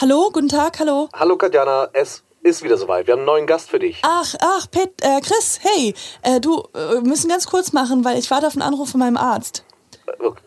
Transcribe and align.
Hallo, 0.00 0.30
guten 0.32 0.48
Tag, 0.48 0.78
hallo. 0.80 1.10
Hallo 1.12 1.36
Katjana, 1.36 1.90
es 1.92 2.22
ist 2.42 2.62
wieder 2.62 2.78
soweit. 2.78 3.06
Wir 3.06 3.12
haben 3.12 3.20
einen 3.20 3.26
neuen 3.26 3.46
Gast 3.46 3.68
für 3.68 3.78
dich. 3.78 4.00
Ach, 4.02 4.34
ach, 4.40 4.70
Pet, 4.70 4.92
äh, 5.02 5.20
Chris, 5.20 5.60
hey, 5.60 5.94
äh, 6.22 6.40
du, 6.40 6.62
äh, 6.74 7.02
müssen 7.02 7.28
ganz 7.28 7.46
kurz 7.46 7.74
machen, 7.74 8.06
weil 8.06 8.18
ich 8.18 8.30
warte 8.30 8.46
auf 8.46 8.54
einen 8.54 8.62
Anruf 8.62 8.88
von 8.88 9.00
meinem 9.00 9.18
Arzt. 9.18 9.66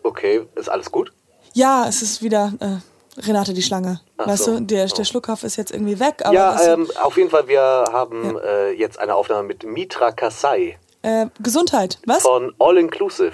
Okay, 0.02 0.48
ist 0.56 0.68
alles 0.68 0.90
gut? 0.90 1.12
Ja, 1.52 1.86
es 1.86 2.02
ist 2.02 2.20
wieder 2.20 2.52
äh, 2.58 3.20
Renate 3.20 3.54
die 3.54 3.62
Schlange. 3.62 4.00
Ach 4.16 4.26
weißt 4.26 4.44
so. 4.46 4.58
du, 4.58 4.62
der, 4.62 4.86
der 4.86 5.04
Schluckauf 5.04 5.44
ist 5.44 5.58
jetzt 5.58 5.70
irgendwie 5.70 6.00
weg, 6.00 6.24
ja, 6.32 6.60
ähm, 6.60 6.90
auf 7.00 7.16
jeden 7.16 7.30
Fall, 7.30 7.46
wir 7.46 7.62
haben 7.62 8.36
äh, 8.44 8.70
jetzt 8.72 8.98
eine 8.98 9.14
Aufnahme 9.14 9.46
mit 9.46 9.62
Mitra 9.62 10.10
Kasai 10.10 10.76
äh, 11.02 11.26
Gesundheit, 11.40 12.00
was? 12.04 12.22
von 12.22 12.52
All 12.58 12.78
Inclusive. 12.78 13.32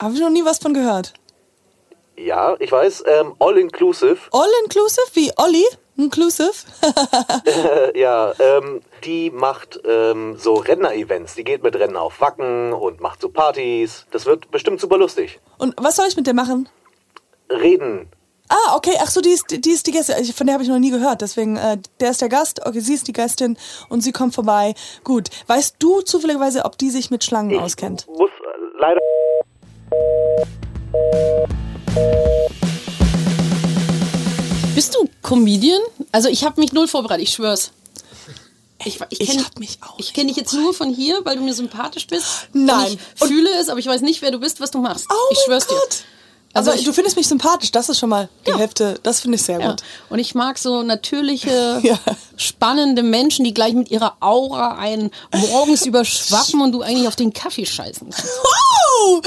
Habe 0.00 0.14
ich 0.14 0.20
noch 0.20 0.30
nie 0.30 0.44
was 0.44 0.58
von 0.58 0.74
gehört. 0.74 1.12
Ja, 2.16 2.56
ich 2.58 2.72
weiß, 2.72 3.04
ähm, 3.06 3.34
All 3.38 3.56
Inclusive, 3.58 4.18
All 4.32 4.48
inclusive, 4.64 5.06
wie 5.14 5.30
Olli? 5.36 5.64
Inclusive? 5.96 6.50
äh, 7.44 7.98
ja, 8.00 8.32
ähm, 8.38 8.80
die 9.04 9.30
macht 9.30 9.80
ähm, 9.84 10.36
so 10.36 10.54
Renner-Events. 10.54 11.34
Die 11.36 11.44
geht 11.44 11.62
mit 11.62 11.76
Rennen 11.76 11.96
auf 11.96 12.20
Wacken 12.20 12.72
und 12.72 13.00
macht 13.00 13.20
so 13.20 13.28
Partys. 13.28 14.06
Das 14.10 14.26
wird 14.26 14.50
bestimmt 14.50 14.80
super 14.80 14.96
lustig. 14.98 15.40
Und 15.58 15.74
was 15.76 15.96
soll 15.96 16.06
ich 16.08 16.16
mit 16.16 16.26
der 16.26 16.34
machen? 16.34 16.68
Reden. 17.50 18.08
Ah, 18.48 18.76
okay, 18.76 18.94
ach 19.00 19.10
so, 19.10 19.20
die 19.20 19.30
ist 19.30 19.44
die, 19.50 19.70
ist 19.70 19.86
die 19.86 19.90
Gästin. 19.92 20.24
Von 20.32 20.46
der 20.46 20.54
habe 20.54 20.62
ich 20.64 20.70
noch 20.70 20.78
nie 20.78 20.90
gehört. 20.90 21.20
Deswegen, 21.20 21.56
äh, 21.56 21.78
der 22.00 22.10
ist 22.10 22.20
der 22.22 22.28
Gast, 22.28 22.64
okay, 22.66 22.80
sie 22.80 22.94
ist 22.94 23.06
die 23.06 23.12
Gästin 23.12 23.58
und 23.88 24.00
sie 24.00 24.12
kommt 24.12 24.34
vorbei. 24.34 24.74
Gut. 25.04 25.28
Weißt 25.46 25.76
du 25.78 26.00
zufälligerweise, 26.00 26.64
ob 26.64 26.78
die 26.78 26.90
sich 26.90 27.10
mit 27.10 27.24
Schlangen 27.24 27.50
Ich 27.50 27.60
auskennt? 27.60 28.06
muss 28.08 28.30
äh, 28.30 28.80
leider. 28.80 29.00
Bist 34.74 34.94
du 34.94 35.08
Comedian? 35.22 35.80
Also 36.12 36.28
ich 36.28 36.44
habe 36.44 36.60
mich 36.60 36.72
null 36.72 36.88
vorbereitet, 36.88 37.24
ich 37.28 37.34
schwör's. 37.34 37.72
Ich, 38.84 39.00
ich, 39.10 39.20
Ich 39.20 39.30
kenn- 39.30 39.44
hab 39.44 39.58
mich 39.58 39.78
auch 39.82 39.98
Ich 39.98 40.12
kenne 40.14 40.28
dich 40.28 40.36
jetzt 40.36 40.52
nur 40.52 40.72
von 40.72 40.94
hier, 40.94 41.20
weil 41.24 41.36
du 41.36 41.42
mir 41.42 41.52
sympathisch 41.54 42.06
bist. 42.06 42.26
Nein. 42.52 42.92
Und 42.92 42.98
ich 43.16 43.26
fühle 43.26 43.50
es, 43.60 43.68
aber 43.68 43.80
ich 43.80 43.86
weiß 43.86 44.02
nicht, 44.02 44.22
wer 44.22 44.30
du 44.30 44.38
bist, 44.38 44.60
was 44.60 44.70
du 44.70 44.78
machst. 44.78 45.06
Oh 45.10 45.14
ich 45.32 45.38
schwör's 45.44 45.66
Gott. 45.66 45.76
dir. 45.90 46.04
Also 46.54 46.70
Aber 46.70 46.78
ich- 46.78 46.86
du 46.86 46.92
findest 46.92 47.16
mich 47.16 47.26
sympathisch, 47.26 47.72
das 47.72 47.88
ist 47.88 47.98
schon 47.98 48.08
mal 48.08 48.28
die 48.46 48.50
Ja. 48.50 48.58
Hälfte. 48.58 48.98
Das 49.02 49.20
finde 49.20 49.34
ich 49.36 49.42
sehr 49.42 49.60
Ja. 49.60 49.70
gut. 49.70 49.82
Und 50.10 50.20
ich 50.20 50.34
mag 50.36 50.58
so 50.58 50.82
natürliche, 50.82 51.80
Ja. 51.82 51.98
spannende 52.36 53.02
Menschen, 53.02 53.44
die 53.44 53.52
gleich 53.52 53.74
mit 53.74 53.90
ihrer 53.90 54.16
Aura 54.20 54.76
einen 54.78 55.10
morgens 55.32 55.84
überschwappen 55.84 56.60
und 56.62 56.70
du 56.72 56.82
eigentlich 56.82 57.08
auf 57.08 57.16
den 57.16 57.32
Kaffee 57.32 57.66
scheißen 57.66 58.10
kannst. 58.10 58.32
Woo! 58.98 59.22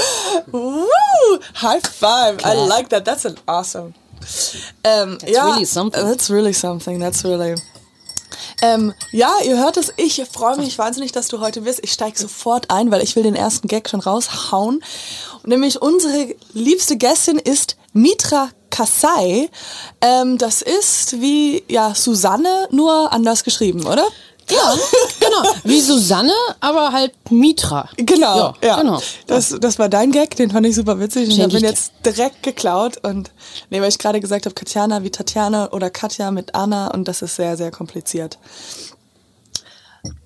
Woo! 0.52 1.39
High 1.55 1.81
five. 1.81 2.39
I 2.44 2.67
like 2.67 2.89
that. 2.89 3.05
That's 3.05 3.25
an 3.25 3.36
awesome. 3.45 3.94
Ähm, 4.83 5.17
ja, 5.25 5.45
really 5.52 5.66
something. 5.66 6.03
That's 6.03 6.30
really 6.30 6.53
something. 6.53 7.00
That's 7.00 7.23
really. 7.23 7.55
Ähm, 8.61 8.94
ja, 9.11 9.31
ihr 9.44 9.58
hört 9.58 9.77
es. 9.77 9.92
Ich 9.97 10.23
freue 10.31 10.58
mich 10.58 10.77
wahnsinnig, 10.77 11.11
dass 11.11 11.27
du 11.27 11.39
heute 11.39 11.61
bist. 11.61 11.80
Ich 11.83 11.92
steige 11.92 12.17
sofort 12.19 12.69
ein, 12.69 12.92
weil 12.92 13.02
ich 13.02 13.16
will 13.16 13.23
den 13.23 13.36
ersten 13.36 13.67
Gag 13.67 13.89
schon 13.89 13.99
raushauen. 13.99 14.83
Nämlich 15.44 15.81
unsere 15.81 16.36
liebste 16.53 16.97
Gästin 16.97 17.39
ist 17.39 17.77
Mitra 17.94 18.49
Kasai. 18.69 19.49
Ähm, 20.02 20.38
das 20.38 20.61
ist 20.61 21.19
wie 21.19 21.64
ja 21.67 21.95
Susanne, 21.95 22.67
nur 22.72 23.11
anders 23.11 23.44
geschrieben, 23.44 23.86
oder? 23.86 24.05
Ja, 24.52 24.75
genau. 25.19 25.55
Wie 25.63 25.81
Susanne, 25.81 26.33
aber 26.59 26.91
halt 26.91 27.13
Mitra. 27.31 27.89
Genau, 27.97 28.38
ja. 28.38 28.55
Ja, 28.63 28.81
genau. 28.81 29.02
Das, 29.27 29.55
das 29.59 29.80
war 29.80 29.89
dein 29.89 30.11
Gag, 30.11 30.35
den 30.35 30.52
fand 30.52 30.66
ich 30.67 30.75
super 30.75 30.99
witzig. 30.99 31.30
Und 31.30 31.35
ich 31.35 31.41
habe 31.41 31.58
ihn 31.58 31.63
jetzt 31.63 31.93
direkt 32.05 32.43
geklaut. 32.43 32.97
Und 33.03 33.31
nee, 33.69 33.81
weil 33.81 33.89
ich 33.89 33.97
gerade 33.97 34.19
gesagt 34.19 34.45
habe, 34.45 34.53
Katjana 34.53 35.03
wie 35.03 35.09
Tatjana 35.09 35.71
oder 35.71 35.89
Katja 35.89 36.31
mit 36.31 36.55
Anna 36.55 36.88
und 36.88 37.08
das 37.08 37.21
ist 37.21 37.35
sehr, 37.35 37.58
sehr 37.58 37.71
kompliziert. 37.71 38.37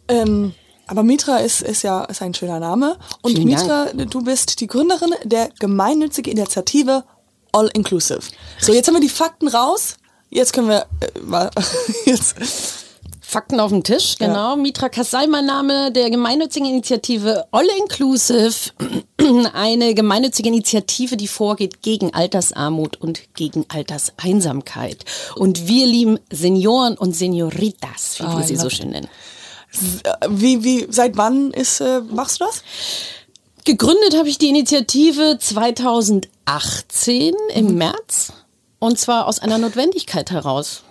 Ähm, 0.08 0.54
aber 0.88 1.04
Mitra 1.04 1.38
ist, 1.38 1.62
ist 1.62 1.82
ja 1.82 2.04
ist 2.06 2.22
ein 2.22 2.34
schöner 2.34 2.60
Name. 2.60 2.98
Und 3.22 3.34
Vielen 3.34 3.48
Mitra, 3.48 3.88
du 3.94 4.24
bist 4.24 4.60
die 4.60 4.68
Gründerin 4.68 5.14
der 5.24 5.50
gemeinnützigen 5.60 6.32
Initiative 6.32 7.04
All 7.52 7.70
Inclusive. 7.74 8.22
So, 8.60 8.74
jetzt 8.74 8.88
haben 8.88 8.96
wir 8.96 9.02
die 9.02 9.10
Fakten 9.10 9.48
raus. 9.48 9.96
Jetzt 10.30 10.54
können 10.54 10.68
wir 10.68 10.86
äh, 11.00 11.20
mal, 11.22 11.50
jetzt 12.06 12.36
Fakten 13.28 13.60
auf 13.60 13.72
dem 13.72 13.84
Tisch, 13.84 14.18
genau. 14.20 14.56
Mitra 14.56 14.88
Kasai, 14.88 15.26
mein 15.28 15.46
Name 15.46 15.92
der 15.92 16.10
gemeinnützigen 16.10 16.70
Initiative 16.70 17.46
All 17.52 17.66
Inclusive. 17.80 18.54
Eine 19.54 19.94
gemeinnützige 19.96 20.48
Initiative, 20.50 21.18
die 21.18 21.28
vorgeht 21.28 21.82
gegen 21.82 22.14
Altersarmut 22.14 23.02
und 23.02 23.34
gegen 23.34 23.66
Alterseinsamkeit. 23.70 25.04
Und 25.36 25.68
wir 25.68 25.88
lieben 25.88 26.20
Senioren 26.32 26.98
und 26.98 27.16
Senioritas, 27.16 28.20
wie 28.20 28.24
Oh, 28.26 28.38
wir 28.38 28.44
sie 28.46 28.56
so 28.58 28.70
schön 28.70 28.92
nennen. 28.92 29.08
äh, 30.04 30.28
wie 30.30 30.64
wie 30.64 30.88
seit 30.90 31.18
wann 31.18 31.52
ist 31.52 31.82
äh, 31.82 32.02
machst 32.02 32.40
du 32.40 32.46
das? 32.46 32.64
Gegründet 33.66 34.16
habe 34.16 34.30
ich 34.30 34.38
die 34.38 34.50
Initiative 34.50 35.38
2018 35.40 37.34
im 37.56 37.76
März 37.76 38.34
und 38.80 39.00
zwar 39.00 39.28
aus 39.28 39.40
einer 39.40 39.58
Notwendigkeit 39.58 40.30
heraus. 40.30 40.84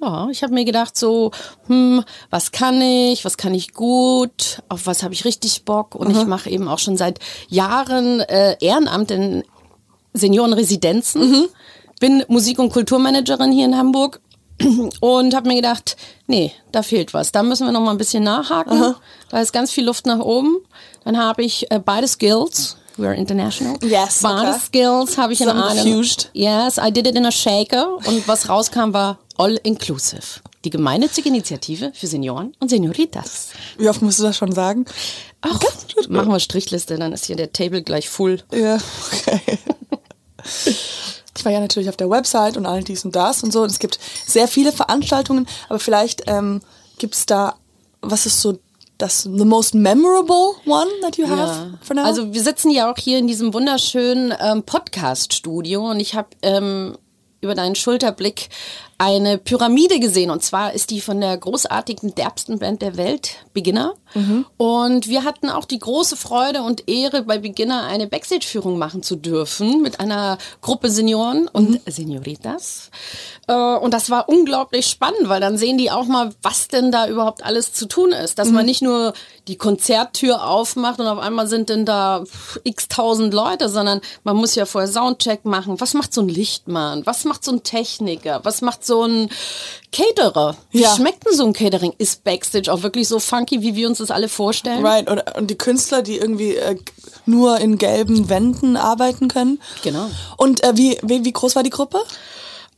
Ja, 0.00 0.28
ich 0.30 0.42
habe 0.42 0.54
mir 0.54 0.64
gedacht 0.64 0.96
so, 0.96 1.30
hm, 1.66 2.02
was 2.30 2.52
kann 2.52 2.80
ich, 2.80 3.24
was 3.24 3.36
kann 3.36 3.54
ich 3.54 3.74
gut, 3.74 4.62
auf 4.68 4.86
was 4.86 5.02
habe 5.02 5.12
ich 5.12 5.26
richtig 5.26 5.64
Bock 5.64 5.94
und 5.94 6.10
ich 6.10 6.26
mache 6.26 6.48
eben 6.48 6.68
auch 6.68 6.78
schon 6.78 6.96
seit 6.96 7.18
Jahren 7.48 8.20
äh, 8.20 8.56
Ehrenamt 8.60 9.10
in 9.10 9.44
Seniorenresidenzen, 10.14 11.48
bin 12.00 12.24
Musik- 12.28 12.58
und 12.58 12.72
Kulturmanagerin 12.72 13.52
hier 13.52 13.66
in 13.66 13.76
Hamburg 13.76 14.20
und 15.00 15.34
habe 15.34 15.48
mir 15.48 15.56
gedacht, 15.56 15.96
nee, 16.26 16.52
da 16.72 16.82
fehlt 16.82 17.12
was. 17.14 17.32
Da 17.32 17.42
müssen 17.42 17.66
wir 17.66 17.72
noch 17.72 17.80
mal 17.80 17.92
ein 17.92 17.98
bisschen 17.98 18.24
nachhaken. 18.24 18.94
Da 19.28 19.40
ist 19.40 19.52
ganz 19.52 19.70
viel 19.70 19.84
Luft 19.84 20.06
nach 20.06 20.20
oben. 20.20 20.58
Dann 21.04 21.18
habe 21.18 21.42
ich 21.42 21.70
äh, 21.70 21.78
beide 21.78 22.08
Skills. 22.08 22.76
We 22.96 23.06
are 23.06 23.14
international. 23.14 23.78
Yes, 23.82 24.20
Beide 24.22 24.50
okay. 24.50 24.58
Skills 24.58 25.16
habe 25.16 25.32
ich 25.32 25.40
in 25.40 25.48
einem. 25.48 25.62
Zusammengefused. 25.62 26.30
Yes, 26.34 26.78
I 26.78 26.90
did 26.90 27.06
it 27.06 27.16
in 27.16 27.24
a 27.24 27.30
shaker. 27.30 27.96
Und 28.06 28.26
was 28.28 28.48
rauskam 28.48 28.92
war 28.92 29.18
All 29.38 29.58
Inclusive. 29.62 30.40
Die 30.64 30.70
gemeinnützige 30.70 31.30
Initiative 31.30 31.92
für 31.94 32.06
Senioren 32.06 32.54
und 32.60 32.68
Senioritas. 32.68 33.48
Wie 33.78 33.88
oft 33.88 34.02
musst 34.02 34.18
du 34.18 34.24
das 34.24 34.36
schon 34.36 34.52
sagen? 34.52 34.84
Ach, 35.40 35.58
machen 36.10 36.30
wir 36.30 36.40
Strichliste, 36.40 36.98
dann 36.98 37.14
ist 37.14 37.24
hier 37.24 37.36
der 37.36 37.52
Table 37.52 37.82
gleich 37.82 38.10
full. 38.10 38.42
Ja, 38.52 38.76
okay. 39.12 39.58
Ich 41.36 41.44
war 41.46 41.52
ja 41.52 41.60
natürlich 41.60 41.88
auf 41.88 41.96
der 41.96 42.10
Website 42.10 42.58
und 42.58 42.66
all 42.66 42.84
dies 42.84 43.04
und 43.06 43.16
das 43.16 43.42
und 43.42 43.50
so. 43.50 43.62
Und 43.62 43.70
es 43.70 43.78
gibt 43.78 43.98
sehr 44.26 44.46
viele 44.46 44.72
Veranstaltungen, 44.72 45.46
aber 45.70 45.78
vielleicht 45.78 46.24
ähm, 46.26 46.60
gibt 46.98 47.14
es 47.14 47.24
da, 47.24 47.54
was 48.02 48.26
ist 48.26 48.42
so 48.42 48.58
das 49.02 49.22
the 49.22 49.44
most 49.44 49.74
memorable 49.74 50.54
one 50.66 50.88
that 51.02 51.16
you 51.16 51.28
have 51.28 51.78
for 51.82 51.94
now? 51.94 52.04
Also 52.04 52.32
wir 52.32 52.42
sitzen 52.42 52.70
ja 52.70 52.90
auch 52.90 52.96
hier 52.98 53.18
in 53.18 53.26
diesem 53.26 53.54
wunderschönen 53.54 54.34
ähm, 54.40 54.62
Podcast-Studio 54.62 55.90
und 55.90 56.00
ich 56.00 56.14
habe 56.14 56.28
ähm, 56.42 56.96
über 57.40 57.54
deinen 57.54 57.74
Schulterblick 57.74 58.48
eine 59.00 59.38
Pyramide 59.38 59.98
gesehen 59.98 60.30
und 60.30 60.42
zwar 60.44 60.74
ist 60.74 60.90
die 60.90 61.00
von 61.00 61.22
der 61.22 61.34
großartigen 61.38 62.14
derbsten 62.14 62.58
Band 62.58 62.82
der 62.82 62.98
Welt, 62.98 63.36
Beginner. 63.54 63.94
Und 64.58 65.08
wir 65.08 65.24
hatten 65.24 65.48
auch 65.48 65.64
die 65.64 65.78
große 65.78 66.16
Freude 66.16 66.62
und 66.62 66.88
Ehre, 66.88 67.22
bei 67.22 67.38
Beginner 67.38 67.86
eine 67.86 68.08
Backstage-Führung 68.08 68.76
machen 68.76 69.02
zu 69.02 69.16
dürfen 69.16 69.80
mit 69.82 70.00
einer 70.00 70.36
Gruppe 70.60 70.90
Senioren 70.90 71.46
und 71.48 71.80
Senioritas. 71.86 72.90
Äh, 73.46 73.52
Und 73.54 73.94
das 73.94 74.10
war 74.10 74.28
unglaublich 74.28 74.86
spannend, 74.86 75.28
weil 75.28 75.40
dann 75.40 75.56
sehen 75.56 75.78
die 75.78 75.90
auch 75.92 76.06
mal, 76.06 76.34
was 76.42 76.66
denn 76.68 76.90
da 76.90 77.06
überhaupt 77.08 77.44
alles 77.44 77.72
zu 77.72 77.86
tun 77.86 78.10
ist. 78.12 78.38
Dass 78.40 78.48
man 78.50 78.66
nicht 78.66 78.82
nur 78.82 79.12
die 79.46 79.56
Konzerttür 79.56 80.44
aufmacht 80.46 80.98
und 80.98 81.06
auf 81.06 81.20
einmal 81.20 81.46
sind 81.46 81.68
denn 81.68 81.84
da 81.86 82.24
x 82.64 82.88
tausend 82.88 83.32
Leute, 83.32 83.68
sondern 83.68 84.00
man 84.24 84.36
muss 84.36 84.56
ja 84.56 84.66
vorher 84.66 84.90
Soundcheck 84.90 85.44
machen. 85.44 85.80
Was 85.80 85.94
macht 85.94 86.12
so 86.12 86.20
ein 86.20 86.28
Lichtmann? 86.28 87.06
Was 87.06 87.24
macht 87.24 87.44
so 87.44 87.52
ein 87.52 87.62
Techniker? 87.62 88.40
Was 88.42 88.60
macht 88.60 88.84
so 88.84 88.89
ein 89.04 89.30
Caterer? 89.92 90.56
Wie 90.70 90.82
Ja. 90.82 90.94
schmeckt 90.94 91.26
denn 91.26 91.34
so 91.34 91.44
ein 91.44 91.52
Catering? 91.52 91.94
Ist 91.98 92.24
Backstage 92.24 92.72
auch 92.72 92.82
wirklich 92.82 93.08
so 93.08 93.18
funky, 93.18 93.62
wie 93.62 93.74
wir 93.74 93.88
uns 93.88 93.98
das 93.98 94.10
alle 94.10 94.28
vorstellen? 94.28 94.84
right, 94.84 95.08
und, 95.08 95.22
und 95.36 95.50
die 95.50 95.58
Künstler, 95.58 96.02
die 96.02 96.16
irgendwie 96.18 96.56
äh, 96.56 96.76
nur 97.26 97.58
in 97.58 97.78
gelben 97.78 98.28
Wänden 98.28 98.76
arbeiten 98.76 99.28
können. 99.28 99.60
Genau. 99.82 100.08
Und 100.36 100.62
äh, 100.64 100.76
wie, 100.76 100.98
wie, 101.02 101.24
wie 101.24 101.32
groß 101.32 101.56
war 101.56 101.62
die 101.62 101.70
Gruppe? 101.70 102.00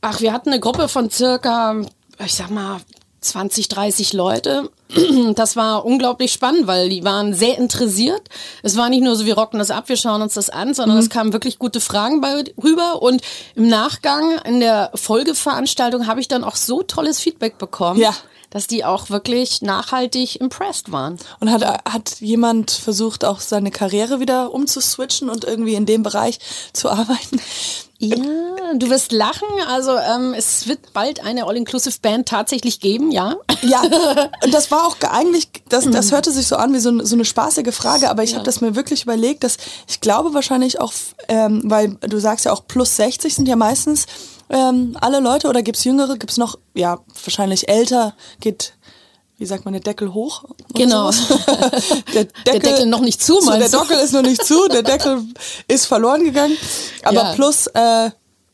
Ach, 0.01 0.21
wir 0.21 0.33
hatten 0.33 0.49
eine 0.49 0.59
Gruppe 0.59 0.87
von 0.87 1.09
circa, 1.09 1.75
ich 2.23 2.33
sag 2.33 2.49
mal, 2.49 2.81
20, 3.23 3.67
30 3.67 4.13
Leute. 4.13 4.69
Das 5.35 5.55
war 5.55 5.85
unglaublich 5.85 6.31
spannend, 6.31 6.67
weil 6.67 6.89
die 6.89 7.03
waren 7.03 7.33
sehr 7.33 7.57
interessiert. 7.57 8.21
Es 8.61 8.77
war 8.77 8.89
nicht 8.89 9.03
nur 9.03 9.15
so, 9.15 9.25
wir 9.25 9.35
rocken 9.35 9.57
das 9.57 9.71
ab, 9.71 9.89
wir 9.89 9.97
schauen 9.97 10.21
uns 10.21 10.35
das 10.35 10.51
an, 10.51 10.73
sondern 10.75 10.97
es 10.99 11.09
kamen 11.09 11.33
wirklich 11.33 11.57
gute 11.57 11.79
Fragen 11.79 12.21
bei, 12.21 12.43
rüber. 12.61 13.01
Und 13.01 13.21
im 13.55 13.67
Nachgang, 13.67 14.37
in 14.45 14.59
der 14.59 14.91
Folgeveranstaltung, 14.93 16.05
habe 16.05 16.19
ich 16.19 16.27
dann 16.27 16.43
auch 16.43 16.55
so 16.55 16.83
tolles 16.83 17.19
Feedback 17.19 17.57
bekommen. 17.57 17.99
Ja. 17.99 18.13
Dass 18.53 18.67
die 18.67 18.85
auch 18.85 19.09
wirklich 19.09 19.63
nachhaltig 19.63 20.39
impressed 20.39 20.91
waren. 20.91 21.17
Und 21.39 21.51
hat, 21.51 21.63
hat 21.91 22.19
jemand 22.19 22.69
versucht, 22.69 23.25
auch 23.25 23.39
seine 23.39 23.71
Karriere 23.71 24.19
wieder 24.19 24.53
umzuswitchen 24.53 25.27
und 25.29 25.43
irgendwie 25.43 25.73
in 25.73 25.87
dem 25.87 26.03
Bereich 26.03 26.37
zu 26.71 26.89
arbeiten? 26.89 27.41
Ja, 27.97 28.15
du 28.75 28.89
wirst 28.89 29.11
lachen. 29.11 29.47
Also 29.69 29.97
ähm, 29.97 30.33
es 30.37 30.67
wird 30.67 30.93
bald 30.93 31.23
eine 31.23 31.45
All-Inclusive-Band 31.45 32.27
tatsächlich 32.27 32.79
geben, 32.79 33.11
ja. 33.11 33.35
Ja, 33.61 33.81
und 34.43 34.53
das 34.53 34.69
war 34.71 34.85
auch 34.85 34.97
eigentlich, 35.09 35.47
das, 35.69 35.89
das 35.89 36.11
hörte 36.11 36.31
sich 36.31 36.45
so 36.47 36.57
an 36.57 36.73
wie 36.73 36.79
so, 36.79 37.03
so 37.05 37.15
eine 37.15 37.23
spaßige 37.25 37.73
Frage, 37.73 38.09
aber 38.09 38.21
ich 38.23 38.31
Ja. 38.31 38.35
habe 38.37 38.45
das 38.45 38.61
mir 38.61 38.75
wirklich 38.75 39.03
überlegt, 39.03 39.43
dass 39.43 39.57
ich 39.87 40.01
glaube 40.01 40.33
wahrscheinlich 40.33 40.79
auch, 40.81 40.91
ähm, 41.29 41.61
weil 41.65 41.95
du 42.01 42.19
sagst 42.19 42.45
ja 42.45 42.51
auch 42.51 42.67
plus 42.67 42.95
60 42.97 43.33
sind 43.33 43.47
ja 43.47 43.55
meistens 43.55 44.05
ähm, 44.53 44.97
alle 45.01 45.19
Leute 45.19 45.47
oder 45.49 45.61
gibt's 45.61 45.83
Jüngere, 45.83 46.17
gibt's 46.17 46.37
noch, 46.37 46.57
ja, 46.75 46.99
wahrscheinlich 47.23 47.67
älter, 47.67 48.13
geht, 48.39 48.73
wie 49.37 49.45
sagt 49.45 49.65
man, 49.65 49.73
der 49.73 49.81
Deckel 49.81 50.13
hoch? 50.13 50.43
Genau. 50.73 51.11
der, 52.13 52.25
Deckel, 52.25 52.31
Der 52.45 52.59
Deckel 52.59 52.85
noch 52.85 53.01
nicht 53.01 53.21
zu, 53.21 53.41
so, 53.41 53.49
Der 53.51 53.59
meinst? 53.59 53.73
Deckel 53.73 53.97
ist 53.97 54.13
noch 54.13 54.21
nicht 54.21 54.45
zu, 54.45 54.67
der 54.69 54.83
Deckel 54.91 55.23
ist 55.67 55.85
verloren 55.87 56.23
gegangen, 56.23 56.57
aber 57.03 57.23
Ja. 57.23 57.33
plus, 57.33 57.67
äh, 57.67 58.11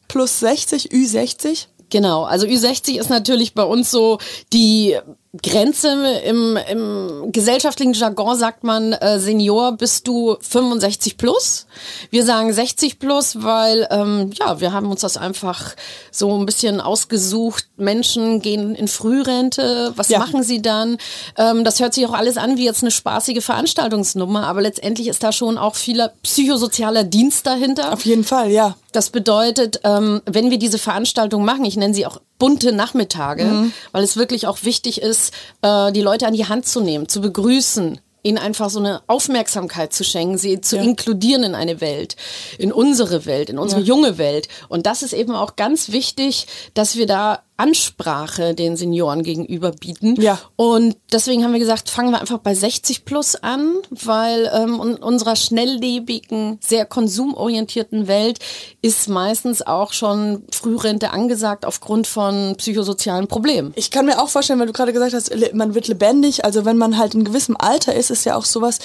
plus 0.07 0.39
60, 0.39 0.91
Ü60. 0.91 1.67
Genau, 1.91 2.23
also 2.23 2.45
Ü60 2.45 2.99
ist 2.99 3.09
natürlich 3.09 3.53
bei 3.53 3.63
uns 3.63 3.89
so 3.91 4.19
die 4.53 4.97
Grenze 5.43 5.89
im, 6.25 6.57
im 6.71 7.31
gesellschaftlichen 7.31 7.93
Jargon 7.93 8.35
sagt 8.35 8.63
man 8.63 8.93
äh, 8.93 9.19
Senior 9.19 9.73
bist 9.73 10.07
du 10.07 10.37
65 10.41 11.17
plus. 11.17 11.67
Wir 12.09 12.25
sagen 12.25 12.51
60 12.51 12.97
plus, 12.97 13.43
weil 13.43 13.87
ähm, 13.91 14.31
ja 14.33 14.59
wir 14.59 14.73
haben 14.73 14.89
uns 14.89 15.01
das 15.01 15.17
einfach 15.17 15.75
so 16.11 16.35
ein 16.35 16.47
bisschen 16.47 16.81
ausgesucht. 16.81 17.67
Menschen 17.77 18.41
gehen 18.41 18.73
in 18.73 18.87
Frührente, 18.87 19.93
was 19.95 20.09
Ja. 20.09 20.17
machen 20.17 20.41
sie 20.41 20.63
dann? 20.63 20.97
Ähm, 21.37 21.63
das 21.63 21.79
hört 21.79 21.93
sich 21.93 22.07
auch 22.07 22.13
alles 22.13 22.37
an 22.37 22.57
wie 22.57 22.65
jetzt 22.65 22.81
eine 22.81 22.89
spaßige 22.89 23.43
Veranstaltungsnummer, 23.45 24.47
aber 24.47 24.61
letztendlich 24.61 25.07
ist 25.07 25.21
da 25.21 25.31
schon 25.31 25.59
auch 25.59 25.75
vieler 25.75 26.11
psychosozialer 26.23 27.03
Dienst 27.03 27.45
dahinter. 27.45 27.93
Auf 27.93 28.03
jeden 28.03 28.23
Fall, 28.23 28.49
ja. 28.49 28.75
Das 28.93 29.11
bedeutet, 29.11 29.81
ähm, 29.83 30.21
wenn 30.25 30.49
wir 30.49 30.57
diese 30.57 30.79
Veranstaltung 30.79 31.45
machen, 31.45 31.65
ich 31.65 31.77
nenne 31.77 31.93
sie 31.93 32.07
auch 32.07 32.19
bunte 32.39 32.71
Nachmittage, 32.71 33.71
weil 33.91 34.03
es 34.03 34.17
wirklich 34.17 34.47
auch 34.47 34.63
wichtig 34.63 35.01
ist, 35.01 35.33
äh, 35.61 35.91
die 35.91 36.01
Leute 36.01 36.25
an 36.25 36.33
die 36.33 36.45
Hand 36.47 36.65
zu 36.67 36.81
nehmen, 36.81 37.07
zu 37.07 37.21
begrüßen, 37.21 37.99
ihnen 38.23 38.37
einfach 38.37 38.69
so 38.69 38.79
eine 38.79 39.01
Aufmerksamkeit 39.07 39.93
zu 39.93 40.03
schenken, 40.03 40.37
sie 40.37 40.59
zu 40.59 40.77
Ja. 40.77 40.83
inkludieren 40.83 41.43
in 41.43 41.55
eine 41.55 41.79
Welt, 41.81 42.15
in 42.57 42.71
unsere 42.73 43.25
Welt, 43.25 43.49
in 43.49 43.57
unsere 43.59 43.81
junge 43.81 44.17
Welt. 44.17 44.47
Und 44.67 44.85
das 44.87 45.03
ist 45.03 45.13
eben 45.13 45.33
auch 45.35 45.55
ganz 45.55 45.91
wichtig, 45.91 46.47
dass 46.73 46.95
wir 46.95 47.05
da 47.05 47.43
Ansprache 47.59 48.55
den 48.55 48.77
Senioren 48.77 49.23
gegenüber 49.23 49.71
bieten. 49.71 50.19
Ja. 50.19 50.39
Und 50.55 50.95
deswegen 51.11 51.43
haben 51.43 51.51
wir 51.51 51.59
gesagt, 51.59 51.89
fangen 51.89 52.11
wir 52.11 52.21
einfach 52.21 52.37
bei 52.37 52.55
60 52.55 53.03
plus 53.03 53.35
an, 53.35 53.75
weil 53.89 54.49
ähm, 54.53 54.79
in 54.81 54.95
unserer 54.95 55.35
schnelllebigen, 55.35 56.57
sehr 56.61 56.85
konsumorientierten 56.85 58.07
Welt 58.07 58.39
ist 58.81 59.09
meistens 59.09 59.61
auch 59.61 59.91
schon 59.91 60.43
Frührente 60.51 61.11
angesagt 61.11 61.65
aufgrund 61.65 62.07
von 62.07 62.55
psychosozialen 62.57 63.27
Problemen. 63.27 63.73
Ich 63.75 63.91
kann 63.91 64.05
mir 64.05 64.21
auch 64.21 64.29
vorstellen, 64.29 64.59
weil 64.59 64.67
du 64.67 64.73
gerade 64.73 64.93
gesagt 64.93 65.13
hast, 65.13 65.31
man 65.53 65.75
wird 65.75 65.89
lebendig. 65.89 66.45
Also 66.45 66.63
wenn 66.63 66.77
man 66.77 66.97
halt 66.97 67.13
in 67.13 67.25
gewissem 67.25 67.57
Alter 67.57 67.93
ist, 67.93 68.09
ist 68.09 68.25
ja 68.25 68.35
auch 68.37 68.45
sowas, 68.45 68.79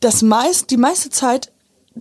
das 0.00 0.22
meist, 0.22 0.70
die 0.70 0.76
meiste 0.76 1.10
Zeit 1.10 1.52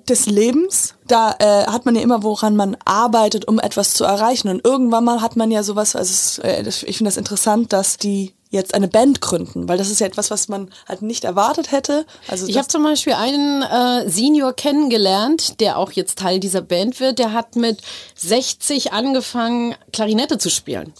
des 0.10 0.25
Lebens, 0.25 0.95
da 1.07 1.36
äh, 1.40 1.68
hat 1.68 1.86
man 1.86 1.96
ja 1.96 2.02
immer, 2.02 2.24
woran 2.24 2.56
man 2.56 2.75
arbeitet, 2.86 3.48
um 3.48 3.60
etwas 3.60 3.94
zu 3.94 4.04
erreichen. 4.04 4.50
Und 4.50 4.66
irgendwann 4.66 5.04
mal 5.04 5.22
hat 5.22 5.36
man 5.36 5.52
ja 5.52 5.63
sowas, 5.63 5.96
also 5.96 6.12
es, 6.12 6.40
äh, 6.40 6.63
ich 6.68 6.98
finde 6.98 7.10
das 7.10 7.18
interessant, 7.18 7.74
dass 7.74 7.98
die 7.98 8.34
jetzt 8.50 8.74
eine 8.74 8.88
Band 8.88 9.19
gründen, 9.22 9.68
weil 9.68 9.78
das 9.78 9.90
ist 9.90 10.00
ja 10.00 10.07
etwas, 10.07 10.31
was 10.31 10.48
man 10.48 10.69
halt 10.88 11.02
nicht 11.02 11.25
erwartet 11.25 11.72
hätte. 11.72 12.06
Also 12.28 12.48
Ich 12.48 12.57
habe 12.57 12.68
zum 12.68 12.84
Beispiel 12.84 13.13
einen 13.13 13.62
äh, 13.63 14.10
Senior 14.10 14.54
kennengelernt, 14.54 15.60
der 15.60 15.78
auch 15.78 15.92
jetzt 15.92 16.19
Teil 16.19 16.40
dieser 16.40 16.62
Band 16.62 17.00
wird. 17.00 17.19
Der 17.19 17.34
hat 17.34 17.56
mit 17.56 17.81
60 18.16 18.94
angefangen, 18.94 19.75
Klarinette 19.92 20.38
zu 20.38 20.50
spielen. 20.50 20.94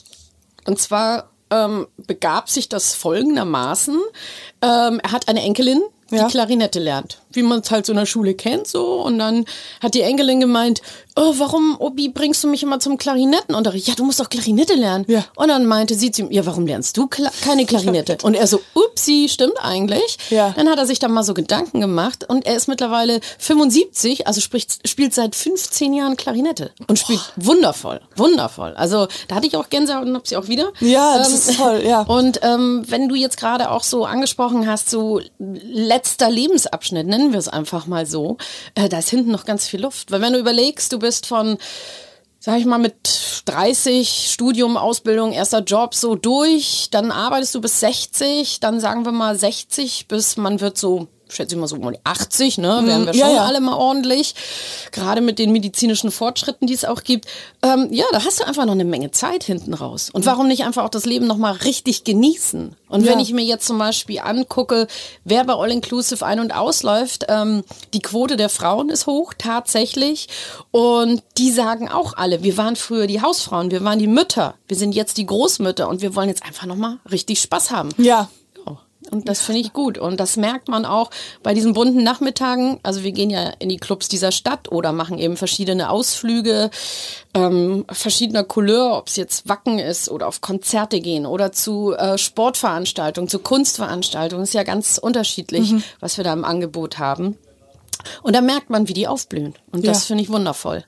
Und 0.68 0.80
zwar 0.80 1.30
ähm, 1.50 1.88
begab 1.98 2.50
sich 2.50 2.68
das 2.68 2.94
folgendermaßen. 2.96 4.00
Ähm, 4.62 5.00
er 5.02 5.12
hat 5.12 5.28
eine 5.30 5.42
Enkelin, 5.42 5.82
die 6.12 6.16
Ja. 6.16 6.28
Klarinette 6.28 6.80
lernt, 6.80 7.20
wie 7.36 7.44
man 7.44 7.60
es 7.60 7.72
halt 7.72 7.86
so 7.86 7.94
in 7.94 7.98
der 7.98 8.06
Schule 8.06 8.34
kennt 8.34 8.68
so. 8.68 9.02
Und 9.02 9.20
dann 9.20 9.46
hat 9.82 9.94
die 9.94 10.02
Enkelin 10.02 10.40
gemeint, 10.40 10.82
oh, 11.16 11.34
warum, 11.38 11.78
Obi, 11.80 12.10
bringst 12.10 12.44
du 12.44 12.48
mich 12.48 12.62
immer 12.64 12.80
zum 12.80 12.98
Klarinettenunterricht? 12.98 13.88
Ja, 13.88 13.96
du 13.96 14.04
musst 14.04 14.20
doch 14.20 14.30
Klarinette 14.30 14.76
lernen. 14.76 15.06
Ja. 15.08 15.26
Und 15.36 15.48
dann 15.48 15.66
meinte 15.66 15.96
sie 15.96 16.12
zu 16.12 16.24
ihm, 16.24 16.32
ja, 16.32 16.46
warum 16.46 16.68
lernst 16.68 16.98
du 16.98 17.08
Kla 17.08 17.32
keine 17.44 17.66
Klarinette? 17.66 18.18
Und 18.24 18.34
er 18.34 18.48
so, 18.48 18.62
upsi, 18.74 19.28
stimmt 19.30 19.58
eigentlich. 19.62 20.18
Ja. 20.30 20.54
Dann 20.56 20.70
hat 20.70 20.78
er 20.78 20.86
sich 20.86 21.00
da 21.00 21.08
mal 21.08 21.24
so 21.24 21.34
Gedanken 21.34 21.80
gemacht 21.80 22.26
und 22.28 22.46
er 22.46 22.56
ist 22.56 22.68
mittlerweile 22.68 23.22
75, 23.40 24.28
also 24.28 24.42
spricht, 24.42 24.88
spielt 24.88 25.14
seit 25.14 25.36
15 25.36 25.94
Jahren 25.94 26.18
Klarinette 26.18 26.72
und 26.88 27.00
spielt 27.00 27.22
wundervoll, 27.38 28.02
wundervoll. 28.16 28.74
Also 28.76 29.08
da 29.28 29.36
hatte 29.36 29.48
ich 29.48 29.56
auch 29.56 29.70
Gänsehaut 29.70 30.06
und 30.06 30.16
hab 30.16 30.28
sie 30.28 30.36
auch 30.36 30.48
wieder. 30.48 30.72
Ja, 30.82 31.18
das 31.18 31.32
ist 31.32 31.58
toll, 31.58 31.84
ja. 31.86 32.02
Und 32.16 32.40
ähm, 32.44 32.84
wenn 32.88 33.10
du 33.10 33.16
jetzt 33.16 33.38
gerade 33.38 33.72
auch 33.72 33.84
so 33.84 34.06
angesprochen 34.06 34.68
hast, 34.68 34.90
so 34.90 35.20
letzter 35.40 36.30
Lebensabschnitt, 36.30 37.08
nennen 37.26 37.34
wir 37.34 37.40
es 37.40 37.48
einfach 37.48 37.88
mal 37.88 38.06
so, 38.06 38.38
äh, 38.76 38.88
da 38.88 39.00
ist 39.00 39.10
hinten 39.10 39.32
noch 39.32 39.46
ganz 39.46 39.68
viel 39.68 39.82
Luft. 39.82 40.12
Weil 40.12 40.22
wenn 40.22 40.34
du 40.34 40.40
überlegst, 40.40 40.94
du 40.94 41.00
bist 41.00 41.26
von 41.26 41.58
sag 42.40 42.60
ich 42.60 42.66
mal, 42.66 42.78
mit 42.78 42.94
30, 43.46 44.30
Studium, 44.32 44.78
Ausbildung, 44.78 45.32
erster 45.32 45.64
Job 45.64 45.96
so 45.96 46.14
durch, 46.14 46.90
dann 46.92 47.10
arbeitest 47.10 47.56
du 47.56 47.62
bis 47.62 47.80
60, 47.80 48.60
dann 48.60 48.80
sagen 48.80 49.04
wir 49.04 49.12
mal 49.12 49.36
60 49.36 50.08
bis 50.08 50.38
man 50.38 50.62
wird 50.62 50.78
so, 50.78 51.08
schätze 51.30 51.56
ich 51.56 51.60
mal 51.62 51.68
so 51.68 51.76
um 51.76 51.92
die 51.92 52.00
80, 52.04 52.58
ne, 52.60 52.82
werden 52.86 53.06
wir 53.06 53.16
ja, 53.16 53.26
schon 53.28 53.36
ja. 53.36 53.46
alle 53.46 53.60
mal 53.62 53.76
ordentlich, 53.76 54.36
gerade 54.92 55.22
mit 55.22 55.40
den 55.40 55.52
medizinischen 55.52 56.12
Fortschritten, 56.12 56.68
die 56.68 56.74
es 56.74 56.86
auch 56.86 57.04
gibt. 57.04 57.26
Ähm, 57.64 57.88
ja, 57.92 58.06
da 58.12 58.24
hast 58.24 58.40
du 58.40 58.48
einfach 58.48 58.66
noch 58.66 58.74
eine 58.74 58.86
Menge 58.86 59.12
Zeit 59.12 59.44
hinten 59.44 59.74
raus. 59.74 60.10
Und 60.12 60.26
warum 60.26 60.48
nicht 60.48 60.64
einfach 60.64 60.84
auch 60.84 60.90
das 60.90 61.06
Leben 61.06 61.28
noch 61.28 61.38
mal 61.38 61.54
richtig 61.54 62.04
genießen? 62.04 62.76
Und 62.88 63.04
Ja. 63.04 63.12
wenn 63.12 63.20
ich 63.20 63.34
mir 63.34 63.44
jetzt 63.44 63.66
zum 63.66 63.78
Beispiel 63.78 64.20
angucke, 64.20 64.88
wer 65.24 65.44
bei 65.44 65.54
All 65.54 65.72
Inclusive 65.72 66.26
ein- 66.26 66.40
und 66.40 66.56
ausläuft, 66.56 67.26
ähm, 67.28 67.64
die 67.94 68.02
Quote 68.02 68.38
der 68.38 68.50
Frauen 68.50 68.90
ist 68.90 69.08
hoch, 69.08 69.34
tatsächlich. 69.38 70.28
Und 70.72 71.24
die 71.38 71.52
sagen 71.52 71.90
auch 71.90 72.16
alle, 72.16 72.44
wir 72.44 72.58
waren 72.58 72.76
früher 72.76 73.08
die 73.08 73.22
Hausfrauen, 73.22 73.72
wir 73.72 73.84
waren 73.84 74.00
die 74.00 74.08
Mütter, 74.08 74.56
wir 74.68 74.78
sind 74.78 74.94
jetzt 74.94 75.18
die 75.18 75.26
Großmütter 75.26 75.90
und 75.90 76.02
wir 76.02 76.16
wollen 76.16 76.30
jetzt 76.30 76.44
einfach 76.44 76.66
nochmal 76.66 76.98
richtig 77.12 77.42
Spaß 77.42 77.72
haben. 77.72 77.90
ja, 77.98 78.06
Ja, 78.06 78.30
Und 79.12 79.30
das 79.30 79.42
finde 79.42 79.62
ich 79.62 79.74
gut. 79.74 79.98
Und 79.98 80.20
das 80.20 80.38
merkt 80.38 80.68
man 80.68 80.86
auch 80.86 81.10
bei 81.44 81.54
diesen 81.54 81.74
bunten 81.74 82.04
Nachmittagen. 82.04 82.80
Also 82.84 83.04
wir 83.04 83.12
gehen 83.12 83.30
ja 83.30 83.52
in 83.60 83.70
die 83.70 83.78
Clubs 83.78 84.08
dieser 84.08 84.32
Stadt 84.32 84.72
oder 84.72 84.92
machen 84.92 85.20
eben 85.20 85.38
verschiedene 85.38 85.90
Ausflüge 85.90 86.70
ähm, 87.34 87.86
verschiedener 87.92 88.44
Couleur, 88.44 88.98
ob 88.98 89.08
es 89.08 89.16
jetzt 89.16 89.48
Wacken 89.48 89.80
ist 89.80 90.10
oder 90.10 90.28
auf 90.28 90.42
Konzerte 90.42 91.00
gehen 91.02 91.26
oder 91.26 91.52
zu 91.52 91.94
äh, 91.94 92.18
Sportveranstaltungen, 92.18 93.30
zu 93.30 93.40
Kunstveranstaltungen. 93.40 94.44
ist 94.44 94.54
ja 94.54 94.64
ganz 94.64 94.98
unterschiedlich, 94.98 95.74
was 96.00 96.18
wir 96.18 96.24
da 96.24 96.34
im 96.34 96.46
Angebot 96.46 96.98
haben. 96.98 97.38
Und 98.24 98.36
da 98.36 98.42
merkt 98.42 98.70
man, 98.70 98.88
wie 98.88 98.94
die 98.94 99.08
aufblühen. 99.08 99.54
Und 99.72 99.86
das 99.86 100.02
Ja. 100.04 100.06
finde 100.08 100.24
ich 100.24 100.30
wundervoll. 100.30 100.84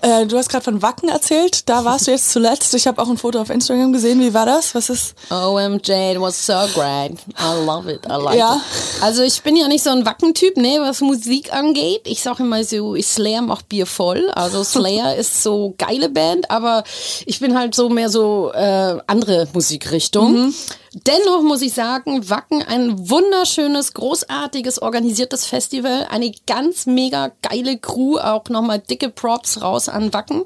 Äh, 0.00 0.26
du 0.26 0.36
hast 0.38 0.48
gerade 0.48 0.64
von 0.64 0.82
Wacken 0.82 1.08
erzählt. 1.08 1.68
Da 1.68 1.84
warst 1.84 2.06
du 2.06 2.10
jetzt 2.10 2.30
zuletzt. 2.30 2.74
Ich 2.74 2.86
habe 2.86 3.00
auch 3.00 3.08
ein 3.08 3.18
Foto 3.18 3.40
auf 3.40 3.50
Instagram 3.50 3.92
gesehen. 3.92 4.20
Wie 4.20 4.34
war 4.34 4.46
das? 4.46 4.74
Was 4.74 4.88
ist? 4.90 5.14
OMJ, 5.30 6.12
it 6.12 6.20
was 6.20 6.44
so 6.46 6.54
great. 6.74 7.12
I 7.38 7.64
love 7.66 7.90
it. 7.90 8.00
I 8.06 8.14
like 8.22 8.36
Ja. 8.38 8.56
it. 8.56 9.02
Also 9.02 9.22
ich 9.22 9.42
bin 9.42 9.56
ja 9.56 9.68
nicht 9.68 9.82
so 9.84 9.90
ein 9.90 10.04
Wackentyp, 10.06 10.56
ne, 10.56 10.78
was 10.80 11.00
Musik 11.00 11.52
angeht. 11.52 12.02
Ich 12.04 12.22
sage 12.22 12.42
immer 12.42 12.62
so, 12.64 12.94
ich 12.94 13.06
Slayer 13.06 13.42
macht 13.42 13.68
Bier 13.68 13.86
voll. 13.86 14.30
Also 14.34 14.64
Slayer 14.64 15.16
ist 15.16 15.42
so 15.42 15.74
geile 15.78 16.08
Band, 16.08 16.50
aber 16.50 16.84
ich 17.26 17.40
bin 17.40 17.56
halt 17.58 17.74
so 17.74 17.88
mehr 17.88 18.08
so 18.08 18.50
äh, 18.52 18.98
andere 19.06 19.48
Musikrichtung. 19.52 20.54
Dennoch 20.94 21.42
muss 21.42 21.62
ich 21.62 21.72
sagen, 21.72 22.28
Wacken 22.28 22.62
ein 22.62 23.08
wunderschönes, 23.08 23.94
großartiges, 23.94 24.82
organisiertes 24.82 25.46
Festival. 25.46 26.06
Eine 26.10 26.32
ganz 26.46 26.84
mega 26.84 27.32
geile 27.40 27.78
Crew. 27.78 28.18
Auch 28.18 28.44
nochmal 28.50 28.78
dicke 28.78 29.08
Props 29.08 29.62
raus 29.62 29.88
an 29.88 30.12
Wacken. 30.12 30.42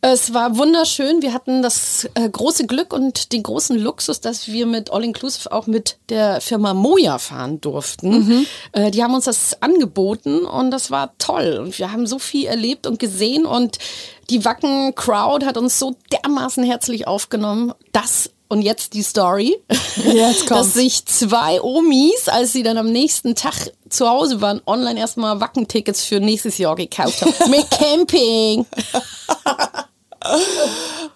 Es 0.00 0.34
war 0.34 0.56
wunderschön. 0.58 1.22
Wir 1.22 1.32
hatten 1.32 1.62
das 1.62 2.08
äh, 2.14 2.28
große 2.28 2.66
Glück 2.66 2.92
und 2.92 3.32
den 3.32 3.44
großen 3.44 3.78
Luxus, 3.78 4.20
dass 4.20 4.48
wir 4.48 4.66
mit 4.66 4.92
All 4.92 5.04
Inclusive 5.04 5.52
auch 5.52 5.68
mit 5.68 5.98
der 6.08 6.40
Firma 6.40 6.74
Moja 6.74 7.18
fahren 7.18 7.60
durften. 7.60 8.12
Äh, 8.72 8.90
die 8.90 9.04
haben 9.04 9.14
uns 9.14 9.26
das 9.26 9.62
angeboten 9.62 10.44
und 10.44 10.72
das 10.72 10.90
war 10.90 11.16
toll. 11.18 11.60
Und 11.62 11.78
wir 11.78 11.92
haben 11.92 12.06
so 12.06 12.18
viel 12.18 12.46
erlebt 12.46 12.86
und 12.88 12.98
gesehen 12.98 13.46
und 13.46 13.78
die 14.30 14.44
Wacken 14.44 14.94
Crowd 14.96 15.46
hat 15.46 15.56
uns 15.56 15.78
so 15.78 15.94
dermaßen 16.12 16.64
herzlich 16.64 17.06
aufgenommen, 17.06 17.72
dass 17.92 18.30
und 18.48 18.62
jetzt 18.62 18.94
die 18.94 19.02
Story, 19.02 19.56
Jetzt 19.96 20.50
dass 20.50 20.74
sich 20.74 21.04
zwei 21.06 21.60
Omis, 21.60 22.28
als 22.28 22.52
sie 22.52 22.62
dann 22.62 22.78
am 22.78 22.90
nächsten 22.90 23.34
Tag 23.34 23.54
zu 23.88 24.08
Hause 24.08 24.40
waren, 24.40 24.60
online 24.66 24.98
erstmal 24.98 25.40
Wackentickets 25.40 26.04
für 26.04 26.20
nächstes 26.20 26.58
Jahr 26.58 26.76
gekauft 26.76 27.22
haben. 27.22 27.34
Mit 27.50 27.70
Camping. 27.70 28.66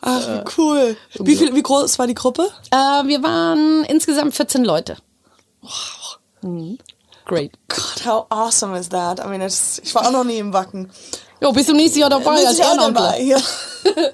Ach, 0.01 0.29
wie 0.29 0.45
cool. 0.59 0.97
Wie, 1.19 1.37
viel, 1.37 1.55
wie 1.55 1.63
groß 1.63 1.99
war 1.99 2.07
die 2.07 2.15
Gruppe? 2.15 2.49
Äh, 2.71 2.77
wir 3.07 3.23
waren 3.23 3.85
insgesamt 3.85 4.35
14 4.35 4.65
Leute. 4.65 4.97
Mhm. 6.43 6.79
Great. 7.27 7.53
God, 7.69 8.07
how 8.07 8.27
awesome 8.31 8.77
is 8.77 8.89
that? 8.89 9.21
I 9.21 9.29
mean, 9.29 9.41
it's, 9.41 9.81
ich 9.85 9.95
war 9.95 10.07
auch 10.07 10.13
noch 10.13 10.25
nie 10.25 10.39
im 10.39 10.53
Wacken. 10.53 10.91
Jo, 11.41 11.53
bist 11.53 11.69
du 11.69 11.75
nächstes 11.75 12.01
Jahr 12.01 12.11
dabei 12.11 12.47
als 12.47 12.59
Ehrenamtler? 12.59 13.03
dabei, 13.03 13.21
Ja. 13.23 13.39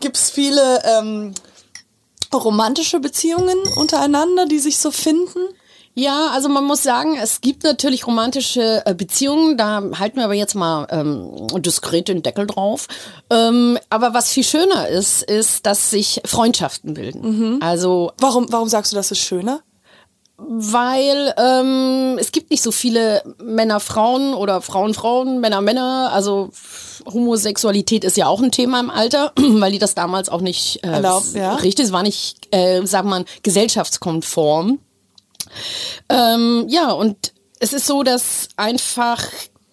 Gibt 0.00 0.16
es 0.16 0.30
viele 0.30 0.82
ähm, 0.84 1.32
romantische 2.38 3.00
Beziehungen 3.00 3.58
untereinander, 3.76 4.46
die 4.46 4.58
sich 4.58 4.78
so 4.78 4.90
finden? 4.90 5.40
Ja, 5.94 6.28
also 6.32 6.48
man 6.48 6.64
muss 6.64 6.82
sagen, 6.82 7.18
es 7.22 7.42
gibt 7.42 7.64
natürlich 7.64 8.06
romantische 8.06 8.82
äh, 8.86 8.94
Beziehungen, 8.94 9.58
da 9.58 9.82
halten 9.98 10.16
wir 10.16 10.24
aber 10.24 10.34
jetzt 10.34 10.54
mal 10.54 10.86
ähm, 10.90 11.48
diskret 11.62 12.08
den 12.08 12.22
Deckel 12.22 12.46
drauf. 12.46 12.88
Ähm, 13.28 13.78
aber 13.90 14.14
was 14.14 14.30
viel 14.30 14.44
schöner 14.44 14.88
ist, 14.88 15.22
ist, 15.22 15.66
dass 15.66 15.90
sich 15.90 16.22
Freundschaften 16.24 16.94
bilden. 16.94 17.60
Also 17.62 18.12
Warum, 18.18 18.50
warum 18.50 18.68
sagst 18.68 18.92
du, 18.92 18.96
das 18.96 19.10
ist 19.10 19.18
schöner? 19.18 19.60
weil 20.44 21.34
ähm, 21.36 22.16
es 22.18 22.32
gibt 22.32 22.50
nicht 22.50 22.62
so 22.62 22.72
viele 22.72 23.22
Männer, 23.40 23.80
Frauen 23.80 24.34
oder 24.34 24.60
Frauen, 24.60 24.94
Frauen, 24.94 25.40
Männer, 25.40 25.60
Männer. 25.60 26.10
Also 26.12 26.50
Homosexualität 27.06 28.04
ist 28.04 28.16
ja 28.16 28.26
auch 28.26 28.42
ein 28.42 28.50
Thema 28.50 28.80
im 28.80 28.90
Alter, 28.90 29.32
weil 29.36 29.72
die 29.72 29.78
das 29.78 29.94
damals 29.94 30.28
auch 30.28 30.40
nicht 30.40 30.84
äh, 30.84 30.88
Erlaubt, 30.88 31.34
ja. 31.34 31.54
richtig, 31.56 31.86
es 31.86 31.92
war 31.92 32.02
nicht, 32.02 32.54
äh, 32.54 32.84
sagt 32.86 33.06
man, 33.06 33.24
gesellschaftskonform. 33.42 34.78
Ähm, 36.08 36.66
ja, 36.68 36.92
und 36.92 37.32
es 37.60 37.72
ist 37.72 37.86
so, 37.86 38.02
dass 38.02 38.48
einfach 38.56 39.24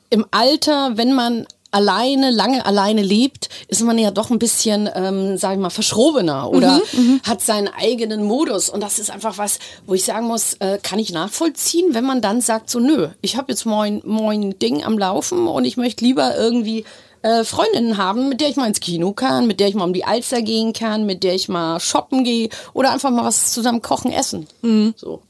im 0.10 0.26
Alter, 0.32 0.92
wenn 0.96 1.14
man 1.14 1.48
alleine, 1.72 2.32
lange 2.32 2.66
alleine 2.66 3.02
lebt, 3.02 3.50
ist 3.68 3.82
man 3.82 3.98
ja 3.98 4.12
doch 4.12 4.32
ein 4.32 4.40
bisschen, 4.40 4.90
ähm, 4.96 5.38
sag 5.38 5.54
ich 5.54 5.60
mal, 5.60 5.70
verschrobener 5.70 6.50
oder 6.50 6.82
hat 7.24 7.42
seinen 7.42 7.68
eigenen 7.68 8.24
Modus. 8.24 8.70
Und 8.70 8.82
das 8.82 8.98
ist 8.98 9.12
einfach 9.12 9.38
was, 9.38 9.60
wo 9.86 9.94
ich 9.94 10.04
sagen 10.04 10.28
muss, 10.28 10.56
äh, 10.56 10.80
kann 10.82 11.00
ich 11.00 11.12
nachvollziehen, 11.12 11.94
wenn 11.94 12.06
man 12.06 12.22
dann 12.22 12.42
sagt, 12.42 12.70
so 12.70 12.80
nö, 12.80 13.10
ich 13.22 13.38
habe 13.38 13.52
jetzt 13.52 13.66
mein, 13.66 14.02
mein 14.04 14.58
Ding 14.58 14.84
am 14.84 14.98
Laufen 14.98 15.48
und 15.48 15.66
ich 15.66 15.78
möchte 15.78 16.04
lieber 16.04 16.36
irgendwie 16.36 16.86
äh, 17.22 17.44
Freundinnen 17.44 17.98
haben, 17.98 18.30
mit 18.30 18.42
der 18.42 18.50
ich 18.50 18.56
mal 18.56 18.68
ins 18.68 18.80
Kino 18.80 19.14
kann, 19.14 19.48
mit 19.48 19.60
der 19.60 19.68
ich 19.68 19.76
mal 19.76 19.84
um 19.84 19.94
die 19.94 20.06
Alster 20.06 20.42
gehen 20.42 20.74
kann, 20.74 21.06
mit 21.06 21.24
der 21.24 21.36
ich 21.36 21.50
mal 21.50 21.80
shoppen 21.80 22.24
gehe 22.24 22.50
oder 22.74 22.92
einfach 22.92 23.12
mal 23.12 23.26
was 23.26 23.52
zusammen 23.52 23.82
kochen, 23.82 24.12
essen. 24.12 24.48
So. 24.96 25.22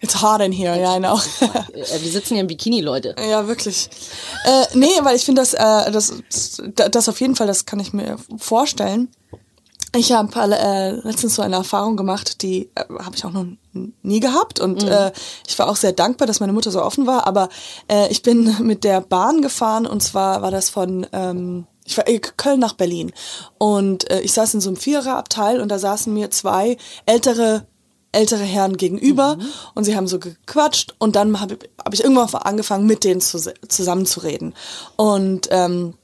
It's 0.00 0.20
hot 0.20 0.42
in 0.42 0.52
here, 0.52 0.78
ja, 0.78 0.96
I 0.96 0.98
know. 0.98 1.18
Äh, 1.72 2.02
Wir 2.02 2.10
sitzen 2.10 2.34
hier 2.34 2.42
im 2.42 2.46
Bikini, 2.46 2.80
Leute. 2.80 3.14
Ja, 3.30 3.48
wirklich. 3.48 3.88
Äh, 4.44 4.64
nee, 4.74 4.86
weil 5.02 5.16
ich 5.16 5.24
finde, 5.24 5.40
das, 5.40 5.54
äh, 5.54 5.90
das, 5.90 6.12
das 6.74 7.08
auf 7.08 7.20
jeden 7.20 7.34
Fall, 7.34 7.46
das 7.46 7.64
kann 7.64 7.80
ich 7.80 7.92
mir 7.92 8.18
vorstellen. 8.36 9.08
Ich 9.94 10.12
habe 10.12 10.30
äh, 10.38 10.90
letztens 11.06 11.36
so 11.36 11.42
eine 11.42 11.56
Erfahrung 11.56 11.96
gemacht, 11.96 12.42
die 12.42 12.70
äh, 12.74 12.84
habe 12.98 13.16
ich 13.16 13.24
auch 13.24 13.32
noch 13.32 13.46
nie 14.02 14.20
gehabt. 14.20 14.60
Und 14.60 14.82
äh, 14.82 15.12
ich 15.46 15.58
war 15.58 15.68
auch 15.68 15.76
sehr 15.76 15.92
dankbar, 15.92 16.26
dass 16.26 16.40
meine 16.40 16.52
Mutter 16.52 16.70
so 16.70 16.82
offen 16.82 17.06
war. 17.06 17.26
Aber 17.26 17.48
äh, 17.88 18.08
ich 18.10 18.22
bin 18.22 18.56
mit 18.62 18.84
der 18.84 19.00
Bahn 19.00 19.42
gefahren 19.42 19.86
und 19.86 20.02
zwar 20.02 20.42
war 20.42 20.50
das 20.50 20.70
von 20.70 21.06
ähm, 21.12 21.66
ich 21.86 21.96
war 21.96 22.08
äh, 22.08 22.18
Köln 22.18 22.60
nach 22.60 22.74
Berlin. 22.74 23.12
Und 23.58 24.10
äh, 24.10 24.20
ich 24.20 24.32
saß 24.32 24.54
in 24.54 24.60
so 24.60 24.70
einem 24.70 24.76
Viererabteil 24.76 25.60
und 25.60 25.68
da 25.68 25.78
saßen 25.78 26.12
mir 26.12 26.30
zwei 26.30 26.76
ältere 27.06 27.66
ältere 28.12 28.44
Herren 28.44 28.78
gegenüber 28.78 29.36
und 29.74 29.84
sie 29.84 29.94
haben 29.94 30.06
so 30.06 30.18
gequatscht. 30.18 30.94
Und 30.98 31.16
dann 31.16 31.38
habe 31.38 31.58
hab 31.84 31.92
ich 31.92 32.02
irgendwann 32.02 32.28
angefangen 32.42 32.86
mit 32.86 33.04
denen 33.04 33.20
zu, 33.20 33.38
zusammen 33.68 34.06
zu 34.06 34.20
reden 34.20 34.54
und 34.96 35.48
ähm, 35.50 35.94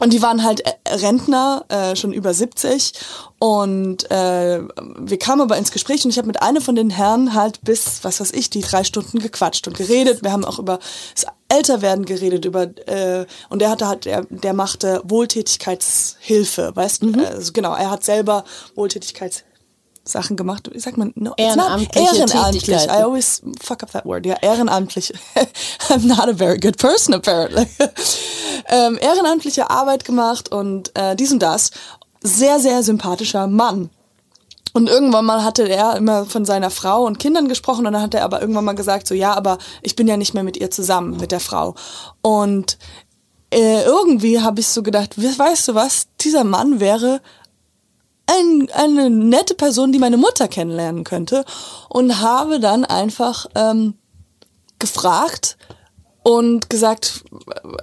und 0.00 0.12
die 0.12 0.22
waren 0.22 0.42
halt 0.42 0.60
äh, 0.60 0.72
Rentner, 0.88 1.64
äh, 1.68 1.94
schon 1.94 2.12
über 2.12 2.34
70. 2.34 2.94
Und 3.38 4.10
äh, 4.10 4.60
wir 4.98 5.18
kamen 5.18 5.42
aber 5.42 5.56
ins 5.56 5.70
Gespräch 5.70 6.04
und 6.04 6.10
ich 6.10 6.18
habe 6.18 6.26
mit 6.26 6.42
einem 6.42 6.60
von 6.60 6.74
den 6.74 6.90
Herren 6.90 7.34
halt 7.34 7.60
bis, 7.62 8.02
was 8.02 8.20
weiß 8.20 8.32
ich, 8.32 8.50
die 8.50 8.60
drei 8.60 8.82
Stunden 8.82 9.20
gequatscht 9.20 9.68
und 9.68 9.76
geredet. 9.76 10.24
Wir 10.24 10.32
haben 10.32 10.44
auch 10.44 10.58
über 10.58 10.80
das 11.14 11.26
Älterwerden 11.48 12.06
geredet, 12.06 12.44
über 12.44 12.64
äh, 12.88 13.26
und 13.50 13.60
der 13.60 13.70
hatte 13.70 13.86
halt, 13.86 14.04
der, 14.06 14.26
der 14.28 14.52
machte 14.52 15.00
Wohltätigkeitshilfe, 15.04 16.72
weißt 16.74 17.02
du? 17.02 17.12
Also 17.24 17.52
genau, 17.52 17.74
er 17.74 17.90
hat 17.90 18.02
selber 18.02 18.44
Wohltätigkeits 18.74 19.44
Sachen 20.06 20.36
gemacht. 20.36 20.68
Wie 20.72 20.78
sagt 20.78 20.96
man? 20.96 21.12
No, 21.16 21.32
Ehrenamtliche 21.36 22.16
Ehrenamtlich. 22.16 22.68
I 22.68 22.88
always 23.02 23.42
fuck 23.62 23.82
up 23.82 23.90
that 23.92 24.04
word. 24.04 24.26
Ja, 24.26 24.36
ehrenamtlich. 24.42 25.12
I'm 25.88 26.06
not 26.06 26.28
a 26.28 26.34
very 26.34 26.58
good 26.58 26.76
person 26.78 27.14
apparently. 27.14 27.66
ähm, 28.68 28.98
ehrenamtliche 29.00 29.70
Arbeit 29.70 30.04
gemacht 30.04 30.50
und 30.52 30.90
äh, 30.96 31.16
dies 31.16 31.32
und 31.32 31.40
das. 31.40 31.70
Sehr, 32.22 32.58
sehr 32.60 32.82
sympathischer 32.82 33.46
Mann. 33.46 33.90
Und 34.72 34.88
irgendwann 34.88 35.24
mal 35.24 35.44
hatte 35.44 35.68
er 35.68 35.96
immer 35.96 36.24
von 36.26 36.44
seiner 36.44 36.68
Frau 36.70 37.04
und 37.04 37.18
Kindern 37.20 37.48
gesprochen 37.48 37.86
und 37.86 37.92
dann 37.92 38.02
hat 38.02 38.14
er 38.14 38.24
aber 38.24 38.40
irgendwann 38.40 38.64
mal 38.64 38.74
gesagt, 38.74 39.06
so 39.06 39.14
ja, 39.14 39.32
aber 39.34 39.58
ich 39.82 39.94
bin 39.94 40.08
ja 40.08 40.16
nicht 40.16 40.34
mehr 40.34 40.42
mit 40.42 40.56
ihr 40.56 40.70
zusammen, 40.70 41.16
mit 41.18 41.30
der 41.30 41.38
Frau. 41.40 41.76
Und 42.22 42.76
äh, 43.52 43.84
irgendwie 43.84 44.40
habe 44.40 44.58
ich 44.60 44.66
so 44.66 44.82
gedacht, 44.82 45.16
we- 45.16 45.38
weißt 45.38 45.68
du 45.68 45.74
was, 45.76 46.08
dieser 46.20 46.42
Mann 46.42 46.80
wäre 46.80 47.20
ein, 48.26 48.68
eine 48.72 49.10
nette 49.10 49.54
Person, 49.54 49.92
die 49.92 49.98
meine 49.98 50.16
Mutter 50.16 50.48
kennenlernen 50.48 51.04
könnte 51.04 51.44
und 51.88 52.20
habe 52.20 52.60
dann 52.60 52.84
einfach 52.84 53.46
ähm, 53.54 53.94
gefragt 54.78 55.56
und 56.24 56.70
gesagt, 56.70 57.22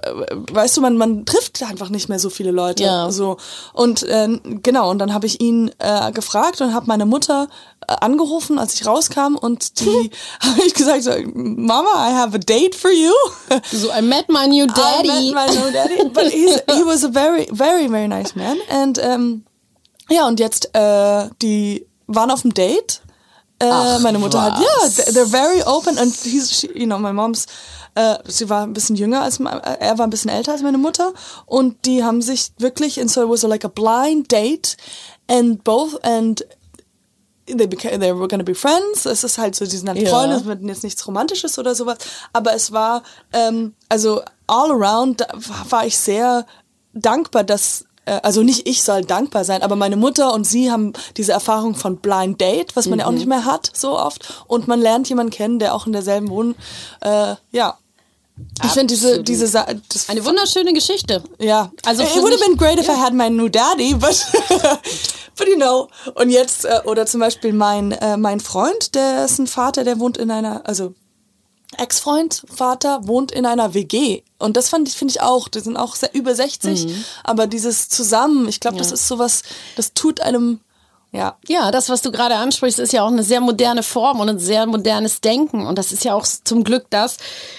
äh, 0.02 0.10
weißt 0.52 0.76
du, 0.76 0.80
man, 0.80 0.96
man 0.96 1.24
trifft 1.24 1.62
einfach 1.62 1.90
nicht 1.90 2.08
mehr 2.08 2.18
so 2.18 2.28
viele 2.28 2.50
Leute. 2.50 2.82
Ja. 2.82 3.10
So. 3.12 3.36
Und 3.72 4.02
äh, 4.02 4.28
genau, 4.62 4.90
und 4.90 4.98
dann 4.98 5.14
habe 5.14 5.26
ich 5.26 5.40
ihn 5.40 5.70
äh, 5.78 6.10
gefragt 6.10 6.60
und 6.60 6.74
habe 6.74 6.86
meine 6.86 7.06
Mutter 7.06 7.46
äh, 7.86 7.94
angerufen, 8.00 8.58
als 8.58 8.74
ich 8.74 8.84
rauskam 8.84 9.36
und 9.36 9.80
die 9.80 10.10
habe 10.40 10.60
ich 10.66 10.74
gesagt, 10.74 11.04
so, 11.04 11.12
Mama, 11.34 11.90
I 11.94 12.14
have 12.14 12.34
a 12.34 12.38
date 12.38 12.74
for 12.74 12.90
you. 12.90 13.12
So, 13.70 13.90
I 13.96 14.02
met 14.02 14.28
my 14.28 14.48
new 14.48 14.66
daddy. 14.66 15.08
I 15.08 15.32
met 15.32 15.46
my 15.46 15.54
new 15.54 15.72
daddy. 15.72 16.08
But 16.12 16.24
he's, 16.24 16.60
he 16.68 16.82
was 16.84 17.04
a 17.04 17.08
very, 17.08 17.46
very, 17.52 17.86
very 17.88 18.08
nice 18.08 18.34
man. 18.34 18.58
And 18.68 18.98
ähm, 19.00 19.44
ja, 20.12 20.26
und 20.26 20.40
jetzt 20.40 20.74
äh, 20.74 21.28
die 21.40 21.86
waren 22.06 22.30
auf 22.30 22.42
dem 22.42 22.54
Date. 22.54 23.02
Äh, 23.58 23.68
Ach, 23.70 24.00
meine 24.00 24.18
Mutter 24.18 24.42
hat, 24.42 24.58
ja, 24.58 24.66
was. 24.82 24.98
yeah, 24.98 25.06
they're 25.12 25.26
very 25.30 25.62
open 25.62 25.96
and 25.98 26.12
he's, 26.24 26.50
she, 26.52 26.68
you 26.74 26.84
know, 26.86 26.98
my 26.98 27.12
mom's, 27.12 27.46
äh, 27.94 28.16
sie 28.26 28.48
war 28.50 28.62
ein 28.64 28.72
bisschen 28.72 28.96
jünger 28.96 29.22
als, 29.22 29.38
äh, 29.38 29.44
er 29.44 29.98
war 29.98 30.06
ein 30.06 30.10
bisschen 30.10 30.30
älter 30.30 30.52
als 30.52 30.62
meine 30.62 30.78
Mutter 30.78 31.12
und 31.46 31.84
die 31.86 32.02
haben 32.02 32.22
sich 32.22 32.50
wirklich, 32.58 33.00
and 33.00 33.08
so 33.10 33.22
it 33.22 33.28
was 33.28 33.42
like 33.42 33.64
a 33.64 33.68
blind 33.68 34.32
date 34.32 34.76
and 35.28 35.62
both, 35.62 36.02
and 36.04 36.44
they, 37.46 37.66
became, 37.66 38.00
they 38.00 38.12
were 38.12 38.26
gonna 38.28 38.42
be 38.42 38.54
friends. 38.54 39.06
Es 39.06 39.22
ist 39.24 39.38
halt 39.38 39.54
so, 39.54 39.64
die 39.64 39.76
sind 39.76 39.88
halt 39.88 39.98
Ja. 39.98 40.10
Freunde, 40.10 40.36
es 40.36 40.44
wird 40.44 40.62
jetzt 40.62 40.82
nichts 40.84 41.06
Romantisches 41.06 41.58
oder 41.58 41.74
sowas. 41.74 41.98
Aber 42.32 42.54
es 42.54 42.72
war, 42.72 43.02
ähm, 43.32 43.74
also 43.88 44.22
all 44.46 44.70
around 44.70 45.20
da 45.20 45.28
war, 45.70 45.86
ich 45.86 45.98
sehr 45.98 46.46
dankbar, 46.92 47.44
dass 47.44 47.84
also 48.22 48.42
nicht 48.42 48.66
ich 48.68 48.82
soll 48.82 49.04
dankbar 49.04 49.44
sein, 49.44 49.62
aber 49.62 49.76
meine 49.76 49.96
Mutter 49.96 50.32
und 50.34 50.44
sie 50.44 50.70
haben 50.70 50.92
diese 51.16 51.32
Erfahrung 51.32 51.74
von 51.74 51.98
Blind 51.98 52.40
Date, 52.40 52.74
was 52.74 52.86
man 52.86 52.98
ja 52.98 53.06
auch 53.06 53.12
nicht 53.12 53.26
mehr 53.26 53.44
hat 53.44 53.70
so 53.74 53.98
oft. 53.98 54.44
Und 54.46 54.66
man 54.68 54.80
lernt 54.80 55.08
jemanden 55.08 55.32
kennen, 55.32 55.58
der 55.58 55.74
auch 55.74 55.86
in 55.86 55.92
derselben 55.92 56.28
Wohn, 56.28 56.54
äh, 57.00 57.36
ja. 57.52 57.78
Ich 58.64 58.70
finde 58.70 58.94
diese 58.94 59.22
diese 59.22 59.46
Sa 59.46 59.66
das 59.92 60.08
Eine 60.08 60.24
wunderschöne 60.24 60.72
Geschichte. 60.72 61.22
ja, 61.38 61.70
Also 61.84 62.02
it 62.02 62.16
would 62.16 62.32
have 62.32 62.44
been 62.44 62.56
great 62.56 62.78
if 62.78 62.88
I 62.88 62.98
had 62.98 63.12
my 63.12 63.28
new 63.28 63.48
daddy, 63.48 63.94
but 63.94 64.26
but 65.36 65.46
you 65.46 65.56
know. 65.56 65.88
Und 66.14 66.30
jetzt 66.30 66.64
äh, 66.64 66.80
oder 66.84 67.06
zum 67.06 67.20
Beispiel 67.20 67.52
mein 67.52 67.92
äh, 67.92 68.16
mein 68.16 68.40
Freund, 68.40 68.94
der 68.94 69.26
ist 69.26 69.38
ein 69.38 69.46
Vater, 69.46 69.84
der 69.84 70.00
wohnt 70.00 70.16
in 70.16 70.30
einer, 70.30 70.66
also 70.66 70.94
Ex-Freund, 71.78 72.42
Vater 72.52 73.06
wohnt 73.06 73.32
in 73.32 73.46
einer 73.46 73.74
WG 73.74 74.22
und 74.38 74.56
das 74.56 74.68
fand 74.68 74.88
ich 74.88 74.94
finde 74.96 75.12
ich 75.12 75.20
auch. 75.20 75.48
Die 75.48 75.60
sind 75.60 75.76
auch 75.76 75.94
sehr, 75.96 76.14
über 76.14 76.34
60, 76.34 76.86
Mhm. 76.86 77.04
aber 77.24 77.46
dieses 77.46 77.88
zusammen, 77.88 78.48
ich 78.48 78.60
glaube, 78.60 78.76
das 78.78 78.92
ist 78.92 79.08
sowas, 79.08 79.42
das 79.76 79.94
tut 79.94 80.20
einem 80.20 80.60
ja 81.12 81.36
Ja, 81.48 81.70
das, 81.70 81.88
was 81.88 82.02
du 82.02 82.10
gerade 82.10 82.36
ansprichst, 82.36 82.78
ist 82.78 82.92
ja 82.92 83.02
auch 83.04 83.08
eine 83.10 83.22
sehr 83.22 83.40
moderne 83.40 83.82
Form 83.82 84.20
und 84.20 84.28
ein 84.28 84.38
sehr 84.38 84.66
modernes 84.66 85.20
Denken. 85.20 85.66
Und 85.66 85.76
das 85.78 85.92
ist 85.92 86.04
ja 86.04 86.14
auch 86.14 86.24
zum 86.26 86.64
Glück 86.64 86.86
das, 86.90 87.18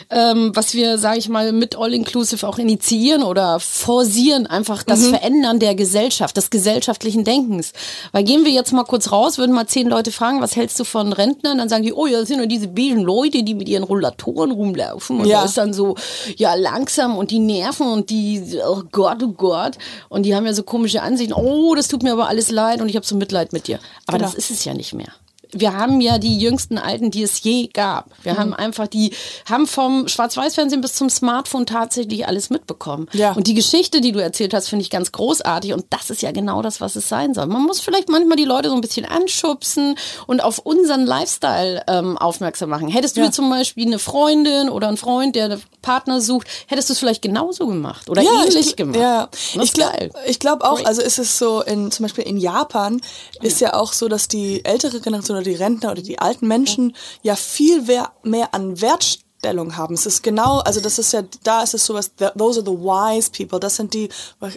ähm, 0.09 0.51
was 0.55 0.73
wir, 0.73 0.97
sage 0.97 1.19
ich 1.19 1.29
mal, 1.29 1.51
mit 1.51 1.75
All 1.77 1.93
Inclusive 1.93 2.47
auch 2.47 2.57
initiieren 2.57 3.23
oder 3.23 3.59
forcieren, 3.59 4.47
einfach 4.47 4.83
das 4.83 5.07
Verändern 5.07 5.59
der 5.59 5.75
Gesellschaft, 5.75 6.35
des 6.37 6.49
gesellschaftlichen 6.49 7.23
Denkens. 7.23 7.73
Weil 8.11 8.23
gehen 8.23 8.43
wir 8.45 8.51
jetzt 8.51 8.71
mal 8.73 8.83
kurz 8.83 9.11
raus, 9.11 9.37
würden 9.37 9.53
mal 9.53 9.67
zehn 9.67 9.87
Leute 9.87 10.11
fragen, 10.11 10.41
was 10.41 10.55
hältst 10.55 10.79
du 10.79 10.83
von 10.83 11.13
Rentnern? 11.13 11.57
Dann 11.57 11.69
sagen 11.69 11.83
die, 11.83 11.93
oh 11.93 12.07
ja, 12.07 12.19
das 12.19 12.27
sind 12.29 12.37
nur 12.37 12.47
diese 12.47 12.67
beigen 12.67 13.01
Leute, 13.01 13.43
die 13.43 13.53
mit 13.53 13.69
ihren 13.69 13.83
Rollatoren 13.83 14.51
rumlaufen. 14.51 15.19
Und 15.19 15.27
Ja. 15.27 15.39
da 15.41 15.45
ist 15.45 15.57
dann 15.57 15.73
so, 15.73 15.95
ja, 16.37 16.55
langsam 16.55 17.17
und 17.17 17.29
die 17.31 17.39
Nerven 17.39 17.87
und 17.87 18.09
die, 18.09 18.41
oh 18.67 18.81
Gott, 18.91 19.17
oh 19.23 19.27
Gott. 19.29 19.77
Und 20.09 20.23
die 20.23 20.35
haben 20.35 20.45
ja 20.45 20.53
so 20.53 20.63
komische 20.63 21.01
Ansichten. 21.01 21.33
Oh, 21.33 21.75
das 21.75 21.87
tut 21.87 22.01
mir 22.03 22.13
aber 22.13 22.27
alles 22.27 22.49
leid 22.49 22.81
und 22.81 22.89
ich 22.89 22.95
habe 22.95 23.05
so 23.05 23.15
Mitleid 23.15 23.42
mit 23.51 23.67
dir. 23.67 23.79
Aber 24.07 24.19
Genau. 24.19 24.29
das 24.29 24.37
ist 24.37 24.51
es 24.51 24.63
ja 24.63 24.73
nicht 24.73 24.93
mehr. 24.93 25.09
wir 25.55 25.77
haben 25.77 26.01
ja 26.01 26.17
die 26.17 26.39
jüngsten 26.39 26.79
Alten, 26.79 27.11
die 27.11 27.21
es 27.21 27.43
je 27.43 27.67
gab. 27.67 28.09
Wir 28.23 28.37
haben 28.37 28.55
einfach 28.55 28.87
die, 28.87 29.13
haben 29.47 29.67
vom 29.67 30.07
Schwarz-Weiß-Fernsehen 30.07 30.81
bis 30.81 30.93
zum 30.93 31.11
Smartphone 31.11 31.67
tatsächlich 31.67 32.27
alles 32.27 32.49
mitbekommen. 32.49 33.07
Ja. 33.13 33.33
Und 33.33 33.45
die 33.45 33.53
Geschichte, 33.53 34.01
die 34.01 34.11
du 34.13 34.17
erzählt 34.19 34.55
hast, 34.55 34.69
finde 34.69 34.81
ich 34.81 34.89
ganz 34.89 35.11
großartig. 35.11 35.73
Und 35.73 35.85
das 35.91 36.09
ist 36.09 36.23
ja 36.23 36.31
genau 36.31 36.63
das, 36.63 36.81
was 36.81 36.95
es 36.95 37.07
sein 37.07 37.35
soll. 37.35 37.45
Man 37.45 37.61
muss 37.61 37.81
vielleicht 37.81 38.09
manchmal 38.09 38.35
die 38.37 38.45
Leute 38.45 38.69
so 38.69 38.73
ein 38.75 38.81
bisschen 38.81 39.05
anschubsen 39.05 39.95
und 40.25 40.43
auf 40.43 40.57
unseren 40.57 41.05
Lifestyle 41.05 41.83
ähm, 41.87 42.17
aufmerksam 42.17 42.69
machen. 42.71 42.87
Hättest 42.87 43.17
du 43.17 43.21
Ja. 43.21 43.31
zum 43.31 43.47
Beispiel 43.51 43.85
eine 43.85 43.99
Freundin 43.99 44.69
oder 44.69 44.87
einen 44.87 44.97
Freund, 44.97 45.35
der 45.35 45.59
Partner 45.83 46.19
sucht, 46.19 46.47
hättest 46.65 46.89
du 46.89 46.93
es 46.93 46.99
vielleicht 46.99 47.21
genauso 47.21 47.67
gemacht 47.67 48.09
oder 48.09 48.23
ähnlich 48.23 48.69
ich, 48.69 48.75
gemacht. 48.75 48.99
Ja, 48.99 49.27
Das 49.53 49.65
ich 49.65 49.73
glaube 49.73 50.09
glaub 50.39 50.63
auch, 50.63 50.77
Great. 50.77 50.87
also 50.87 51.03
ist 51.03 51.19
es 51.19 51.37
so, 51.37 51.61
in, 51.61 51.91
zum 51.91 52.05
Beispiel 52.05 52.23
in 52.23 52.37
Japan 52.37 52.99
ist 53.43 53.61
ja 53.61 53.75
auch 53.75 53.93
so, 53.93 54.07
dass 54.07 54.27
die 54.27 54.65
ältere 54.65 54.99
Generation 54.99 55.37
oder 55.37 55.43
die 55.43 55.53
Rentner 55.53 55.91
oder 55.91 56.01
die 56.01 56.17
alten 56.17 56.47
Menschen 56.47 56.95
ja 57.21 57.35
viel 57.35 57.83
mehr, 58.23 58.53
an 58.53 58.81
Wertstellung 58.81 59.75
haben. 59.77 59.93
Es 59.95 60.05
ist 60.05 60.23
genau, 60.23 60.59
also 60.59 60.79
das 60.79 60.97
ist 60.99 61.11
ja, 61.13 61.21
da 61.43 61.61
ist 61.61 61.73
es 61.73 61.85
sowas, 61.85 62.11
th- 62.17 62.31
those 62.37 62.61
are 62.61 62.65
the 62.65 62.77
wise 62.77 63.29
people, 63.29 63.59
das 63.59 63.75
sind 63.75 63.93
die, 63.93 64.09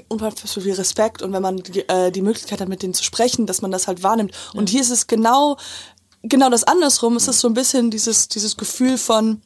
unfassbar 0.09 0.63
viel 0.63 0.75
Respekt 0.75 1.23
und 1.23 1.33
wenn 1.33 1.43
man 1.43 1.57
die, 1.59 1.81
äh, 1.89 2.11
die 2.13 2.23
Möglichkeit 2.23 2.61
hat, 2.61 2.69
mit 2.69 2.83
denen 2.83 2.95
zu 2.95 3.03
sprechen, 3.03 3.47
dass 3.47 3.61
man 3.63 3.71
das 3.73 3.89
halt 3.89 4.03
wahrnimmt. 4.03 4.33
Und 4.55 4.69
hier 4.71 4.81
ist 4.81 4.91
es 4.91 5.07
genau, 5.09 5.57
genau 6.23 6.51
das 6.51 6.63
andersrum, 6.65 7.17
es 7.17 7.27
ist 7.27 7.41
so 7.41 7.49
ein 7.49 7.55
bisschen 7.55 7.91
dieses, 7.91 8.29
dieses 8.29 8.57
Gefühl 8.57 8.97
von, 8.97 9.43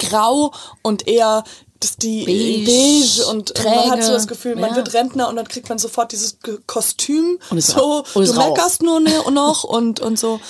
grau 0.00 0.52
und 0.82 1.06
eher 1.06 1.44
das 1.78 1.96
die 1.96 2.24
Beige, 2.26 2.66
beige 2.66 3.26
und 3.30 3.50
und 3.58 3.64
man 3.64 3.74
hat 3.74 3.90
träge. 3.92 4.02
so 4.06 4.12
das 4.12 4.26
Gefühl, 4.26 4.56
man 4.56 4.70
Ja. 4.70 4.76
wird 4.76 4.92
Rentner 4.92 5.28
und 5.28 5.36
dann 5.36 5.48
kriegt 5.48 5.68
man 5.70 5.78
sofort 5.78 6.12
dieses 6.12 6.36
Kostüm. 6.66 7.38
Und 7.50 7.62
so, 7.62 8.04
du 8.12 8.20
meckerst 8.34 8.82
nur 8.82 9.00
ne- 9.00 9.30
noch 9.32 9.64
und, 9.64 10.00
und 10.00 10.18
so. 10.18 10.40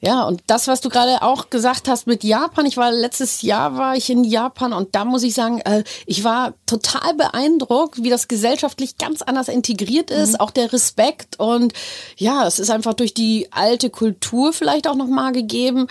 Ja, 0.00 0.22
und 0.22 0.42
das, 0.46 0.68
was 0.68 0.80
du 0.80 0.90
gerade 0.90 1.22
auch 1.22 1.50
gesagt 1.50 1.88
hast 1.88 2.06
mit 2.06 2.22
Japan, 2.22 2.66
ich 2.66 2.76
war 2.76 2.92
letztes 2.92 3.42
Jahr 3.42 3.76
war 3.76 3.96
ich 3.96 4.08
in 4.10 4.22
Japan 4.22 4.72
und 4.72 4.94
da 4.94 5.04
muss 5.04 5.24
ich 5.24 5.34
sagen, 5.34 5.60
äh, 5.62 5.82
ich 6.06 6.22
war 6.22 6.54
total 6.66 7.14
beeindruckt, 7.14 8.02
wie 8.04 8.10
das 8.10 8.28
gesellschaftlich 8.28 8.96
ganz 8.98 9.22
anders 9.22 9.48
integriert 9.48 10.12
ist, 10.12 10.40
auch 10.40 10.52
der 10.52 10.72
Respekt 10.72 11.40
und 11.40 11.72
ja, 12.16 12.46
es 12.46 12.60
ist 12.60 12.70
einfach 12.70 12.94
durch 12.94 13.12
die 13.12 13.48
alte 13.50 13.90
Kultur 13.90 14.52
vielleicht 14.52 14.86
auch 14.86 14.94
noch 14.94 15.08
mal 15.08 15.32
gegeben. 15.32 15.88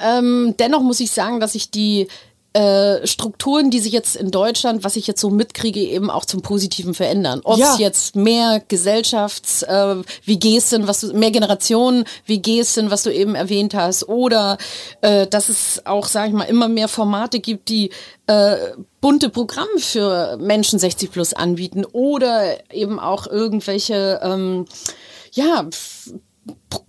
Ähm, 0.00 0.54
dennoch 0.60 0.82
muss 0.82 1.00
ich 1.00 1.10
sagen, 1.10 1.40
dass 1.40 1.56
ich 1.56 1.72
die 1.72 2.06
äh, 2.54 3.06
Strukturen, 3.06 3.70
die 3.70 3.78
sich 3.78 3.92
jetzt 3.92 4.16
in 4.16 4.30
Deutschland, 4.30 4.82
was 4.82 4.96
ich 4.96 5.06
jetzt 5.06 5.20
so 5.20 5.28
mitkriege, 5.30 5.80
eben 5.80 6.10
auch 6.10 6.24
zum 6.24 6.40
Positiven 6.42 6.94
verändern. 6.94 7.40
Ob 7.44 7.58
Ja. 7.58 7.74
es 7.74 7.78
jetzt 7.78 8.16
mehr 8.16 8.62
Gesellschafts 8.66 9.62
äh, 9.62 9.96
WGs 10.24 10.70
sind, 10.70 10.86
was 10.88 11.00
du, 11.00 11.12
mehr 11.12 11.30
Generationen 11.30 12.04
WGs 12.26 12.74
sind, 12.74 12.90
was 12.90 13.02
du 13.02 13.12
eben 13.12 13.34
erwähnt 13.34 13.74
hast, 13.74 14.08
oder 14.08 14.56
äh, 15.02 15.26
dass 15.26 15.48
es 15.50 15.82
auch, 15.84 16.06
sag 16.08 16.28
ich 16.28 16.32
mal, 16.34 16.44
immer 16.44 16.68
mehr 16.68 16.88
Formate 16.88 17.40
gibt, 17.40 17.68
die 17.68 17.90
äh, 18.26 18.56
bunte 19.00 19.28
Programme 19.28 19.78
für 19.78 20.36
Menschen 20.38 20.78
60 20.78 21.12
plus 21.12 21.34
anbieten 21.34 21.84
oder 21.84 22.72
eben 22.72 22.98
auch 22.98 23.26
irgendwelche 23.26 24.20
ähm, 24.22 24.64
ja 25.32 25.66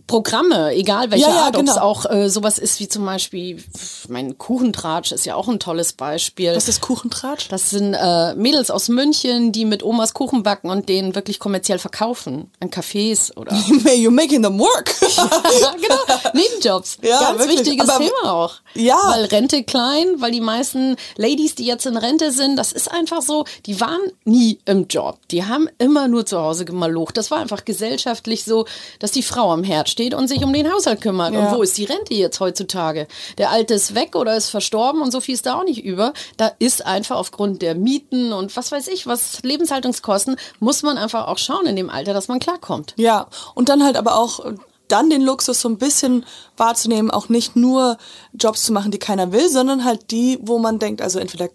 Programme, 0.07 0.73
egal 0.73 1.11
welche 1.11 1.27
Ja, 1.27 1.35
ja, 1.35 1.41
Art, 1.43 1.55
ob 1.55 1.63
es 1.67 1.73
genau. 1.75 1.85
auch 1.85 2.09
äh, 2.09 2.29
sowas 2.31 2.57
ist 2.57 2.79
wie 2.79 2.87
zum 2.87 3.05
Beispiel, 3.05 3.63
mein 4.07 4.39
Kuchentratsch 4.39 5.11
ist 5.11 5.25
ja 5.27 5.35
auch 5.35 5.47
ein 5.47 5.59
tolles 5.59 5.93
Beispiel. 5.93 6.55
Was 6.55 6.67
ist 6.67 6.81
Kuchentratsch? 6.81 7.47
Das 7.49 7.69
sind 7.69 7.93
äh, 7.93 8.33
Mädels 8.33 8.71
aus 8.71 8.89
München, 8.89 9.51
die 9.51 9.65
mit 9.65 9.83
Omas 9.83 10.15
Kuchen 10.15 10.41
backen 10.41 10.71
und 10.71 10.89
den 10.89 11.13
wirklich 11.13 11.37
kommerziell 11.37 11.77
verkaufen. 11.77 12.49
An 12.59 12.71
Cafés 12.71 13.37
oder. 13.37 13.51
You're 13.55 14.09
making 14.09 14.41
them 14.41 14.59
work. 14.59 14.95
genau, 14.99 16.31
Nebenjobs. 16.33 16.97
Ja, 17.03 17.19
Ganz 17.19 17.39
wirklich. 17.41 17.59
wichtiges 17.59 17.87
Aber- 17.89 18.03
Thema 18.03 18.33
auch. 18.33 18.55
Ja. 18.73 18.97
Weil 19.11 19.25
Rente 19.25 19.63
klein, 19.63 20.07
weil 20.17 20.31
die 20.31 20.41
meisten 20.41 20.95
Ladies, 21.17 21.53
die 21.53 21.65
jetzt 21.65 21.85
in 21.85 21.97
Rente 21.97 22.31
sind, 22.31 22.55
das 22.55 22.71
ist 22.71 22.91
einfach 22.91 23.21
so, 23.21 23.45
die 23.67 23.79
waren 23.79 24.01
nie 24.25 24.59
im 24.65 24.87
Job. 24.87 25.19
Die 25.29 25.45
haben 25.45 25.69
immer 25.77 26.07
nur 26.07 26.25
zu 26.25 26.39
Hause 26.39 26.65
gemalocht. 26.65 27.15
Das 27.15 27.29
war 27.29 27.37
einfach 27.39 27.63
gesellschaftlich 27.63 28.43
so, 28.43 28.65
dass 28.97 29.11
die 29.11 29.21
Frau 29.23 29.51
am 29.51 29.63
Herd 29.69 29.89
steht 29.89 30.13
und 30.13 30.27
sich 30.27 30.43
um 30.43 30.51
den 30.51 30.71
Haushalt 30.71 31.01
kümmert. 31.01 31.33
Ja. 31.33 31.39
Und 31.51 31.57
wo 31.57 31.61
ist 31.61 31.77
die 31.77 31.85
Rente 31.85 32.13
jetzt 32.13 32.39
heutzutage? 32.39 33.07
Der 33.37 33.51
Alte 33.51 33.73
ist 33.75 33.95
weg 33.95 34.15
oder 34.15 34.35
ist 34.35 34.49
verstorben 34.49 35.01
und 35.01 35.11
so 35.11 35.21
viel 35.21 35.35
ist 35.35 35.45
da 35.45 35.57
auch 35.59 35.63
nicht 35.63 35.83
über. 35.85 36.13
Da 36.37 36.51
ist 36.59 36.85
einfach 36.85 37.15
aufgrund 37.17 37.61
der 37.61 37.75
Mieten 37.75 38.33
und 38.33 38.55
was 38.57 38.71
weiß 38.71 38.87
ich, 38.89 39.07
was 39.07 39.41
Lebenshaltungskosten, 39.43 40.35
muss 40.59 40.83
man 40.83 40.97
einfach 40.97 41.27
auch 41.27 41.37
schauen 41.37 41.65
in 41.67 41.75
dem 41.75 41.89
Alter, 41.89 42.13
dass 42.13 42.27
man 42.27 42.39
klarkommt. 42.39 42.93
Ja, 42.97 43.27
und 43.55 43.69
dann 43.69 43.83
halt 43.83 43.95
aber 43.95 44.17
auch 44.17 44.43
dann 44.87 45.09
den 45.11 45.21
Luxus 45.21 45.61
so 45.61 45.69
ein 45.69 45.77
bisschen 45.77 46.25
wahrzunehmen, 46.57 47.11
auch 47.11 47.29
nicht 47.29 47.55
nur 47.55 47.97
Jobs 48.33 48.63
zu 48.63 48.73
machen, 48.73 48.91
die 48.91 48.97
keiner 48.97 49.31
will, 49.31 49.47
sondern 49.49 49.85
halt 49.85 50.09
die, 50.11 50.39
wo 50.41 50.57
man 50.57 50.79
denkt, 50.79 51.01
also 51.01 51.19
entweder 51.19 51.49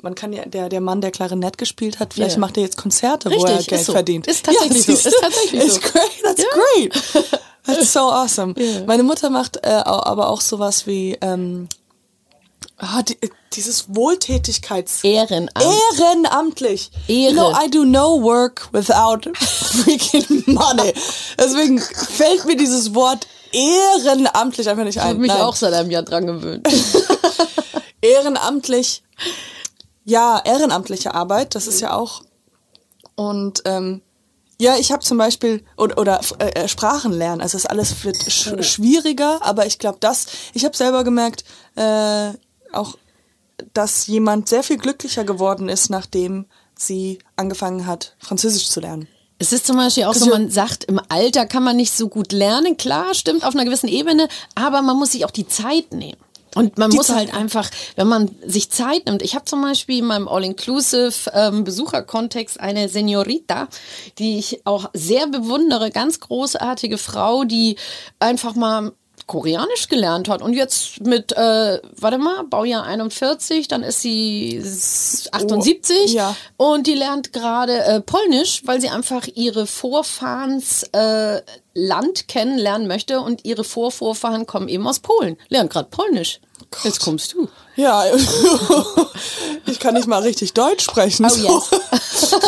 man 0.00 0.14
kann 0.14 0.32
ja, 0.32 0.44
der, 0.44 0.68
der 0.68 0.80
Mann, 0.80 1.00
der 1.00 1.10
Klarinett 1.10 1.58
gespielt 1.58 1.98
hat, 1.98 2.14
vielleicht 2.14 2.36
Ja. 2.36 2.40
macht 2.40 2.56
er 2.56 2.62
jetzt 2.62 2.76
Konzerte, 2.76 3.30
wo 3.30 3.34
er 3.34 3.50
Richtig, 3.54 3.66
Geld 3.66 3.80
ist 3.80 3.86
so. 3.88 3.92
verdient. 3.92 4.28
Ist 4.28 4.44
tatsächlich 4.46 4.84
so, 4.84 4.92
siehste? 4.92 5.08
ist 5.08 5.20
tatsächlich 5.20 5.60
so. 5.60 5.66
It's 5.66 5.92
great, 5.92 6.22
that's 6.22 6.44
great. 6.54 7.40
That's 7.68 7.92
so 7.92 8.00
awesome. 8.10 8.54
Meine 8.86 9.02
Mutter 9.02 9.30
macht 9.30 9.58
äh, 9.64 9.68
aber 9.70 10.28
auch 10.28 10.40
sowas 10.40 10.86
wie 10.86 11.16
ähm, 11.20 11.68
ah, 12.78 13.02
die, 13.02 13.18
dieses 13.52 13.94
Wohltätigkeits... 13.94 15.04
Ehrenamt. 15.04 15.52
Ehrenamtlich. 15.98 16.90
Ehre. 17.08 17.30
You 17.30 17.32
know, 17.32 17.52
I 17.52 17.70
do 17.70 17.84
no 17.84 18.22
work 18.22 18.68
without 18.72 19.30
freaking 19.36 20.44
money. 20.46 20.92
Deswegen 21.38 21.78
fällt 21.80 22.46
mir 22.46 22.56
dieses 22.56 22.94
Wort 22.94 23.26
ehrenamtlich 23.52 24.68
einfach 24.68 24.84
nicht 24.84 24.96
Ich 24.96 25.02
ein. 25.02 25.08
habe 25.08 25.18
mich 25.18 25.32
Nein. 25.32 25.40
auch 25.42 25.56
seit 25.56 25.72
einem 25.74 25.90
Jahr 25.90 26.02
dran 26.02 26.26
gewöhnt. 26.26 26.68
ehrenamtlich. 28.00 29.02
Ja, 30.04 30.40
ehrenamtliche 30.42 31.14
Arbeit, 31.14 31.54
das 31.54 31.66
ist 31.66 31.80
ja 31.80 31.94
auch. 31.94 32.22
Und 33.14 33.62
ähm, 33.66 34.00
ja, 34.60 34.76
ich 34.76 34.90
habe 34.90 35.04
zum 35.04 35.18
Beispiel 35.18 35.64
oder, 35.76 35.98
oder 35.98 36.20
äh, 36.38 36.64
äh, 36.64 36.68
Sprachen 36.68 37.12
lernen. 37.12 37.40
Also 37.40 37.56
das 37.56 37.66
alles 37.66 38.04
wird 38.04 38.16
sch 38.16 38.52
schwieriger, 38.64 39.38
aber 39.42 39.66
ich 39.66 39.78
glaube, 39.78 39.98
das. 40.00 40.26
Ich 40.52 40.64
habe 40.64 40.76
selber 40.76 41.04
gemerkt, 41.04 41.44
äh, 41.76 42.30
auch, 42.72 42.98
dass 43.72 44.06
jemand 44.08 44.48
sehr 44.48 44.62
viel 44.62 44.78
glücklicher 44.78 45.24
geworden 45.24 45.68
ist, 45.68 45.90
nachdem 45.90 46.46
sie 46.76 47.18
angefangen 47.36 47.86
hat, 47.86 48.16
Französisch 48.18 48.68
zu 48.68 48.80
lernen. 48.80 49.08
Es 49.40 49.52
ist 49.52 49.66
zum 49.66 49.76
Beispiel 49.76 50.04
auch 50.04 50.14
so, 50.14 50.30
man 50.30 50.50
sagt, 50.50 50.84
im 50.84 51.00
Alter 51.08 51.46
kann 51.46 51.62
man 51.62 51.76
nicht 51.76 51.96
so 51.96 52.08
gut 52.08 52.32
lernen. 52.32 52.76
Klar, 52.76 53.14
stimmt 53.14 53.44
auf 53.44 53.54
einer 53.54 53.64
gewissen 53.64 53.88
Ebene, 53.88 54.28
aber 54.56 54.82
man 54.82 54.96
muss 54.96 55.12
sich 55.12 55.24
auch 55.24 55.30
die 55.30 55.46
Zeit 55.46 55.92
nehmen. 55.92 56.18
Und 56.58 56.76
man 56.76 56.90
Die 56.90 56.96
muss 56.96 57.08
halt 57.10 57.32
einfach, 57.34 57.70
wenn 57.96 58.08
man 58.08 58.34
sich 58.44 58.70
Zeit 58.70 59.06
nimmt. 59.06 59.22
Ich 59.22 59.34
habe 59.34 59.44
zum 59.44 59.62
Beispiel 59.62 59.98
in 59.98 60.06
meinem 60.06 60.28
All-Inclusive 60.28 61.30
ähm, 61.32 61.64
eine 62.58 62.88
Senorita, 62.88 63.68
die 64.18 64.38
ich 64.38 64.66
auch 64.66 64.90
sehr 64.92 65.26
bewundere, 65.28 65.90
ganz 65.90 66.20
großartige 66.20 66.98
Frau, 66.98 67.44
die 67.44 67.76
einfach 68.18 68.54
mal 68.54 68.92
Koreanisch 69.26 69.88
gelernt 69.88 70.28
hat 70.28 70.40
und 70.40 70.54
jetzt 70.54 71.00
mit, 71.04 71.32
äh, 71.32 71.80
warte 71.96 72.16
mal, 72.18 72.44
Baujahr 72.44 72.84
41, 72.84 73.68
dann 73.68 73.82
ist 73.82 74.00
sie 74.00 74.56
s- 74.56 75.28
78 75.32 76.14
ja. 76.14 76.34
und 76.56 76.86
die 76.86 76.94
lernt 76.94 77.34
gerade 77.34 77.78
äh, 77.84 78.00
Polnisch, 78.00 78.62
weil 78.64 78.80
sie 78.80 78.88
einfach 78.88 79.26
ihre 79.34 79.66
Vorfahrens 79.66 80.84
äh, 80.92 81.42
Land 81.74 82.26
kennenlernen 82.28 82.88
möchte 82.88 83.20
und 83.20 83.44
ihre 83.44 83.64
Vorvorfahren 83.64 84.46
kommen 84.46 84.68
eben 84.68 84.86
aus 84.86 85.00
Polen. 85.00 85.36
Lernt 85.48 85.70
gerade 85.70 85.90
Polnisch. 85.90 86.40
Jetzt 86.84 87.00
kommst 87.00 87.32
du. 87.34 87.48
Ja, 87.76 88.04
ich 89.66 89.78
kann 89.78 89.94
nicht 89.94 90.06
mal 90.06 90.22
richtig 90.22 90.52
Deutsch 90.54 90.84
sprechen. 90.84 91.26
Oh, 91.26 91.28
so. 91.30 92.40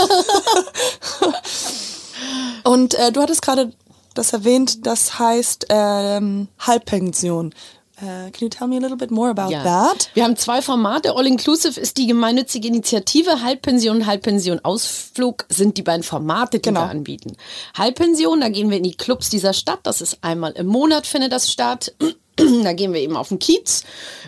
Und 2.71 2.95
äh, 2.95 3.13
du 3.13 3.21
hattest 3.23 3.43
gerade 3.43 3.73
das 4.15 4.33
erwähnt, 4.33 4.87
das 4.87 5.19
heißt 5.19 5.67
ähm, 5.71 6.49
Halbpension. 6.59 7.55
Äh, 8.01 8.31
can 8.31 8.41
you 8.41 8.49
tell 8.49 8.67
me 8.67 8.77
a 8.77 8.81
little 8.81 8.97
bit 8.97 9.11
more 9.11 9.29
about 9.31 9.51
that? 9.51 10.09
Wir 10.15 10.25
haben 10.25 10.37
zwei 10.37 10.63
Formate. 10.63 11.15
All 11.15 11.27
Inclusive 11.27 11.79
ist 11.79 11.99
die 11.99 12.07
gemeinnützige 12.07 12.67
Initiative. 12.69 13.43
Halbpension, 13.43 14.07
Halbpension, 14.07 14.59
Ausflug 14.65 15.45
sind 15.51 15.77
die 15.77 15.83
beiden 15.83 16.03
Formate, 16.03 16.59
die 16.59 16.63
Genau. 16.63 16.81
wir 16.81 16.91
anbieten. 16.91 17.37
Halbpension, 17.77 18.41
da 18.41 18.49
gehen 18.49 18.71
wir 18.71 18.79
in 18.79 18.85
die 18.85 18.97
Clubs 18.97 19.29
dieser 19.29 19.53
Stadt. 19.53 19.81
Das 19.83 20.01
ist 20.01 20.19
einmal 20.23 20.53
im 20.53 20.67
Monat 20.67 21.07
findet 21.07 21.33
das 21.33 21.51
statt. 21.53 21.93
Da 22.65 22.73
gehen 22.73 22.93
wir 22.93 23.01
eben 23.01 23.17
auf 23.17 23.29
den 23.29 23.39
Kiez. 23.39 23.85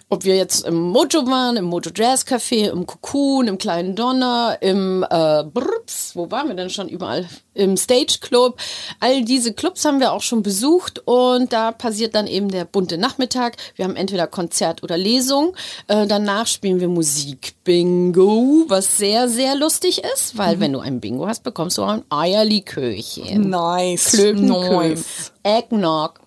Ob 0.08 0.24
wir 0.24 0.36
jetzt 0.36 0.66
im 0.66 0.78
Mojo 0.78 1.26
waren, 1.26 1.56
im 1.56 1.64
Mojo 1.64 1.90
Jazz 1.94 2.26
Café, 2.26 2.70
im 2.70 2.86
Cocoon, 2.86 3.48
im 3.48 3.58
Kleinen 3.58 3.94
Donner, 3.94 4.58
im 4.60 5.04
äh, 5.08 5.44
Brps, 5.44 6.14
wo 6.14 6.30
waren 6.30 6.48
wir 6.48 6.54
denn 6.54 6.70
schon 6.70 6.88
überall? 6.88 7.26
Im 7.54 7.76
Stage 7.76 8.18
Club. 8.20 8.58
All 9.00 9.24
diese 9.24 9.52
Clubs 9.52 9.84
haben 9.84 10.00
wir 10.00 10.12
auch 10.12 10.22
schon 10.22 10.42
besucht 10.42 11.02
und 11.06 11.52
da 11.52 11.72
passiert 11.72 12.14
dann 12.14 12.26
eben 12.26 12.50
der 12.50 12.64
bunte 12.64 12.98
Nachmittag. 12.98 13.56
Wir 13.76 13.84
haben 13.84 13.96
entweder 13.96 14.26
Konzert 14.26 14.82
oder 14.82 14.96
Lesung. 14.96 15.54
Äh, 15.88 16.06
danach 16.06 16.46
spielen 16.46 16.80
wir 16.80 16.88
Musik 16.88 17.54
Bingo, 17.64 18.64
was 18.68 18.98
sehr, 18.98 19.28
sehr 19.28 19.54
lustig 19.54 20.02
ist, 20.14 20.36
weil 20.36 20.60
wenn 20.60 20.72
du 20.72 20.80
ein 20.80 21.00
Bingo 21.00 21.26
hast, 21.26 21.42
bekommst 21.42 21.78
du 21.78 21.82
auch 21.82 21.88
ein 21.88 22.04
Eierlikörchen. 22.10 23.50
Nice. 23.50 24.12
Klötenkönig. 24.12 24.98
Nice. 24.98 25.32
Eggnog. 25.42 26.20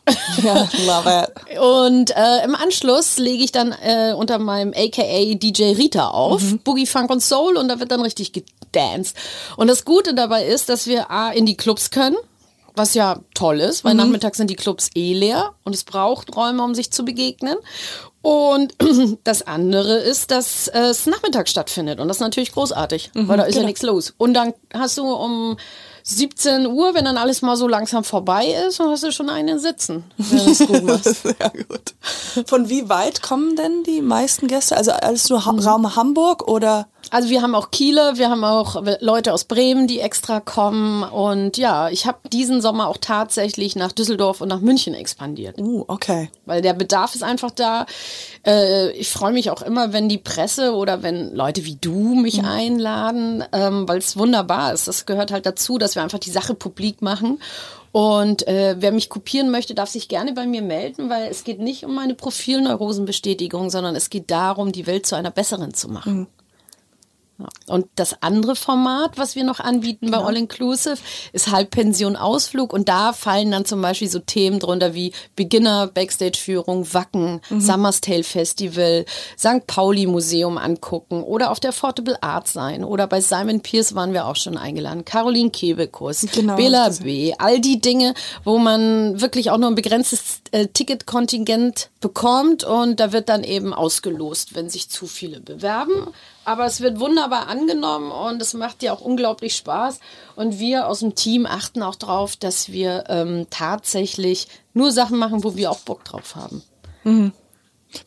Ja, 0.43 0.67
love 0.85 1.27
it. 1.27 1.59
Und 1.59 2.15
äh, 2.15 2.43
im 2.43 2.55
Anschluss 2.55 3.17
lege 3.17 3.43
ich 3.43 3.51
dann 3.51 3.71
äh, 3.71 4.13
unter 4.13 4.39
meinem 4.39 4.73
AKA 4.75 5.35
DJ 5.35 5.73
Rita 5.73 6.09
auf, 6.09 6.41
Boogie 6.63 6.85
Funk 6.85 7.09
und 7.09 7.21
Soul 7.21 7.57
und 7.57 7.67
da 7.69 7.79
wird 7.79 7.91
dann 7.91 8.01
richtig 8.01 8.33
gedanced. 8.33 9.15
Und 9.57 9.67
das 9.67 9.85
Gute 9.85 10.13
dabei 10.13 10.45
ist, 10.45 10.69
dass 10.69 10.87
wir 10.87 11.09
A, 11.11 11.31
in 11.31 11.45
die 11.45 11.57
Clubs 11.57 11.91
können, 11.91 12.17
was 12.75 12.93
ja 12.93 13.19
toll 13.33 13.61
ist, 13.61 13.85
weil 13.85 13.93
nachmittags 13.93 14.37
sind 14.37 14.49
die 14.49 14.55
Clubs 14.55 14.89
eh 14.95 15.13
leer 15.13 15.53
und 15.63 15.73
es 15.73 15.85
braucht 15.85 16.35
Räume, 16.35 16.61
um 16.63 16.75
sich 16.75 16.91
zu 16.91 17.05
begegnen. 17.05 17.57
Und 18.21 18.73
das 19.23 19.47
andere 19.47 19.97
ist, 19.97 20.31
dass 20.31 20.67
äh, 20.67 20.79
es 20.79 21.05
nachmittags 21.05 21.51
stattfindet 21.51 21.99
und 21.99 22.07
das 22.07 22.17
ist 22.17 22.21
natürlich 22.21 22.51
großartig, 22.51 23.11
weil 23.13 23.37
da 23.37 23.43
ist 23.43 23.55
ja 23.55 23.63
nichts 23.63 23.81
los. 23.81 24.13
Und 24.17 24.33
dann 24.33 24.53
hast 24.73 24.97
du 24.97 25.05
um 25.05 25.57
17 26.07 26.67
Uhr, 26.67 26.93
wenn 26.93 27.05
dann 27.05 27.17
alles 27.17 27.41
mal 27.41 27.57
so 27.57 27.67
langsam 27.67 28.03
vorbei 28.03 28.45
ist, 28.67 28.79
dann 28.79 28.91
hast 28.91 29.03
du 29.03 29.11
schon 29.11 29.27
einen 29.27 29.57
sitzen, 29.57 30.03
wenn 30.17 30.45
du 30.45 30.51
es 30.51 30.59
gut 30.59 30.83
machst. 30.83 31.23
Sehr 31.23 31.49
gut. 31.67 32.45
Von 32.45 32.69
wie 32.69 32.87
weit 32.89 33.23
kommen 33.23 33.55
denn 33.55 33.83
die 33.83 34.01
meisten 34.01 34.47
Gäste? 34.47 34.77
Also 34.77 34.91
alles 34.91 35.29
nur 35.29 35.45
ha 35.45 35.51
Raum 35.51 35.95
Hamburg 35.95 36.47
oder? 36.47 36.87
Also 37.11 37.29
wir 37.29 37.41
haben 37.41 37.55
auch 37.55 37.71
Kieler, 37.71 38.17
wir 38.17 38.29
haben 38.29 38.43
auch 38.43 38.81
Leute 38.99 39.33
aus 39.33 39.45
Bremen, 39.45 39.87
die 39.87 39.99
extra 39.99 40.39
kommen. 40.39 41.03
Und 41.03 41.57
ja, 41.57 41.89
ich 41.89 42.05
habe 42.05 42.29
diesen 42.29 42.61
Sommer 42.61 42.87
auch 42.87 42.97
tatsächlich 42.99 43.75
nach 43.75 43.91
Düsseldorf 43.91 44.41
und 44.41 44.49
nach 44.49 44.61
München 44.61 44.93
expandiert. 44.93 45.59
Uh, 45.59 45.85
okay. 45.87 46.29
Weil 46.45 46.61
der 46.61 46.73
Bedarf 46.73 47.15
ist 47.15 47.23
einfach 47.23 47.51
da. 47.51 47.85
Äh, 48.45 48.91
ich 48.91 49.09
freue 49.09 49.33
mich 49.33 49.49
auch 49.49 49.61
immer, 49.61 49.93
wenn 49.93 50.09
die 50.09 50.17
Presse 50.17 50.73
oder 50.73 51.03
wenn 51.03 51.33
Leute 51.35 51.65
wie 51.65 51.77
du 51.79 52.15
mich 52.15 52.43
einladen, 52.43 53.43
ähm, 53.51 53.87
weil 53.87 53.99
es 53.99 54.17
wunderbar 54.17 54.73
ist. 54.73 54.87
Das 54.87 55.05
gehört 55.05 55.31
halt 55.31 55.45
dazu, 55.45 55.77
dass 55.77 55.95
wir 55.95 56.03
einfach 56.03 56.19
die 56.19 56.31
Sache 56.31 56.53
publik 56.53 57.01
machen. 57.01 57.39
Und 57.95 58.45
äh, 58.45 58.75
wer 58.79 58.91
mich 58.91 59.07
kopieren 59.07 59.51
möchte, 59.51 59.73
darf 59.73 59.89
sich 59.89 60.09
gerne 60.09 60.33
bei 60.33 60.45
mir 60.45 60.61
melden, 60.61 61.09
weil 61.09 61.31
es 61.31 61.45
geht 61.45 61.59
nicht 61.59 61.85
um 61.85 61.95
meine 61.95 62.13
Profilneurosenbestätigung, 62.13 63.69
sondern 63.69 63.95
es 63.95 64.09
geht 64.09 64.29
darum, 64.29 64.73
die 64.73 64.85
Welt 64.85 65.05
zu 65.05 65.15
einer 65.15 65.31
besseren 65.31 65.73
zu 65.73 65.87
machen. 65.87 66.27
Ja. 66.29 66.44
Und 67.67 67.87
das 67.95 68.21
andere 68.21 68.55
Format, 68.55 69.17
was 69.17 69.35
wir 69.35 69.43
noch 69.43 69.59
anbieten 69.59 70.09
bei 70.09 70.17
All 70.17 70.37
Inclusive, 70.37 70.97
ist 71.33 71.51
Halbpension 71.51 72.15
Ausflug. 72.15 72.71
Und 72.71 72.87
da 72.87 73.11
fallen 73.11 73.51
dann 73.51 73.65
zum 73.65 73.81
Beispiel 73.81 74.07
so 74.09 74.19
Themen 74.19 74.59
drunter 74.59 74.93
wie 74.93 75.11
Beginner, 75.35 75.87
Backstage-Führung, 75.87 76.93
Wacken, 76.93 77.41
Summer's 77.59 77.99
Tale 77.99 78.23
Festival, 78.23 79.05
St. 79.37 79.67
Pauli 79.67 80.05
Museum 80.05 80.57
angucken 80.57 81.23
oder 81.23 81.51
auf 81.51 81.59
der 81.59 81.71
Affordable 81.71 82.21
Art 82.23 82.47
sein. 82.47 82.83
Oder 82.85 83.07
bei 83.07 83.19
Simon 83.19 83.61
Pierce 83.61 83.95
waren 83.95 84.13
wir 84.13 84.27
auch 84.27 84.37
schon 84.37 84.57
eingeladen. 84.57 85.03
Caroline 85.03 85.49
Kebekus, 85.49 86.25
Genau, 86.33 86.55
Bela 86.55 86.89
B. 87.03 87.33
All 87.37 87.59
die 87.59 87.81
Dinge, 87.81 88.13
wo 88.43 88.57
man 88.57 89.19
wirklich 89.19 89.49
auch 89.51 89.57
nur 89.57 89.69
ein 89.69 89.75
begrenztes 89.75 90.41
äh, 90.51 90.67
Ticketkontingent 90.67 91.89
bekommt. 91.99 92.63
Und 92.63 92.99
da 92.99 93.11
wird 93.11 93.27
dann 93.27 93.43
eben 93.43 93.73
ausgelost, 93.73 94.55
wenn 94.55 94.69
sich 94.69 94.89
zu 94.89 95.07
viele 95.07 95.41
bewerben. 95.41 96.07
Aber 96.45 96.65
es 96.65 96.79
wird 96.79 96.99
wunderbar 96.99 97.47
angenommen 97.47 98.11
und 98.11 98.41
es 98.41 98.53
macht 98.53 98.83
ja 98.83 98.93
auch 98.93 99.01
unglaublich 99.01 99.55
Spaß. 99.55 99.99
Und 100.35 100.59
wir 100.59 100.87
aus 100.87 100.99
dem 100.99 101.15
Team 101.15 101.45
achten 101.45 101.81
auch 101.83 101.95
darauf, 101.95 102.35
dass 102.35 102.71
wir 102.71 103.05
ähm, 103.09 103.47
tatsächlich 103.49 104.47
nur 104.73 104.91
Sachen 104.91 105.17
machen, 105.17 105.43
wo 105.43 105.55
wir 105.55 105.71
auch 105.71 105.79
Bock 105.79 106.05
drauf 106.05 106.35
haben. 106.35 106.63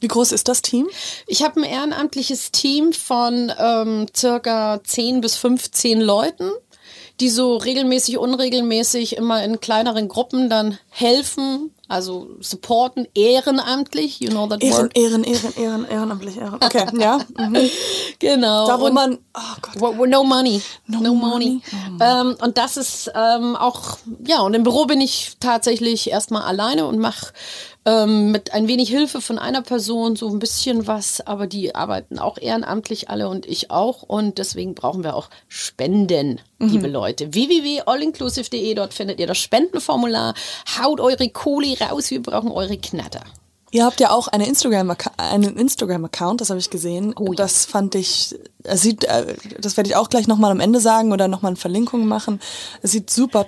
Wie 0.01 0.09
groß 0.09 0.33
ist 0.33 0.49
das 0.49 0.63
Team? 0.63 0.89
Ich 1.27 1.43
habe 1.43 1.61
ein 1.61 1.65
ehrenamtliches 1.65 2.53
Team 2.53 2.93
von 2.93 3.53
ähm, 3.59 4.07
circa 4.15 4.81
10 4.85 5.21
bis 5.21 5.37
15 5.37 6.01
Leuten, 6.01 6.51
die 7.21 7.29
so 7.31 7.57
regelmäßig, 7.57 8.19
unregelmäßig 8.19 9.17
immer 9.17 9.43
in 9.45 9.61
kleineren 9.61 10.09
Gruppen 10.09 10.49
dann 10.49 10.79
helfen, 10.91 11.73
also 11.89 12.29
supporten, 12.41 13.09
ehrenamtlich, 13.15 14.21
you 14.21 14.29
know 14.31 14.47
that 14.47 14.63
Ehren, 14.63 14.83
word. 14.85 14.97
Ehren, 14.97 15.25
Ehren, 15.25 15.55
Ehren, 15.57 15.89
ehrenamtlich, 15.89 16.37
Ehren. 16.37 16.55
Okay, 16.63 16.85
ja. 16.99 17.19
Mhm. 17.39 17.71
Genau. 18.19 18.67
Da, 18.67 18.81
wo 18.81 18.87
Und- 18.87 18.95
man, 18.95 19.19
oh 19.35 19.41
Gott. 19.81 20.09
No 20.09 20.23
money. 20.23 20.63
No 20.87 21.01
No, 21.01 21.15
money. 21.15 21.61
money. 21.73 22.01
Ähm, 22.01 22.37
und 22.41 22.59
das 22.59 22.77
ist 22.77 23.11
ähm, 23.15 23.57
auch, 23.57 23.99
ja, 24.27 24.41
und 24.43 24.55
im 24.55 24.63
Büro 24.63 24.85
bin 24.87 25.01
ich 25.01 25.33
tatsächlich 25.41 26.11
erstmal 26.11 26.43
alleine 26.43 26.87
und 26.87 26.99
mache 26.99 27.33
ähm, 27.89 28.33
mit 28.33 28.53
ein 28.53 28.69
wenig 28.69 28.91
Hilfe 28.91 29.23
von 29.23 29.39
einer 29.39 29.63
Person 29.63 30.15
so 30.15 30.29
ein 30.29 30.39
bisschen 30.39 30.87
was, 30.87 31.23
aber 31.23 31.47
die 31.47 31.75
arbeiten 31.75 32.19
auch 32.19 32.37
ehrenamtlich 32.37 33.09
alle 33.09 33.29
und 33.31 33.47
ich 33.47 33.71
auch. 33.71 34.03
Und 34.03 34.37
deswegen 34.37 34.75
brauchen 34.75 35.05
wir 35.05 35.17
auch 35.17 35.31
Spenden, 35.49 36.39
liebe 36.59 36.87
Leute. 36.87 37.33
www.allinclusive.de, 37.33 38.75
dort 38.75 38.93
findet 38.93 39.19
ihr 39.19 39.27
das 39.27 39.39
Spendenformular. 39.39 40.35
Haut 40.79 41.01
eure 41.01 41.31
Kohle 41.31 41.79
raus, 41.81 42.11
wir 42.11 42.21
brauchen 42.21 42.51
eure 42.51 42.77
Knatter. 42.77 43.23
Ihr 43.71 43.85
habt 43.85 44.01
ja 44.01 44.11
auch 44.11 44.29
eine 44.29 44.47
Instagram 44.47 44.95
einen 45.17 45.57
Instagram-Account, 45.57 46.43
das 46.43 46.51
habe 46.51 46.61
ich 46.61 46.71
gesehen. 46.71 47.15
Oh 47.17 47.27
ja. 47.27 47.35
Das 47.37 47.65
fand 47.65 47.95
ich, 47.95 48.35
es 48.65 48.83
sieht, 48.83 49.05
äh, 49.05 49.35
das 49.59 49.77
werde 49.79 49.89
ich 49.89 49.97
auch 49.97 50.11
gleich 50.11 50.27
nochmal 50.27 50.51
am 50.51 50.61
Ende 50.61 50.81
sagen 50.81 51.13
oder 51.13 51.29
nochmal 51.29 51.51
eine 51.51 51.57
Verlinkung 51.57 52.07
machen. 52.07 52.41
Es 52.83 52.93
sieht 52.93 53.11
super 53.11 53.47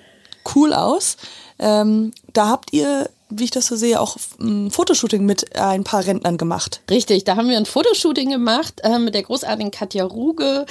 cool 0.55 0.73
aus. 0.73 1.17
Ähm, 1.59 2.13
da 2.33 2.49
habt 2.49 2.73
ihr, 2.73 3.11
wie 3.31 3.45
ich 3.45 3.51
das 3.51 3.67
so 3.67 3.77
sehe, 3.77 4.01
auch 4.01 4.17
ein 4.41 4.71
Fotoshooting 4.71 5.25
mit 5.25 5.57
ein 5.57 5.85
paar 5.85 6.07
Rentnern 6.07 6.39
gemacht. 6.39 6.81
Richtig, 6.91 7.25
da 7.25 7.37
haben 7.37 7.49
wir 7.49 7.57
ein 7.57 7.67
Fotoshooting 7.67 8.31
gemacht 8.31 8.81
äh, 8.83 8.99
mit 8.99 9.15
der 9.15 9.23
großartigen 9.23 9.71
Katja 9.71 10.05
Ruge 10.05 10.67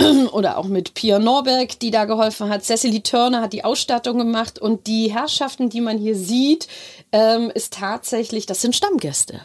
oder 0.32 0.58
auch 0.58 0.66
mit 0.66 0.94
Pia 0.94 1.18
Norberg, 1.18 1.78
die 1.80 1.90
da 1.90 2.04
geholfen 2.04 2.48
hat. 2.48 2.64
Cecily 2.64 3.02
Turner 3.02 3.40
hat 3.40 3.52
die 3.52 3.64
Ausstattung 3.64 4.18
gemacht 4.18 4.58
und 4.58 4.86
die 4.86 5.12
Herrschaften, 5.12 5.68
die 5.68 5.80
man 5.80 5.98
hier 5.98 6.16
sieht, 6.16 6.68
ähm, 7.12 7.50
ist 7.54 7.74
tatsächlich, 7.74 8.46
das 8.46 8.60
sind 8.60 8.74
Stammgäste. 8.74 9.40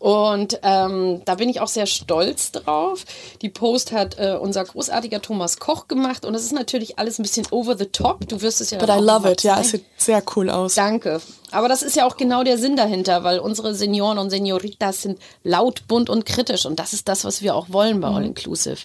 Und 0.00 0.58
ähm, 0.62 1.20
da 1.26 1.34
bin 1.34 1.50
ich 1.50 1.60
auch 1.60 1.68
sehr 1.68 1.84
stolz 1.84 2.52
drauf. 2.52 3.04
Die 3.42 3.50
Post 3.50 3.92
hat 3.92 4.18
äh, 4.18 4.34
unser 4.40 4.64
großartiger 4.64 5.20
Thomas 5.20 5.58
Koch 5.58 5.88
gemacht 5.88 6.24
und 6.24 6.34
es 6.34 6.42
ist 6.42 6.54
natürlich 6.54 6.98
alles 6.98 7.18
ein 7.18 7.22
bisschen 7.22 7.46
over 7.50 7.76
the 7.76 7.84
top. 7.84 8.26
Du 8.26 8.40
wirst 8.40 8.62
es 8.62 8.70
ja 8.70 8.78
But 8.78 8.88
I 8.88 8.98
love 8.98 9.30
it. 9.30 9.42
Ja, 9.42 9.60
es 9.60 9.72
sieht 9.72 9.84
sehr 9.98 10.22
cool 10.34 10.48
aus. 10.48 10.74
Danke. 10.74 11.20
Aber 11.50 11.68
das 11.68 11.82
ist 11.82 11.96
ja 11.96 12.06
auch 12.06 12.16
genau 12.16 12.44
der 12.44 12.56
Sinn 12.56 12.76
dahinter, 12.76 13.24
weil 13.24 13.40
unsere 13.40 13.74
Senioren 13.74 14.16
und 14.16 14.30
Senioritas 14.30 15.02
sind 15.02 15.18
laut, 15.44 15.86
bunt 15.86 16.08
und 16.08 16.24
kritisch. 16.24 16.64
Und 16.64 16.78
das 16.78 16.94
ist 16.94 17.06
das, 17.06 17.26
was 17.26 17.42
wir 17.42 17.54
auch 17.54 17.68
wollen 17.68 18.00
bei 18.00 18.08
All 18.08 18.24
Inclusive. 18.24 18.78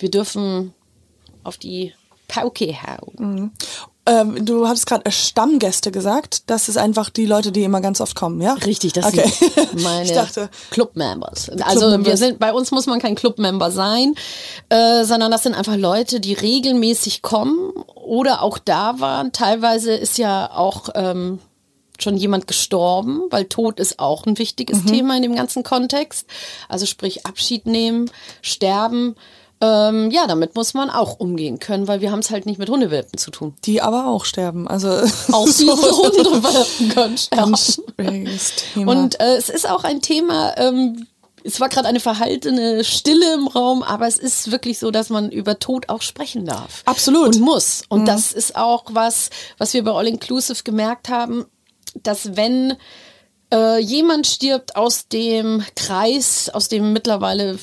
Wir 0.00 0.10
dürfen 0.10 0.74
auf 1.44 1.58
die 1.58 1.94
Pauke 2.26 2.74
hauen. 2.82 3.52
Ähm, 4.06 4.44
du 4.44 4.68
hattest 4.68 4.86
gerade 4.86 5.10
Stammgäste 5.10 5.90
gesagt. 5.90 6.44
Das 6.48 6.68
ist 6.68 6.76
einfach 6.76 7.10
die 7.10 7.26
Leute, 7.26 7.50
die 7.50 7.64
immer 7.64 7.80
ganz 7.80 8.00
oft 8.00 8.14
kommen, 8.14 8.40
ja? 8.40 8.54
Richtig, 8.54 8.92
das 8.92 9.06
okay. 9.06 9.28
sind 9.28 9.82
meine 9.82 10.12
dachte, 10.12 10.48
Club-Members. 10.70 11.50
Also 11.50 11.58
wir 11.58 11.88
Club-Members. 11.88 12.18
sind, 12.20 12.38
bei 12.38 12.52
uns 12.52 12.70
muss 12.70 12.86
man 12.86 13.00
kein 13.00 13.16
Club-Member 13.16 13.72
sein, 13.72 14.14
äh, 14.68 15.04
sondern 15.04 15.32
das 15.32 15.42
sind 15.42 15.54
einfach 15.54 15.76
Leute, 15.76 16.20
die 16.20 16.34
regelmäßig 16.34 17.22
kommen 17.22 17.72
oder 17.94 18.42
auch 18.42 18.58
da 18.58 19.00
waren. 19.00 19.32
Teilweise 19.32 19.92
ist 19.92 20.18
ja 20.18 20.50
auch 20.52 20.90
ähm, 20.94 21.40
schon 21.98 22.16
jemand 22.16 22.46
gestorben, 22.46 23.22
weil 23.30 23.46
Tod 23.46 23.80
ist 23.80 23.98
auch 23.98 24.24
ein 24.26 24.38
wichtiges 24.38 24.84
Thema 24.84 25.16
in 25.16 25.22
dem 25.22 25.34
ganzen 25.34 25.62
Kontext. 25.62 26.26
Also 26.68 26.86
sprich 26.86 27.26
Abschied 27.26 27.66
nehmen, 27.66 28.10
sterben. 28.40 29.16
Ähm, 29.60 30.10
ja, 30.10 30.26
damit 30.26 30.54
muss 30.54 30.74
man 30.74 30.90
auch 30.90 31.18
umgehen 31.18 31.58
können, 31.58 31.88
weil 31.88 32.02
wir 32.02 32.12
haben 32.12 32.18
es 32.18 32.30
halt 32.30 32.44
nicht 32.44 32.58
mit 32.58 32.68
Hundewelpen 32.68 33.18
zu 33.18 33.30
tun. 33.30 33.54
die 33.64 33.80
aber 33.80 34.06
auch 34.06 34.24
sterben. 34.24 34.68
Also 34.68 34.88
Auch 35.32 35.48
die 35.58 35.70
Hundewelpen 35.70 36.88
können 36.90 37.18
sterben. 37.18 37.54
Und 38.76 39.18
äh, 39.20 39.36
es 39.36 39.48
ist 39.48 39.68
auch 39.68 39.84
ein 39.84 40.02
Thema, 40.02 40.56
ähm, 40.58 41.06
es 41.46 41.60
war 41.60 41.68
gerade 41.68 41.88
eine 41.88 42.00
verhaltene 42.00 42.82
Stille 42.84 43.34
im 43.34 43.46
Raum, 43.46 43.82
aber 43.82 44.06
es 44.06 44.18
ist 44.18 44.50
wirklich 44.50 44.78
so, 44.78 44.90
dass 44.90 45.10
man 45.10 45.30
über 45.30 45.58
Tod 45.58 45.88
auch 45.88 46.02
sprechen 46.02 46.44
darf. 46.44 46.82
Absolut. 46.86 47.36
Und 47.36 47.40
muss. 47.40 47.82
Und 47.88 48.06
das 48.06 48.32
ist 48.32 48.56
auch 48.56 48.84
was, 48.90 49.30
was 49.56 49.72
wir 49.72 49.84
bei 49.84 49.92
All 49.92 50.08
Inclusive 50.08 50.64
gemerkt 50.64 51.08
haben, 51.08 51.46
dass 52.02 52.36
wenn 52.36 52.74
äh, 53.52 53.78
jemand 53.78 54.26
stirbt 54.26 54.76
aus 54.76 55.08
dem 55.08 55.62
Kreis, 55.76 56.50
aus 56.52 56.68
dem 56.68 56.92
mittlerweile 56.92 57.58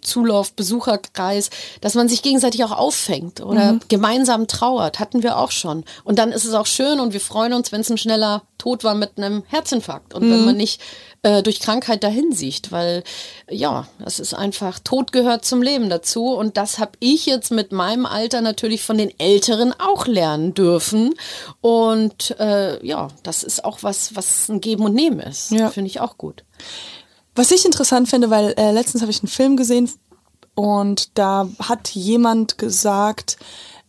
Zulauf, 0.00 0.52
Besucherkreis, 0.52 1.50
dass 1.80 1.94
man 1.94 2.08
sich 2.08 2.22
gegenseitig 2.22 2.64
auch 2.64 2.72
auffängt 2.72 3.40
oder 3.40 3.78
gemeinsam 3.88 4.46
trauert, 4.46 4.98
hatten 4.98 5.22
wir 5.22 5.38
auch 5.38 5.50
schon. 5.50 5.84
Und 6.04 6.18
dann 6.18 6.32
ist 6.32 6.44
es 6.44 6.54
auch 6.54 6.66
schön 6.66 7.00
und 7.00 7.12
wir 7.12 7.20
freuen 7.20 7.52
uns, 7.52 7.70
wenn 7.72 7.80
es 7.80 7.90
ein 7.90 7.98
schneller 7.98 8.42
Tod 8.60 8.84
war 8.84 8.94
mit 8.94 9.18
einem 9.18 9.42
Herzinfarkt. 9.48 10.14
Und 10.14 10.30
wenn 10.30 10.44
man 10.44 10.56
nicht 10.56 10.80
äh, 11.22 11.42
durch 11.42 11.58
Krankheit 11.58 12.04
dahin 12.04 12.30
sieht, 12.32 12.70
weil 12.70 13.02
ja, 13.50 13.88
das 13.98 14.20
ist 14.20 14.34
einfach, 14.34 14.78
Tod 14.78 15.10
gehört 15.10 15.44
zum 15.44 15.62
Leben 15.62 15.90
dazu. 15.90 16.26
Und 16.26 16.56
das 16.56 16.78
habe 16.78 16.92
ich 17.00 17.26
jetzt 17.26 17.50
mit 17.50 17.72
meinem 17.72 18.06
Alter 18.06 18.40
natürlich 18.40 18.82
von 18.82 18.96
den 18.98 19.10
Älteren 19.18 19.74
auch 19.78 20.06
lernen 20.06 20.54
dürfen. 20.54 21.14
Und 21.60 22.38
äh, 22.38 22.84
ja, 22.86 23.08
das 23.24 23.42
ist 23.42 23.64
auch 23.64 23.82
was, 23.82 24.14
was 24.14 24.48
ein 24.48 24.60
Geben 24.60 24.84
und 24.84 24.94
Nehmen 24.94 25.20
ist, 25.20 25.50
Ja. 25.50 25.70
finde 25.70 25.88
ich 25.88 26.00
auch 26.00 26.16
gut. 26.18 26.44
Was 27.34 27.50
ich 27.50 27.64
interessant 27.64 28.08
finde, 28.08 28.30
weil 28.30 28.54
äh, 28.56 28.70
letztens 28.72 29.02
habe 29.02 29.10
ich 29.10 29.20
einen 29.22 29.28
Film 29.28 29.56
gesehen 29.56 29.90
und 30.54 31.16
da 31.18 31.48
hat 31.60 31.88
jemand 31.90 32.58
gesagt, 32.58 33.36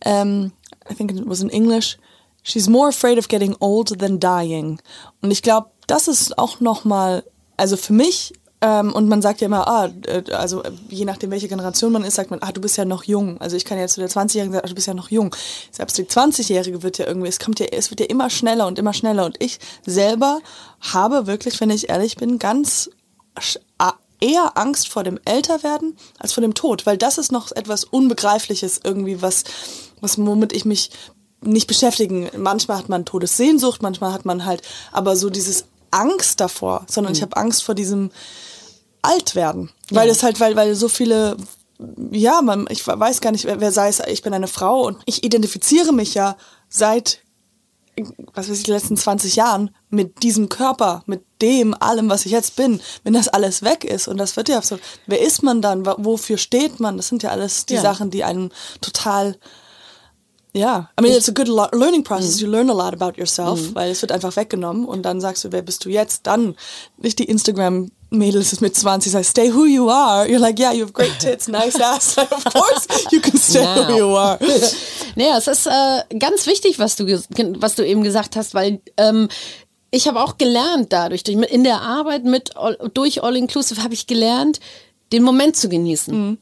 ähm, 0.04 0.52
I 0.90 0.94
think 0.94 1.12
it 1.12 1.22
was 1.26 1.40
in 1.42 1.50
English, 1.50 1.98
she's 2.42 2.68
more 2.68 2.88
afraid 2.88 3.18
of 3.18 3.28
getting 3.28 3.56
old 3.60 3.98
than 3.98 4.20
dying. 4.20 4.80
Und 5.20 5.30
ich 5.30 5.42
glaube, 5.42 5.70
das 5.86 6.08
ist 6.08 6.38
auch 6.38 6.60
nochmal, 6.60 7.24
also 7.56 7.76
für 7.76 7.92
mich, 7.92 8.32
ähm, 8.60 8.92
und 8.92 9.08
man 9.08 9.22
sagt 9.22 9.40
ja 9.40 9.46
immer, 9.46 9.66
ah, 9.66 9.90
äh, 10.06 10.22
also 10.32 10.62
äh, 10.62 10.70
je 10.88 11.04
nachdem, 11.04 11.30
welche 11.32 11.48
Generation 11.48 11.92
man 11.92 12.04
ist, 12.04 12.14
sagt 12.14 12.30
man, 12.30 12.40
ah, 12.42 12.52
du 12.52 12.60
bist 12.60 12.76
ja 12.76 12.84
noch 12.84 13.02
jung. 13.04 13.40
Also 13.40 13.56
ich 13.56 13.64
kann 13.64 13.78
jetzt 13.78 13.94
zu 13.94 14.00
der 14.00 14.08
20-Jährigen 14.08 14.52
sagen, 14.52 14.64
ah, 14.64 14.68
du 14.68 14.74
bist 14.74 14.86
ja 14.86 14.94
noch 14.94 15.10
jung. 15.10 15.34
Selbst 15.72 15.98
die 15.98 16.04
20-Jährige 16.04 16.82
wird 16.82 16.98
ja 16.98 17.06
irgendwie, 17.06 17.28
es 17.28 17.40
kommt 17.40 17.58
ja, 17.58 17.66
es 17.66 17.90
wird 17.90 18.00
ja 18.00 18.06
immer 18.06 18.30
schneller 18.30 18.66
und 18.68 18.78
immer 18.78 18.92
schneller. 18.92 19.24
Und 19.24 19.36
ich 19.42 19.58
selber 19.84 20.40
habe 20.80 21.26
wirklich, 21.26 21.60
wenn 21.60 21.70
ich 21.70 21.88
ehrlich 21.88 22.16
bin, 22.16 22.38
ganz 22.38 22.88
eher 24.20 24.56
Angst 24.56 24.88
vor 24.88 25.02
dem 25.02 25.18
Älterwerden 25.24 25.96
als 26.18 26.32
vor 26.32 26.42
dem 26.42 26.54
Tod, 26.54 26.86
weil 26.86 26.96
das 26.96 27.18
ist 27.18 27.32
noch 27.32 27.50
etwas 27.50 27.82
Unbegreifliches 27.82 28.80
irgendwie, 28.84 29.20
was, 29.20 29.42
was 30.00 30.18
womit 30.18 30.52
ich 30.52 30.64
mich 30.64 30.90
nicht 31.42 31.66
beschäftigen. 31.66 32.28
Manchmal 32.36 32.78
hat 32.78 32.88
man 32.88 33.04
Todessehnsucht, 33.04 33.82
manchmal 33.82 34.12
hat 34.12 34.24
man 34.24 34.44
halt 34.44 34.62
aber 34.92 35.16
so 35.16 35.30
dieses 35.30 35.66
Angst 35.90 36.40
davor, 36.40 36.84
sondern 36.88 37.12
ich 37.12 37.22
habe 37.22 37.36
Angst 37.36 37.62
vor 37.62 37.74
diesem 37.74 38.10
Altwerden, 39.02 39.70
weil 39.90 40.08
es 40.08 40.22
halt, 40.22 40.40
weil, 40.40 40.56
weil 40.56 40.74
so 40.74 40.88
viele 40.88 41.36
ja, 42.10 42.42
man, 42.42 42.66
ich 42.70 42.86
weiß 42.86 43.20
gar 43.20 43.32
nicht, 43.32 43.44
wer, 43.44 43.60
wer 43.60 43.72
sei 43.72 43.88
es, 43.88 44.00
ich 44.00 44.22
bin 44.22 44.34
eine 44.34 44.48
Frau 44.48 44.82
und 44.82 44.98
ich 45.06 45.24
identifiziere 45.24 45.92
mich 45.92 46.14
ja 46.14 46.36
seit, 46.68 47.20
was 48.34 48.48
weiß 48.48 48.58
ich, 48.58 48.64
die 48.64 48.70
letzten 48.70 48.96
20 48.96 49.36
Jahren 49.36 49.74
mit 49.90 50.22
diesem 50.22 50.48
Körper, 50.48 51.02
mit 51.06 51.24
dem, 51.40 51.74
allem, 51.74 52.08
was 52.08 52.24
ich 52.24 52.32
jetzt 52.32 52.56
bin. 52.56 52.80
Wenn 53.04 53.12
das 53.12 53.28
alles 53.28 53.62
weg 53.62 53.84
ist 53.84 54.08
und 54.08 54.16
das 54.16 54.36
wird 54.36 54.48
ja 54.48 54.62
so, 54.62 54.78
wer 55.06 55.20
ist 55.20 55.42
man 55.42 55.60
dann, 55.60 55.84
wofür 55.84 56.38
steht 56.38 56.80
man? 56.80 56.96
Das 56.96 57.08
sind 57.08 57.22
ja 57.22 57.30
alles 57.30 57.66
die 57.66 57.74
Ja. 57.74 57.82
Sachen, 57.82 58.10
die 58.10 58.24
einen 58.24 58.52
total, 58.80 59.36
ja, 60.54 60.90
I 60.98 61.02
mean, 61.02 61.14
it's 61.14 61.30
a 61.30 61.32
good 61.32 61.48
learning 61.48 62.04
process. 62.04 62.40
You 62.40 62.48
learn 62.48 62.68
a 62.68 62.74
lot 62.74 62.92
about 62.92 63.18
yourself, 63.18 63.74
weil 63.74 63.90
es 63.90 64.02
wird 64.02 64.12
einfach 64.12 64.36
weggenommen 64.36 64.84
und 64.84 65.02
dann 65.02 65.18
sagst 65.18 65.44
du, 65.44 65.52
wer 65.52 65.62
bist 65.62 65.84
du 65.84 65.88
jetzt? 65.88 66.26
Dann 66.26 66.56
nicht 66.98 67.18
die 67.18 67.24
Instagram 67.24 67.90
Mädels 68.10 68.60
mit 68.60 68.76
20 68.76 69.12
sagen, 69.12 69.24
stay 69.24 69.54
who 69.54 69.64
you 69.64 69.88
are. 69.88 70.26
You're 70.26 70.38
like, 70.38 70.58
yeah, 70.58 70.72
you 70.72 70.82
have 70.82 70.92
great 70.92 71.18
tits, 71.18 71.48
nice 71.48 71.76
ass. 71.80 72.18
of 72.18 72.44
course 72.52 72.86
you 73.10 73.20
can 73.20 73.38
stay 73.38 73.64
Now. 73.64 73.88
who 73.88 73.96
you 73.96 74.16
are. 74.16 74.38
Naja, 75.16 75.36
es 75.36 75.46
ist 75.46 75.66
äh, 75.66 76.18
ganz 76.18 76.46
wichtig, 76.46 76.78
was 76.78 76.96
du, 76.96 77.06
was 77.06 77.74
du 77.74 77.86
eben 77.86 78.02
gesagt 78.02 78.36
hast, 78.36 78.54
weil 78.54 78.80
ähm, 78.96 79.28
ich 79.90 80.08
habe 80.08 80.22
auch 80.22 80.38
gelernt 80.38 80.92
dadurch, 80.92 81.22
durch, 81.22 81.36
in 81.50 81.64
der 81.64 81.82
Arbeit 81.82 82.24
mit 82.24 82.50
durch 82.94 83.22
All 83.22 83.36
Inclusive 83.36 83.82
habe 83.82 83.92
ich 83.92 84.06
gelernt, 84.06 84.60
den 85.12 85.22
Moment 85.22 85.56
zu 85.56 85.68
genießen. 85.68 86.38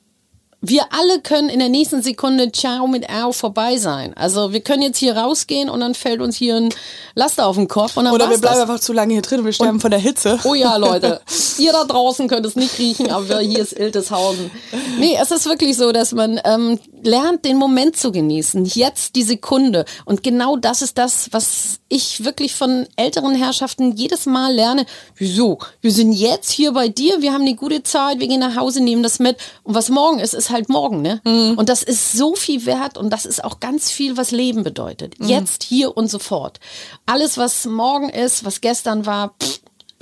Wir 0.62 0.82
alle 0.90 1.20
können 1.22 1.48
in 1.48 1.58
der 1.58 1.70
nächsten 1.70 2.02
Sekunde 2.02 2.52
Ciao 2.52 2.86
mit 2.86 3.08
Au 3.08 3.32
vorbei 3.32 3.78
sein. 3.78 4.12
Also 4.14 4.52
wir 4.52 4.60
können 4.60 4.82
jetzt 4.82 4.98
hier 4.98 5.16
rausgehen 5.16 5.70
und 5.70 5.80
dann 5.80 5.94
fällt 5.94 6.20
uns 6.20 6.36
hier 6.36 6.56
ein 6.56 6.68
Laster 7.14 7.46
auf 7.46 7.56
den 7.56 7.66
Kopf 7.66 7.96
und 7.96 8.04
dann 8.04 8.12
Oder 8.12 8.28
wir 8.28 8.36
bleiben 8.36 8.58
das. 8.58 8.68
einfach 8.68 8.80
zu 8.80 8.92
lange 8.92 9.14
hier 9.14 9.22
drin 9.22 9.40
und 9.40 9.46
wir 9.46 9.54
sterben 9.54 9.80
von 9.80 9.90
der 9.90 10.00
Hitze. 10.00 10.38
Oh 10.44 10.52
ja, 10.54 10.76
Leute. 10.78 11.22
Ihr 11.56 11.72
da 11.72 11.84
draußen 11.84 12.28
könnt 12.28 12.44
es 12.44 12.56
nicht 12.56 12.78
riechen, 12.78 13.10
aber 13.10 13.38
hier 13.40 13.60
ist 13.60 13.72
Ilteshausen. 13.72 14.50
Nee, 14.98 15.16
es 15.20 15.30
ist 15.30 15.46
wirklich 15.46 15.78
so, 15.78 15.92
dass 15.92 16.12
man 16.12 16.38
ähm, 16.44 16.78
lernt, 17.02 17.46
den 17.46 17.56
Moment 17.56 17.96
zu 17.96 18.12
genießen. 18.12 18.66
Jetzt 18.66 19.16
die 19.16 19.22
Sekunde. 19.22 19.86
Und 20.04 20.22
genau 20.22 20.56
das 20.56 20.82
ist 20.82 20.98
das, 20.98 21.28
was 21.32 21.80
ich 21.88 22.24
wirklich 22.24 22.54
von 22.54 22.86
älteren 22.96 23.34
Herrschaften 23.34 23.96
jedes 23.96 24.26
Mal 24.26 24.54
lerne. 24.54 24.86
Wieso? 25.16 25.58
Wir 25.80 25.90
sind 25.90 26.12
jetzt 26.12 26.50
hier 26.50 26.72
bei 26.72 26.88
dir, 26.88 27.20
wir 27.22 27.32
haben 27.32 27.42
eine 27.42 27.56
gute 27.56 27.82
Zeit, 27.82 28.20
wir 28.20 28.28
gehen 28.28 28.40
nach 28.40 28.56
Hause, 28.56 28.80
nehmen 28.80 29.02
das 29.02 29.18
mit. 29.18 29.36
Und 29.64 29.74
was 29.74 29.88
morgen 29.88 30.20
ist, 30.20 30.34
ist 30.34 30.49
halt 30.50 30.68
morgen, 30.68 31.02
ne? 31.02 31.20
Und 31.56 31.68
das 31.68 31.82
ist 31.82 32.12
so 32.12 32.34
viel 32.34 32.66
wert 32.66 32.98
und 32.98 33.10
das 33.10 33.26
ist 33.26 33.42
auch 33.44 33.60
ganz 33.60 33.90
viel, 33.90 34.16
was 34.16 34.30
Leben 34.30 34.62
bedeutet. 34.62 35.14
Jetzt, 35.18 35.62
hier 35.62 35.96
und 35.96 36.08
sofort. 36.08 36.60
Alles, 37.06 37.38
was 37.38 37.64
morgen 37.66 38.08
ist, 38.08 38.44
was 38.44 38.60
gestern 38.60 39.06
war, 39.06 39.34
pff, 39.42 39.60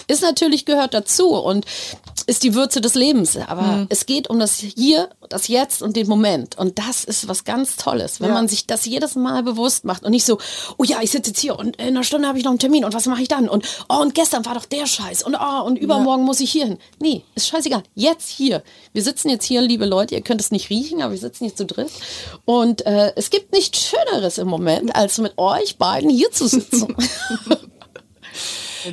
ist 0.08 0.22
natürlich 0.22 0.64
gehört 0.64 0.94
dazu 0.94 1.28
und 1.30 1.66
ist 2.28 2.42
die 2.44 2.54
Würze 2.54 2.80
des 2.80 2.94
Lebens. 2.94 3.36
Aber 3.36 3.86
es 3.88 4.04
geht 4.06 4.28
um 4.28 4.38
das 4.38 4.56
Hier, 4.58 5.08
das 5.30 5.48
Jetzt 5.48 5.82
und 5.82 5.96
den 5.96 6.06
Moment. 6.08 6.58
Und 6.58 6.78
das 6.78 7.04
ist 7.04 7.26
was 7.26 7.44
ganz 7.44 7.76
Tolles, 7.76 8.20
wenn 8.20 8.28
Ja. 8.28 8.34
man 8.34 8.48
sich 8.48 8.66
das 8.66 8.84
jedes 8.84 9.14
Mal 9.16 9.42
bewusst 9.42 9.84
macht 9.86 10.04
und 10.04 10.10
nicht 10.10 10.26
so, 10.26 10.38
oh 10.76 10.84
ja, 10.84 10.98
ich 11.00 11.10
sitze 11.10 11.30
jetzt 11.30 11.40
hier 11.40 11.58
und 11.58 11.76
in 11.76 11.88
einer 11.88 12.04
Stunde 12.04 12.28
habe 12.28 12.36
ich 12.38 12.44
noch 12.44 12.50
einen 12.50 12.58
Termin 12.58 12.84
und 12.84 12.92
was 12.94 13.06
mache 13.06 13.22
ich 13.22 13.28
dann? 13.28 13.48
Und 13.48 13.64
oh, 13.88 13.96
und 14.02 14.14
gestern 14.14 14.44
war 14.44 14.54
doch 14.54 14.66
der 14.66 14.86
Scheiß 14.86 15.22
und 15.22 15.34
oh, 15.34 15.62
und 15.64 15.76
übermorgen 15.78 16.24
muss 16.24 16.40
ich 16.40 16.52
hier 16.52 16.66
hin. 16.66 16.78
Nee, 17.00 17.24
ist 17.34 17.48
scheißegal. 17.48 17.82
Jetzt 17.94 18.28
hier. 18.28 18.62
Wir 18.92 19.02
sitzen 19.02 19.30
jetzt 19.30 19.44
hier, 19.46 19.62
liebe 19.62 19.86
Leute, 19.86 20.14
ihr 20.14 20.20
könnt 20.20 20.40
es 20.42 20.50
nicht 20.50 20.68
riechen, 20.68 21.00
aber 21.00 21.12
wir 21.12 21.18
sitzen 21.18 21.46
jetzt 21.46 21.56
zu 21.58 21.64
dritt. 21.64 21.90
Und 22.44 22.84
äh, 22.84 23.12
es 23.16 23.30
gibt 23.30 23.52
nichts 23.52 23.80
Schöneres 23.80 24.36
im 24.36 24.48
Moment, 24.48 24.94
als 24.94 25.16
mit 25.18 25.32
euch 25.38 25.78
beiden 25.78 26.10
hier 26.10 26.30
zu 26.30 26.46
sitzen. 26.46 26.94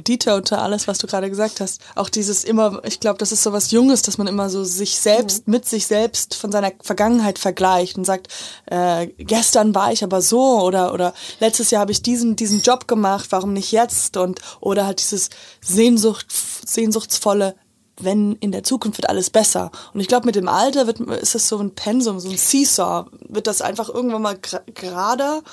Dito 0.08 0.42
to 0.42 0.56
alles, 0.56 0.88
was 0.88 0.98
du 0.98 1.08
gerade 1.08 1.30
gesagt 1.30 1.62
hast. 1.62 1.82
Auch 1.96 2.10
dieses 2.10 2.44
immer, 2.44 2.82
ich 2.86 3.00
glaube, 3.00 3.18
das 3.18 3.32
ist 3.32 3.44
so 3.44 3.54
was 3.54 3.72
Junges, 3.72 4.02
dass 4.02 4.18
man 4.18 4.28
immer 4.28 4.50
so 4.50 4.64
sich 4.64 5.00
selbst 5.00 5.48
mit 5.48 5.68
sich 5.68 5.88
selbst 5.88 6.36
von 6.36 6.52
seiner 6.52 6.72
Vergangenheit 6.82 7.40
vergleicht 7.40 7.98
und 7.98 8.06
sagt, 8.06 8.28
äh, 8.66 9.08
gestern 9.18 9.76
war 9.76 9.92
ich 9.92 10.04
aber 10.04 10.22
so 10.22 10.62
oder 10.62 10.94
oder 10.94 11.14
letztes 11.40 11.72
Jahr 11.72 11.82
habe 11.82 11.92
ich 11.92 12.02
diesen 12.02 12.36
diesen 12.36 12.62
Job 12.62 12.88
gemacht, 12.88 13.28
warum 13.30 13.54
nicht 13.54 13.72
jetzt 13.72 14.18
und 14.18 14.40
oder 14.60 14.86
halt 14.86 15.00
dieses 15.00 15.30
Sehnsucht 15.62 16.28
sehnsuchtsvolle 16.66 17.56
wenn 18.00 18.34
in 18.42 18.52
der 18.52 18.64
Zukunft 18.64 18.98
wird 18.98 19.10
alles 19.10 19.30
besser. 19.30 19.72
Und 19.94 20.00
ich 20.00 20.08
glaube, 20.08 20.26
mit 20.26 20.36
dem 20.36 20.48
Alter 20.48 20.88
wird, 20.88 21.00
ist 21.00 21.36
es 21.36 21.48
so 21.48 21.58
ein 21.60 21.76
Pensum, 21.76 22.20
so 22.20 22.30
ein 22.30 22.38
Seesaw. 22.38 23.06
Wird 23.30 23.48
das 23.48 23.62
einfach 23.62 23.90
irgendwann 23.90 24.22
mal 24.22 24.38
gerader 24.74 25.44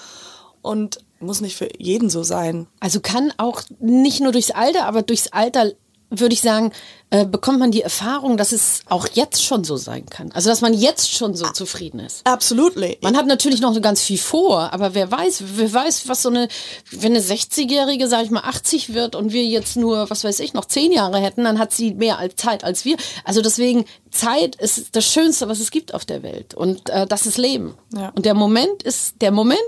und 0.60 0.98
muss 1.22 1.40
nicht 1.40 1.56
für 1.56 1.68
jeden 1.78 2.10
so 2.10 2.22
sein. 2.22 2.66
Also 2.80 3.00
kann 3.00 3.32
auch 3.36 3.62
nicht 3.80 4.20
nur 4.20 4.32
durchs 4.32 4.50
Alter, 4.50 4.86
aber 4.86 5.02
durchs 5.02 5.28
Alter 5.28 5.72
würde 6.12 6.34
ich 6.34 6.40
sagen, 6.40 6.72
äh, 7.10 7.26
bekommt 7.26 7.58
man 7.58 7.70
die 7.70 7.82
Erfahrung, 7.82 8.36
dass 8.36 8.52
es 8.52 8.80
auch 8.88 9.06
jetzt 9.12 9.44
schon 9.44 9.64
so 9.64 9.76
sein 9.76 10.06
kann. 10.06 10.32
Also 10.32 10.48
dass 10.48 10.60
man 10.60 10.72
jetzt 10.72 11.10
schon 11.10 11.34
so 11.34 11.46
zufrieden 11.50 12.00
ist. 12.00 12.26
Absolutely. 12.26 12.98
Man 13.02 13.16
hat 13.16 13.26
natürlich 13.26 13.60
noch 13.60 13.74
so 13.74 13.80
ganz 13.80 14.00
viel 14.00 14.18
vor, 14.18 14.72
aber 14.72 14.94
wer 14.94 15.10
weiß, 15.10 15.44
wer 15.56 15.72
weiß, 15.72 16.08
was 16.08 16.22
so 16.22 16.30
eine, 16.30 16.48
wenn 16.90 17.12
eine 17.12 17.20
60-Jährige, 17.20 18.08
sag 18.08 18.24
ich 18.24 18.30
mal, 18.30 18.44
80 18.44 18.94
wird 18.94 19.14
und 19.14 19.32
wir 19.32 19.44
jetzt 19.44 19.76
nur, 19.76 20.08
was 20.08 20.24
weiß 20.24 20.40
ich, 20.40 20.54
noch 20.54 20.64
10 20.64 20.92
Jahre 20.92 21.18
hätten, 21.18 21.44
dann 21.44 21.58
hat 21.58 21.72
sie 21.72 21.92
mehr 21.92 22.18
als 22.18 22.36
Zeit 22.36 22.64
als 22.64 22.84
wir. 22.84 22.96
Also 23.24 23.42
deswegen, 23.42 23.84
Zeit 24.10 24.56
ist 24.56 24.94
das 24.96 25.04
Schönste, 25.04 25.48
was 25.48 25.60
es 25.60 25.70
gibt 25.70 25.94
auf 25.94 26.04
der 26.04 26.22
Welt. 26.22 26.54
Und 26.54 26.88
äh, 26.90 27.06
das 27.06 27.26
ist 27.26 27.38
Leben. 27.38 27.74
Ja. 27.94 28.10
Und 28.14 28.24
der 28.24 28.34
Moment 28.34 28.82
ist, 28.82 29.20
der 29.20 29.32
Moment 29.32 29.60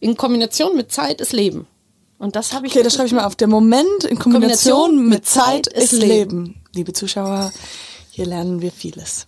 in 0.00 0.16
Kombination 0.16 0.76
mit 0.76 0.92
Zeit 0.92 1.20
ist 1.20 1.32
Leben. 1.32 1.66
Und 2.18 2.36
das 2.36 2.52
habe 2.52 2.66
ich. 2.66 2.72
Okay, 2.72 2.82
das 2.82 2.94
schreibe 2.94 3.08
ich 3.08 3.12
mal 3.12 3.24
auf. 3.24 3.36
Der 3.36 3.48
Moment 3.48 4.04
in 4.04 4.18
Kombination, 4.18 4.84
Kombination 4.84 5.08
mit 5.08 5.26
Zeit 5.26 5.66
ist 5.66 5.92
ist 5.92 6.00
Leben. 6.00 6.62
Liebe 6.72 6.92
Zuschauer, 6.92 7.52
hier 8.10 8.26
lernen 8.26 8.60
wir 8.62 8.72
vieles. 8.72 9.26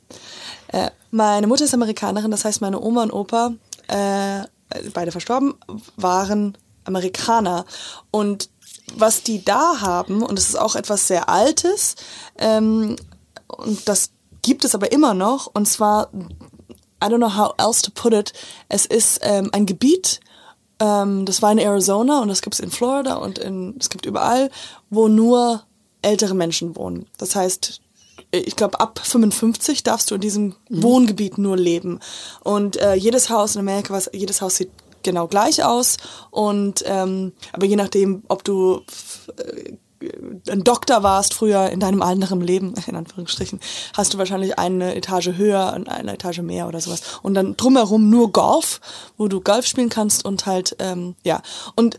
Äh, 0.68 0.90
meine 1.10 1.46
Mutter 1.46 1.64
ist 1.64 1.74
Amerikanerin, 1.74 2.30
das 2.30 2.44
heißt, 2.44 2.60
meine 2.60 2.80
Oma 2.80 3.02
und 3.02 3.12
Opa, 3.12 3.54
äh, 3.88 4.44
beide 4.92 5.12
verstorben, 5.12 5.54
waren 5.96 6.56
Amerikaner. 6.84 7.64
Und 8.10 8.50
was 8.94 9.22
die 9.22 9.44
da 9.44 9.80
haben, 9.80 10.22
und 10.22 10.38
es 10.38 10.48
ist 10.48 10.58
auch 10.58 10.76
etwas 10.76 11.08
sehr 11.08 11.28
Altes, 11.28 11.96
ähm, 12.38 12.96
und 13.46 13.88
das 13.88 14.10
gibt 14.42 14.64
es 14.64 14.74
aber 14.74 14.92
immer 14.92 15.14
noch, 15.14 15.50
und 15.52 15.66
zwar, 15.66 16.10
I 17.02 17.06
don't 17.06 17.18
know 17.18 17.36
how 17.36 17.54
else 17.58 17.82
to 17.82 17.90
put 17.90 18.12
it, 18.12 18.32
es 18.68 18.86
ist 18.86 19.20
ähm, 19.22 19.50
ein 19.52 19.66
Gebiet, 19.66 20.20
ähm, 20.80 21.24
das 21.24 21.42
war 21.42 21.52
in 21.52 21.58
Arizona 21.58 22.20
und 22.20 22.28
das 22.28 22.42
gibt 22.42 22.54
es 22.54 22.60
in 22.60 22.70
Florida 22.70 23.14
und 23.14 23.38
in, 23.38 23.76
es 23.78 23.90
gibt 23.90 24.06
überall, 24.06 24.50
wo 24.90 25.08
nur 25.08 25.62
ältere 26.02 26.34
Menschen 26.34 26.76
wohnen. 26.76 27.06
Das 27.18 27.34
heißt, 27.34 27.80
ich 28.30 28.56
glaube, 28.56 28.80
ab 28.80 29.00
55 29.02 29.82
darfst 29.82 30.10
du 30.10 30.16
in 30.16 30.20
diesem 30.20 30.54
Wohngebiet 30.68 31.38
nur 31.38 31.56
leben. 31.56 32.00
Und 32.44 32.76
äh, 32.76 32.94
jedes 32.94 33.30
Haus 33.30 33.54
in 33.54 33.60
Amerika, 33.60 33.94
was, 33.94 34.10
jedes 34.12 34.42
Haus 34.42 34.56
sieht 34.56 34.70
genau 35.02 35.28
gleich 35.28 35.64
aus. 35.64 35.96
Und 36.30 36.84
ähm, 36.86 37.32
aber 37.52 37.66
je 37.66 37.76
nachdem, 37.76 38.22
ob 38.28 38.44
du 38.44 38.82
äh, 39.38 39.72
ein 40.48 40.64
Doktor 40.64 41.02
warst 41.02 41.34
früher 41.34 41.70
in 41.70 41.80
deinem 41.80 42.02
anderen 42.02 42.40
Leben, 42.40 42.74
in 42.86 42.96
Anführungsstrichen, 42.96 43.60
hast 43.94 44.14
du 44.14 44.18
wahrscheinlich 44.18 44.58
eine 44.58 44.94
Etage 44.94 45.30
höher 45.36 45.72
und 45.74 45.88
eine 45.88 46.14
Etage 46.14 46.40
mehr 46.40 46.68
oder 46.68 46.80
sowas. 46.80 47.02
Und 47.22 47.34
dann 47.34 47.56
drumherum 47.56 48.10
nur 48.10 48.32
Golf, 48.32 48.80
wo 49.16 49.28
du 49.28 49.40
Golf 49.40 49.66
spielen 49.66 49.88
kannst 49.88 50.24
und 50.24 50.46
halt, 50.46 50.76
ähm, 50.78 51.14
ja. 51.24 51.42
Und 51.74 51.98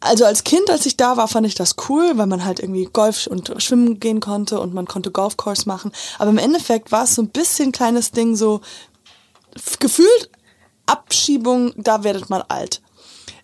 also 0.00 0.24
als 0.24 0.44
Kind, 0.44 0.70
als 0.70 0.86
ich 0.86 0.96
da 0.96 1.16
war, 1.16 1.26
fand 1.26 1.46
ich 1.46 1.56
das 1.56 1.74
cool, 1.88 2.12
weil 2.16 2.26
man 2.26 2.44
halt 2.44 2.60
irgendwie 2.60 2.84
Golf 2.84 3.26
und 3.26 3.52
Schwimmen 3.60 3.98
gehen 3.98 4.20
konnte 4.20 4.60
und 4.60 4.72
man 4.72 4.86
konnte 4.86 5.10
Golfkurs 5.10 5.66
machen. 5.66 5.90
Aber 6.18 6.30
im 6.30 6.38
Endeffekt 6.38 6.92
war 6.92 7.04
es 7.04 7.16
so 7.16 7.22
ein 7.22 7.30
bisschen 7.30 7.72
kleines 7.72 8.12
Ding, 8.12 8.36
so 8.36 8.60
gefühlt 9.80 10.30
Abschiebung, 10.86 11.72
da 11.76 12.04
werdet 12.04 12.30
man 12.30 12.42
alt. 12.48 12.80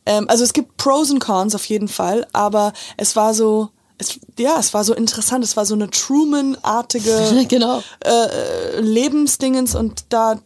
Ähm, 0.07 0.29
also 0.29 0.45
es 0.45 0.53
gibt 0.53 0.77
Pros 0.77 1.11
und 1.11 1.19
Cons 1.21 1.55
auf 1.55 1.65
jeden 1.67 1.89
Fall, 1.89 2.27
aber 2.33 2.73
es 2.97 3.17
war 3.17 3.35
so, 3.35 3.71
es, 3.99 4.19
ja, 4.39 4.59
es 4.59 4.75
war 4.75 4.85
so 4.85 4.95
interessant, 4.95 5.45
es 5.45 5.57
war 5.57 5.65
so 5.67 5.75
eine 5.75 5.89
Truman-artige 5.91 7.45
genau. 7.49 7.83
äh, 8.05 8.81
Lebensdingens 8.81 9.75
und 9.75 10.05
da 10.11 10.41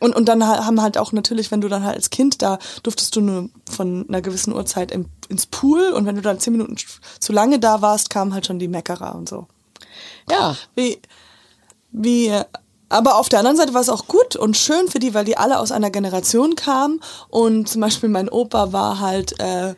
Und, 0.00 0.14
und 0.14 0.26
dann 0.28 0.46
ha- 0.46 0.64
haben 0.66 0.80
halt 0.82 0.98
auch 0.98 1.12
natürlich, 1.12 1.50
wenn 1.50 1.60
du 1.62 1.68
dann 1.68 1.84
halt 1.84 1.96
als 1.96 2.10
Kind 2.10 2.42
da, 2.42 2.58
durftest 2.82 3.16
du 3.16 3.20
nur 3.22 3.48
von 3.70 4.04
einer 4.08 4.20
gewissen 4.20 4.52
Uhrzeit 4.54 4.90
im, 4.92 5.06
ins 5.28 5.46
Pool 5.46 5.88
und 5.94 6.04
wenn 6.06 6.16
du 6.16 6.22
dann 6.22 6.38
zehn 6.38 6.52
Minuten 6.52 6.76
zu 7.18 7.32
lange 7.32 7.58
da 7.58 7.80
warst, 7.82 8.10
kamen 8.10 8.34
halt 8.34 8.46
schon 8.46 8.58
die 8.58 8.68
Meckerer 8.68 9.14
und 9.14 9.28
so. 9.28 9.46
Ja. 10.30 10.54
Wie, 10.74 11.00
wie, 11.92 12.30
aber 12.88 13.16
auf 13.16 13.28
der 13.28 13.40
anderen 13.40 13.56
Seite 13.56 13.74
war 13.74 13.80
es 13.80 13.88
auch 13.88 14.06
gut 14.06 14.36
und 14.36 14.56
schön 14.56 14.88
für 14.88 14.98
die, 14.98 15.14
weil 15.14 15.24
die 15.24 15.36
alle 15.36 15.58
aus 15.58 15.72
einer 15.72 15.90
Generation 15.90 16.54
kamen 16.54 17.00
und 17.28 17.68
zum 17.68 17.80
Beispiel 17.80 18.08
mein 18.08 18.28
Opa 18.28 18.72
war 18.72 19.00
halt, 19.00 19.38
äh, 19.40 19.74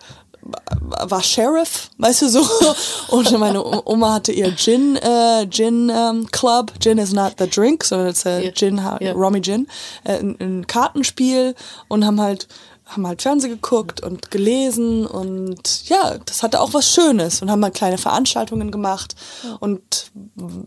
war 0.81 1.23
Sheriff, 1.23 1.91
weißt 1.99 2.23
du 2.23 2.29
so, 2.29 2.47
und 3.09 3.39
meine 3.39 3.63
Oma 3.87 4.15
hatte 4.15 4.33
ihr 4.33 4.55
Gin, 4.57 4.97
äh, 4.97 5.47
Gin 5.51 5.91
ähm, 5.95 6.27
Club. 6.31 6.73
Gin 6.81 6.97
is 6.99 7.13
not 7.13 7.35
the 7.39 7.49
drink, 7.49 7.85
sondern 7.85 8.09
it's 8.09 8.25
a 8.25 8.39
Ja. 8.39 8.51
Gin, 8.53 8.81
Ja. 9.01 9.13
Romy 9.13 9.43
Gin, 9.43 9.67
äh, 10.05 10.19
ein, 10.19 10.37
ein 10.41 10.67
Kartenspiel 10.67 11.55
und 11.89 12.07
haben 12.07 12.21
halt 12.21 12.49
haben 12.89 13.07
halt 13.07 13.23
Fernsehen 13.23 13.53
geguckt 13.53 14.03
und 14.03 14.31
gelesen 14.31 15.07
und 15.07 15.89
ja, 15.89 16.17
das 16.25 16.43
hatte 16.43 16.61
auch 16.61 16.73
was 16.73 16.91
Schönes 16.91 17.43
und 17.43 17.51
haben 17.51 17.63
halt 17.63 17.75
kleine 17.75 17.99
Veranstaltungen 17.99 18.71
gemacht 18.71 19.15
und 19.61 20.11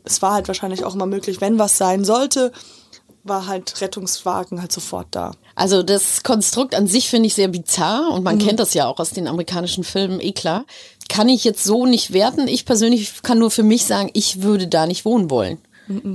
es 0.04 0.22
war 0.22 0.34
halt 0.34 0.48
wahrscheinlich 0.48 0.86
auch 0.86 0.94
immer 0.94 1.08
möglich, 1.08 1.42
wenn 1.42 1.58
was 1.60 1.78
sein 1.78 2.06
sollte, 2.06 2.52
war 3.24 3.48
halt 3.48 3.82
Rettungswagen 3.82 4.62
halt 4.62 4.72
sofort 4.72 5.08
da. 5.12 5.32
Also 5.56 5.84
das 5.84 6.24
Konstrukt 6.24 6.76
an 6.76 6.88
sich 6.88 7.10
finde 7.10 7.28
ich 7.28 7.36
sehr 7.36 7.48
bizarr 7.48 8.12
und 8.12 8.24
man 8.24 8.40
kennt 8.40 8.60
das 8.60 8.74
ja 8.74 8.88
auch 8.88 9.00
aus 9.00 9.12
den 9.12 9.28
amerikanischen 9.28 9.84
Filmen, 9.84 10.20
eh 10.20 10.32
klar. 10.32 10.66
Kann 11.10 11.30
ich 11.30 11.44
jetzt 11.44 11.64
so 11.64 11.86
nicht 11.86 12.14
werten. 12.14 12.48
Ich 12.48 12.66
persönlich 12.66 13.22
kann 13.22 13.38
nur 13.38 13.52
für 13.52 13.64
mich 13.64 13.86
sagen, 13.86 14.10
ich 14.14 14.42
würde 14.42 14.68
da 14.68 14.86
nicht 14.88 15.06
wohnen 15.06 15.30
wollen. 15.30 15.60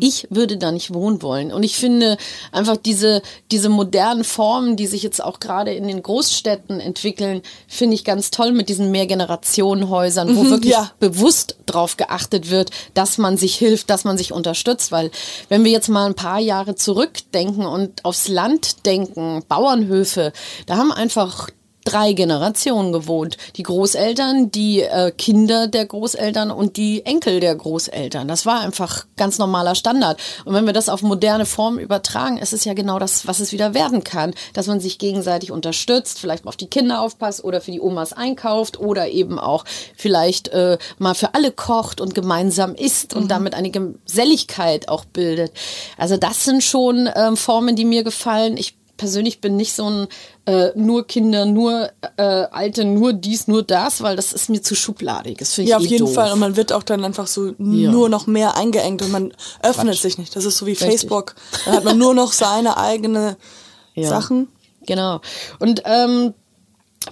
Ich 0.00 0.26
würde 0.31 0.57
da 0.57 0.72
nicht 0.72 0.94
wohnen 0.94 1.22
wollen. 1.22 1.52
Und 1.52 1.62
ich 1.62 1.76
finde 1.76 2.16
einfach 2.52 2.76
diese, 2.76 3.22
diese 3.50 3.68
modernen 3.68 4.24
Formen, 4.24 4.76
die 4.76 4.87
sich 4.87 5.02
jetzt 5.02 5.22
auch 5.22 5.40
gerade 5.40 5.72
in 5.74 5.87
den 5.87 6.02
Großstädten 6.02 6.81
entwickeln, 6.81 7.42
finde 7.68 7.94
ich 7.94 8.05
ganz 8.05 8.31
toll 8.31 8.52
mit 8.52 8.68
diesen 8.68 8.90
Mehrgenerationenhäusern, 8.90 10.37
wo 10.37 10.48
wirklich 10.50 10.72
ja. 10.72 10.90
bewusst 10.98 11.57
drauf 11.66 11.96
geachtet 11.96 12.50
wird, 12.50 12.70
dass 12.94 13.18
man 13.18 13.37
sich 13.37 13.57
hilft, 13.57 13.90
dass 13.90 14.05
man 14.05 14.16
sich 14.16 14.33
unterstützt. 14.33 14.92
Weil 14.92 15.11
wenn 15.48 15.64
wir 15.64 15.72
jetzt 15.72 15.88
mal 15.88 16.07
ein 16.07 16.14
paar 16.14 16.38
Jahre 16.38 16.74
zurückdenken 16.74 17.66
und 17.66 18.05
aufs 18.05 18.29
Land 18.29 18.87
denken, 18.87 19.42
Bauernhöfe, 19.48 20.33
da 20.66 20.76
haben 20.76 20.92
einfach 20.92 21.48
drei 21.87 22.12
Generationen 22.12 22.92
gewohnt. 22.92 23.37
Die 23.57 23.62
Großeltern, 23.62 24.51
die 24.51 24.83
äh, 24.83 25.12
Kinder 25.12 25.68
der 25.68 25.87
Großeltern 25.87 26.51
und 26.51 26.77
die 26.77 27.07
Enkel 27.07 27.40
der 27.40 27.55
Großeltern. 27.55 28.29
Das 28.29 28.44
war 28.44 28.61
einfach 28.61 29.07
ganz 29.16 29.38
normaler 29.38 29.75
Standard. 29.75 30.20
Und 30.44 30.55
wenn 30.55 30.66
wir 30.66 30.72
das 30.72 30.88
auf 30.88 31.03
moderne 31.03 31.46
Formen 31.46 31.79
übertragen, 31.79 32.38
ist 32.38 32.53
es 32.53 32.64
ja 32.64 32.75
genau 32.75 32.99
das, 32.99 33.27
was 33.27 33.40
es 33.40 33.53
wieder 33.53 33.72
werden 33.72 34.05
kann, 34.05 34.35
dass 34.53 34.66
man 34.66 34.81
sich 34.81 34.99
gegenseitig 34.99 35.53
unterstützt, 35.53 36.18
vielleicht 36.18 36.44
mal 36.44 36.51
auf 36.51 36.57
die 36.57 36.66
Kinder 36.66 37.01
aufpasst 37.01 37.44
oder 37.44 37.61
für 37.61 37.70
die 37.70 37.81
Omas 37.81 38.12
einkauft 38.12 38.79
oder 38.79 39.09
eben 39.09 39.38
auch 39.38 39.64
vielleicht 39.96 40.49
äh, 40.49 40.79
mal 40.99 41.14
für 41.14 41.35
alle 41.35 41.53
kocht 41.53 42.01
und 42.01 42.14
gemeinsam 42.14 42.75
isst 42.75 43.14
und 43.14 43.31
damit 43.31 43.55
eine 43.55 43.70
Geselligkeit 43.70 44.88
auch 44.88 45.05
bildet. 45.05 45.53
Also 45.96 46.16
das 46.16 46.44
sind 46.44 46.62
schon 46.62 47.09
ähm, 47.14 47.37
Formen, 47.37 47.77
die 47.77 47.85
mir 47.85 48.03
gefallen. 48.03 48.57
Ich 48.57 48.75
persönlich 48.96 49.40
bin 49.40 49.56
nicht 49.56 49.72
so 49.74 49.88
ein 49.90 50.06
äh, 50.46 50.70
nur 50.74 51.06
Kinder, 51.06 51.44
nur 51.46 51.90
äh, 52.16 52.22
Alte, 52.22 52.85
nur 52.85 53.12
dies, 53.12 53.48
nur 53.48 53.62
das, 53.62 54.02
weil 54.02 54.16
das 54.16 54.32
ist 54.32 54.48
mir 54.48 54.62
zu 54.62 54.74
schubladig. 54.74 55.38
Das 55.38 55.54
finde 55.54 55.64
ich 55.66 55.70
Ja, 55.70 55.76
auf 55.78 55.85
eh 55.85 55.88
jeden 55.88 56.06
doof. 56.06 56.14
Fall. 56.14 56.32
Und 56.32 56.38
man 56.38 56.56
wird 56.56 56.72
auch 56.72 56.82
dann 56.82 57.04
einfach 57.04 57.26
so 57.26 57.48
Ja. 57.59 57.90
nur 57.90 58.09
noch 58.09 58.26
mehr 58.26 58.56
eingeengt 58.56 59.02
und 59.02 59.11
man 59.12 59.32
öffnet 59.62 59.96
sich 59.96 60.18
nicht. 60.18 60.35
Das 60.37 60.44
ist 60.44 60.56
so 60.59 60.66
wie 60.66 60.74
Facebook. 60.74 61.35
Da 61.64 61.72
hat 61.72 61.85
man 61.85 61.98
nur 61.98 62.14
noch 62.14 62.32
seine 62.32 62.76
eigene 62.76 63.37
Ja. 63.94 64.09
Sachen. 64.09 64.48
Genau. 64.87 65.20
Und 65.59 65.82
ähm, 65.85 66.35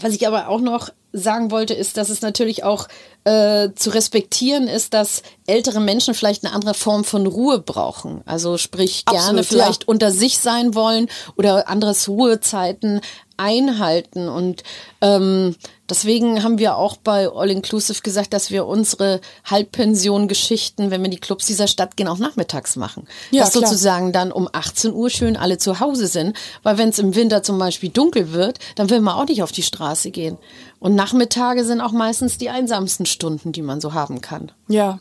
was 0.00 0.12
ich 0.12 0.26
aber 0.26 0.48
auch 0.48 0.60
noch 0.60 0.90
sagen 1.14 1.50
wollte, 1.50 1.74
ist, 1.74 1.96
dass 1.96 2.10
es 2.10 2.20
natürlich 2.20 2.64
auch 2.64 2.88
äh, 3.24 3.70
zu 3.74 3.90
respektieren 3.90 4.68
ist, 4.68 4.92
dass 4.92 5.22
ältere 5.46 5.80
Menschen 5.80 6.12
vielleicht 6.12 6.44
eine 6.44 6.54
andere 6.54 6.74
Form 6.74 7.04
von 7.04 7.26
Ruhe 7.26 7.58
brauchen. 7.58 8.22
Also 8.26 8.58
sprich 8.58 9.04
gerne 9.06 9.40
Absolut, 9.40 9.46
vielleicht 9.46 9.82
ja. 9.82 9.88
unter 9.88 10.10
sich 10.10 10.38
sein 10.38 10.74
wollen 10.74 11.08
oder 11.36 11.68
anderes 11.68 12.08
Ruhezeiten 12.08 13.00
einhalten. 13.36 14.28
Und 14.28 14.62
ähm, 15.00 15.56
deswegen 15.88 16.42
haben 16.42 16.58
wir 16.58 16.76
auch 16.76 16.96
bei 16.96 17.28
All 17.28 17.50
Inclusive 17.50 18.02
gesagt, 18.02 18.32
dass 18.32 18.50
wir 18.50 18.66
unsere 18.66 19.20
Halbpension-Geschichten, 19.44 20.90
wenn 20.90 21.02
wir 21.02 21.10
die 21.10 21.18
Clubs 21.18 21.46
dieser 21.46 21.66
Stadt 21.66 21.96
gehen, 21.96 22.08
auch 22.08 22.18
nachmittags 22.18 22.76
machen. 22.76 23.06
Ja, 23.30 23.42
dass 23.42 23.52
klar. 23.52 23.66
sozusagen 23.66 24.12
dann 24.12 24.32
um 24.32 24.48
18 24.52 24.92
Uhr 24.92 25.10
schön 25.10 25.36
alle 25.36 25.58
zu 25.58 25.80
Hause 25.80 26.06
sind. 26.06 26.36
Weil 26.62 26.78
wenn 26.78 26.90
es 26.90 26.98
im 26.98 27.14
Winter 27.14 27.42
zum 27.42 27.58
Beispiel 27.58 27.90
dunkel 27.90 28.32
wird, 28.32 28.58
dann 28.76 28.90
will 28.90 29.00
man 29.00 29.16
auch 29.16 29.26
nicht 29.26 29.42
auf 29.42 29.52
die 29.52 29.62
Straße 29.62 30.10
gehen. 30.10 30.38
Und 30.84 30.96
Nachmittage 30.96 31.64
sind 31.64 31.80
auch 31.80 31.92
meistens 31.92 32.36
die 32.36 32.50
einsamsten 32.50 33.06
Stunden, 33.06 33.52
die 33.52 33.62
man 33.62 33.80
so 33.80 33.94
haben 33.94 34.20
kann. 34.20 34.52
Ja. 34.68 35.00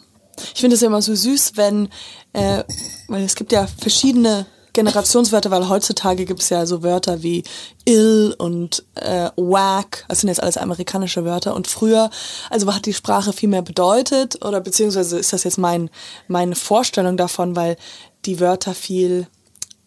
Ich 0.54 0.62
finde 0.62 0.76
es 0.76 0.82
ja 0.82 0.88
immer 0.88 1.02
so 1.02 1.14
süß, 1.14 1.58
wenn, 1.58 1.90
äh, 2.32 2.64
weil 3.10 3.26
es 3.26 3.36
gibt 3.36 3.52
ja 3.52 3.68
verschiedene 3.68 4.46
Generationswörter, 4.72 5.52
weil 5.52 5.68
heutzutage 5.68 6.24
gibt 6.24 6.42
es 6.42 6.48
ja 6.48 6.66
so 6.66 6.84
Wörter 6.84 7.22
wie 7.22 7.44
ill 7.84 8.34
und 8.38 8.86
äh, 8.96 9.30
whack, 9.36 10.06
das 10.08 10.22
sind 10.22 10.30
jetzt 10.30 10.42
alles 10.42 10.56
amerikanische 10.56 11.26
Wörter 11.26 11.54
und 11.54 11.68
früher, 11.68 12.10
also 12.50 12.74
hat 12.74 12.86
die 12.86 12.94
Sprache 12.94 13.34
viel 13.34 13.50
mehr 13.50 13.62
bedeutet 13.62 14.44
oder 14.46 14.62
beziehungsweise 14.62 15.20
ist 15.20 15.34
das 15.34 15.44
jetzt 15.44 15.58
mein, 15.58 15.90
meine 16.30 16.56
Vorstellung 16.56 17.18
davon, 17.18 17.58
weil 17.58 17.76
die 18.24 18.40
Wörter 18.40 18.74
viel 18.74 19.28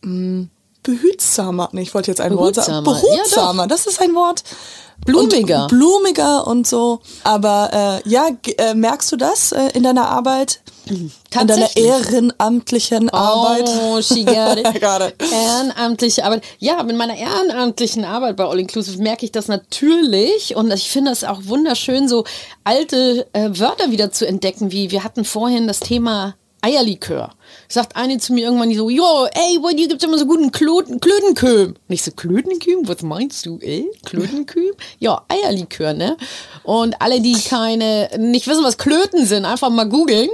mh, 0.02 0.48
behütsamer, 0.82 1.70
nee, 1.72 1.80
ich 1.80 1.94
wollte 1.94 2.10
jetzt 2.10 2.20
ein 2.20 2.36
Wort 2.36 2.56
sagen, 2.56 2.84
Behutsamer, 2.84 3.10
ja, 3.10 3.16
behutsamer, 3.16 3.66
das 3.66 3.86
ist 3.86 3.98
ein 4.02 4.14
Wort. 4.14 4.44
Blumiger. 5.04 5.62
Und 5.62 5.68
blumiger 5.68 6.46
und 6.46 6.66
so. 6.66 7.00
Aber 7.24 8.02
äh, 8.04 8.08
ja, 8.08 8.28
äh, 8.58 8.74
merkst 8.74 9.12
du 9.12 9.16
das 9.16 9.52
äh, 9.52 9.68
in 9.74 9.82
deiner 9.82 10.08
Arbeit? 10.08 10.60
In 10.88 11.10
deiner 11.46 11.76
ehrenamtlichen 11.76 13.10
Arbeit? 13.10 13.68
Oh, 13.68 14.00
she 14.00 14.24
got 14.24 14.56
it. 14.56 14.64
Got 14.80 15.02
it. 15.02 15.14
Ehrenamtliche 15.32 16.24
Arbeit. 16.24 16.44
Ja, 16.58 16.82
mit 16.82 16.96
meiner 16.96 17.16
ehrenamtlichen 17.16 18.04
Arbeit 18.04 18.36
bei 18.36 18.44
All 18.44 18.58
Inclusive 18.60 19.02
merke 19.02 19.24
ich 19.24 19.32
das 19.32 19.48
natürlich 19.48 20.54
und 20.56 20.72
ich 20.72 20.88
finde 20.88 21.10
es 21.10 21.24
auch 21.24 21.40
wunderschön, 21.44 22.08
so 22.08 22.24
alte 22.64 23.26
äh, 23.32 23.50
Wörter 23.52 23.90
wieder 23.90 24.12
zu 24.12 24.26
entdecken, 24.26 24.70
wie 24.70 24.90
wir 24.90 25.02
hatten 25.02 25.24
vorhin 25.24 25.66
das 25.66 25.80
Thema 25.80 26.36
Eierlikör. 26.62 27.30
Sagt 27.68 27.96
eine 27.96 28.18
zu 28.18 28.32
mir 28.32 28.44
irgendwann 28.44 28.68
die 28.68 28.76
so, 28.76 28.90
jo, 28.90 29.26
ey, 29.32 29.58
bei 29.58 29.72
dir 29.72 29.88
gibt's 29.88 30.04
immer 30.04 30.18
so 30.18 30.26
guten 30.26 30.52
Klöten, 30.52 31.00
Klötenkühm. 31.00 31.74
Und 31.88 31.94
ich 31.94 32.02
so, 32.02 32.10
Klötenkühm? 32.12 32.88
Was 32.88 33.02
meinst 33.02 33.46
du, 33.46 33.58
ey? 33.60 33.90
Klötenkühm? 34.04 34.72
Ja, 34.98 35.22
Eierlikör, 35.28 35.92
ne? 35.92 36.16
Und 36.62 37.00
alle, 37.00 37.20
die 37.20 37.34
keine, 37.40 38.08
nicht 38.18 38.46
wissen, 38.46 38.64
was 38.64 38.78
Klöten 38.78 39.26
sind, 39.26 39.44
einfach 39.44 39.70
mal 39.70 39.88
googeln 39.88 40.30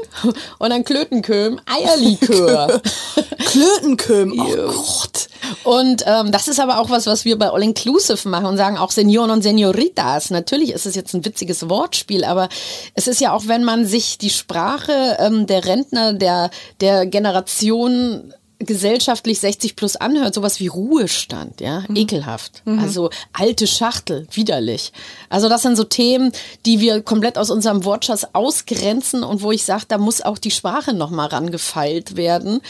und 0.59 0.71
dann 0.71 0.85
Klötenkühm, 0.85 1.61
Eierlikör. 1.67 2.81
Klötenköm. 3.47 4.39
Oh 4.39 4.73
Gott. 4.73 5.29
Und 5.65 6.05
ähm, 6.07 6.33
das 6.33 6.49
ist 6.49 6.61
aber 6.61 6.79
auch 6.79 6.91
was, 6.91 7.07
was 7.07 7.25
wir 7.25 7.39
bei 7.39 7.51
All 7.51 7.63
Inclusive 7.63 8.29
machen 8.29 8.47
und 8.47 8.57
sagen 8.57 8.79
auch 8.79 8.91
Senioren 8.91 9.31
und 9.31 9.43
Senioritas. 9.43 10.31
Natürlich 10.31 10.73
ist 10.73 10.87
es 10.87 10.95
jetzt 10.95 11.15
ein 11.15 11.25
witziges 11.25 11.69
Wortspiel, 11.69 12.25
aber 12.25 12.49
es 12.95 13.07
ist 13.07 13.21
ja 13.21 13.33
auch, 13.33 13.47
wenn 13.47 13.65
man 13.65 13.87
sich 13.87 14.19
die 14.19 14.31
Sprache 14.31 15.17
ähm, 15.19 15.47
der 15.47 15.65
Rentner, 15.65 16.13
der, 16.13 16.51
der 16.81 17.02
Generation 17.07 18.33
gesellschaftlich 18.59 19.41
60 19.41 19.75
plus 19.75 19.97
anhört, 19.97 20.35
sowas 20.35 20.61
wie 20.61 20.69
Ruhestand, 20.69 21.61
ja, 21.61 21.83
ekelhaft. 21.93 22.63
Also 22.65 23.11
alte 23.33 23.67
Schachtel, 23.67 24.29
widerlich. 24.31 24.93
Also 25.29 25.49
das 25.49 25.63
sind 25.63 25.75
so 25.77 25.83
Themen, 25.83 26.31
die 26.65 26.79
wir 26.79 27.03
komplett 27.03 27.39
aus 27.39 27.51
unserem 27.51 27.85
Wortschatz 27.85 28.25
ausgrenzen 28.35 29.25
und 29.25 29.43
wo 29.43 29.51
ich 29.51 29.65
sage, 29.65 29.85
da 29.89 29.99
muss 29.99 30.21
auch 30.23 30.39
die 30.39 30.53
Sprache 30.53 30.93
nochmal 30.95 31.27
rangefeilt 31.27 32.17
werden. 32.17 32.61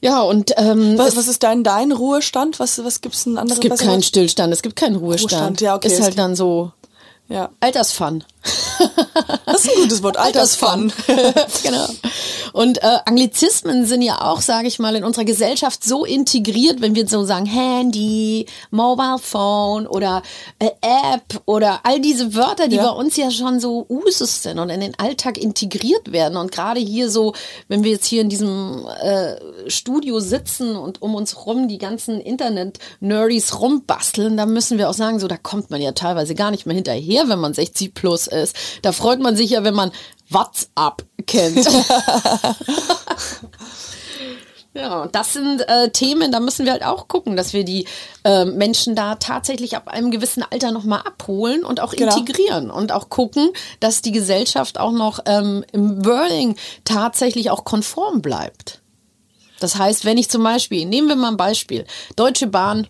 Ja, 0.00 0.22
und 0.22 0.50
ähm, 0.56 0.98
Was, 0.98 1.10
es- 1.10 1.16
was 1.18 1.28
ist 1.28 1.44
dein, 1.44 1.62
dein 1.62 1.92
Ruhestand? 1.92 2.58
Was, 2.58 2.82
was 2.84 3.00
gibt's 3.00 3.24
ein 3.24 3.38
anderes? 3.38 3.58
es 3.58 3.62
gibt 3.62 3.78
keinen 3.78 4.02
Stillstand, 4.02 4.52
es 4.52 4.62
gibt 4.62 4.74
keinen 4.74 4.96
Ruhestand. 4.96 5.32
Ruhestand, 5.32 5.60
ja, 5.60 5.76
okay, 5.76 5.86
Ist 5.86 5.98
es 6.00 6.00
halt 6.02 6.18
dann 6.18 6.34
so 6.34 6.72
Ja. 7.28 7.50
Altersfun. 7.60 8.24
Das 9.46 9.64
ist 9.64 9.70
ein 9.76 9.82
gutes 9.82 10.02
Wort. 10.02 10.16
Altersfun. 10.16 10.92
genau. 11.62 11.86
Und 12.52 12.82
äh, 12.82 12.98
Anglizismen 13.04 13.86
sind 13.86 14.02
ja 14.02 14.20
auch, 14.20 14.40
sage 14.40 14.66
ich 14.66 14.78
mal, 14.78 14.94
in 14.96 15.04
unserer 15.04 15.24
Gesellschaft 15.24 15.84
so 15.84 16.04
integriert, 16.04 16.80
wenn 16.80 16.94
wir 16.94 17.06
so 17.06 17.24
sagen 17.24 17.46
Handy, 17.46 18.46
Mobile 18.70 19.18
Phone 19.20 19.86
oder 19.86 20.22
äh, 20.58 20.70
App 20.80 21.42
oder 21.46 21.80
all 21.84 22.00
diese 22.00 22.34
Wörter, 22.34 22.68
die 22.68 22.76
Ja. 22.76 22.90
bei 22.92 22.98
uns 22.98 23.16
ja 23.16 23.30
schon 23.30 23.60
so 23.60 23.86
Usus 23.88 24.42
sind 24.42 24.58
und 24.58 24.70
in 24.70 24.80
den 24.80 24.98
Alltag 24.98 25.38
integriert 25.38 26.12
werden. 26.12 26.36
Und 26.36 26.50
gerade 26.52 26.80
hier 26.80 27.10
so, 27.10 27.34
wenn 27.68 27.84
wir 27.84 27.92
jetzt 27.92 28.06
hier 28.06 28.22
in 28.22 28.28
diesem 28.28 28.86
äh, 29.02 29.36
Studio 29.70 30.18
sitzen 30.20 30.76
und 30.76 31.02
um 31.02 31.14
uns 31.14 31.46
rum 31.46 31.68
die 31.68 31.78
ganzen 31.78 32.20
Internet-Nerdies 32.20 33.60
rumbasteln, 33.60 34.36
da 34.36 34.46
müssen 34.46 34.78
wir 34.78 34.88
auch 34.90 34.94
sagen, 34.94 35.20
so 35.20 35.28
da 35.28 35.36
kommt 35.36 35.70
man 35.70 35.80
ja 35.80 35.92
teilweise 35.92 36.34
gar 36.34 36.50
nicht 36.50 36.66
mehr 36.66 36.74
hinterher, 36.74 37.28
wenn 37.28 37.38
man 37.38 37.54
60 37.54 37.94
plus 37.94 38.28
ist. 38.32 38.56
Da 38.82 38.92
freut 38.92 39.20
man 39.20 39.36
sich 39.36 39.50
ja, 39.50 39.62
wenn 39.64 39.74
man 39.74 39.92
WhatsApp 40.30 41.04
kennt. 41.26 41.66
Ja, 44.74 45.06
das 45.06 45.34
sind 45.34 45.60
äh, 45.68 45.90
Themen, 45.90 46.32
da 46.32 46.40
müssen 46.40 46.64
wir 46.64 46.72
halt 46.72 46.82
auch 46.82 47.06
gucken, 47.06 47.36
dass 47.36 47.52
wir 47.52 47.62
die 47.62 47.86
äh, 48.24 48.46
Menschen 48.46 48.96
da 48.96 49.16
tatsächlich 49.16 49.76
ab 49.76 49.88
einem 49.88 50.10
gewissen 50.10 50.42
Alter 50.50 50.70
nochmal 50.72 51.00
abholen 51.00 51.62
und 51.62 51.78
auch 51.80 51.92
Genau. 51.92 52.16
integrieren 52.16 52.70
und 52.70 52.90
auch 52.90 53.10
gucken, 53.10 53.50
dass 53.80 54.00
die 54.00 54.12
Gesellschaft 54.12 54.80
auch 54.80 54.92
noch 54.92 55.20
ähm, 55.26 55.62
im 55.72 56.02
Wording 56.06 56.56
tatsächlich 56.86 57.50
auch 57.50 57.64
konform 57.64 58.22
bleibt. 58.22 58.80
Das 59.60 59.76
heißt, 59.76 60.06
wenn 60.06 60.16
ich 60.16 60.30
zum 60.30 60.42
Beispiel, 60.42 60.86
nehmen 60.86 61.08
wir 61.08 61.16
mal 61.16 61.28
ein 61.32 61.36
Beispiel, 61.36 61.84
Deutsche 62.16 62.46
Bahn, 62.46 62.88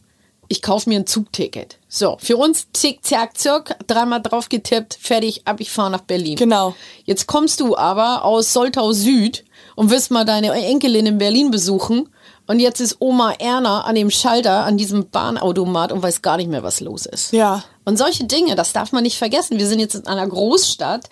ich 0.53 0.61
kaufe 0.61 0.91
mir 0.91 1.01
ein 1.01 1.07
Zugticket. 1.07 1.79
So, 1.89 2.19
für 2.21 2.37
uns 2.37 2.67
zick, 2.75 3.03
zack, 3.07 3.39
zirk, 3.39 3.75
dreimal 3.87 4.21
drauf 4.21 4.51
getippt, 4.51 4.99
fertig, 5.01 5.47
ab, 5.47 5.61
ich 5.61 5.71
fahre 5.71 5.91
nach 5.91 6.03
Berlin. 6.03 6.37
Genau. 6.37 6.75
Jetzt 7.05 7.27
kommst 7.27 7.61
du 7.61 7.75
aber 7.75 8.23
aus 8.27 8.53
Soltau 8.53 8.93
Süd 8.93 9.45
und 9.77 9.89
willst 9.89 10.11
mal 10.11 10.27
deine 10.27 10.53
Enkelin 10.53 11.07
in 11.07 11.17
Berlin 11.17 11.51
besuchen. 11.51 12.11
Und 12.47 12.61
jetzt 12.61 12.81
ist 12.81 12.97
Oma 12.99 13.33
Erna 13.39 13.85
an 13.85 13.95
dem 13.95 14.11
Schalter, 14.11 14.67
an 14.67 14.77
diesem 14.77 15.09
Bahnautomat 15.09 15.91
und 15.91 16.03
weiß 16.03 16.21
gar 16.21 16.37
nicht 16.37 16.51
mehr, 16.51 16.63
was 16.63 16.81
los 16.81 17.07
ist. 17.07 17.33
Ja. 17.33 17.65
Und 17.87 17.97
solche 17.97 18.25
Dinge, 18.25 18.55
das 18.55 18.75
darf 18.75 18.93
man 18.93 19.05
nicht 19.05 19.17
vergessen. 19.17 19.59
Wir 19.59 19.67
sind 19.67 19.79
jetzt 19.79 19.95
in 19.95 20.07
einer 20.07 20.27
Großstadt, 20.27 21.09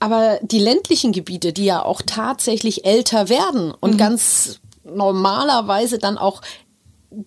aber 0.00 0.38
die 0.42 0.58
ländlichen 0.58 1.12
Gebiete, 1.12 1.54
die 1.54 1.64
ja 1.64 1.82
auch 1.82 2.02
tatsächlich 2.04 2.84
älter 2.84 3.30
werden 3.30 3.72
und 3.72 3.96
ganz 3.96 4.60
normalerweise 4.84 5.98
dann 5.98 6.18
auch 6.18 6.42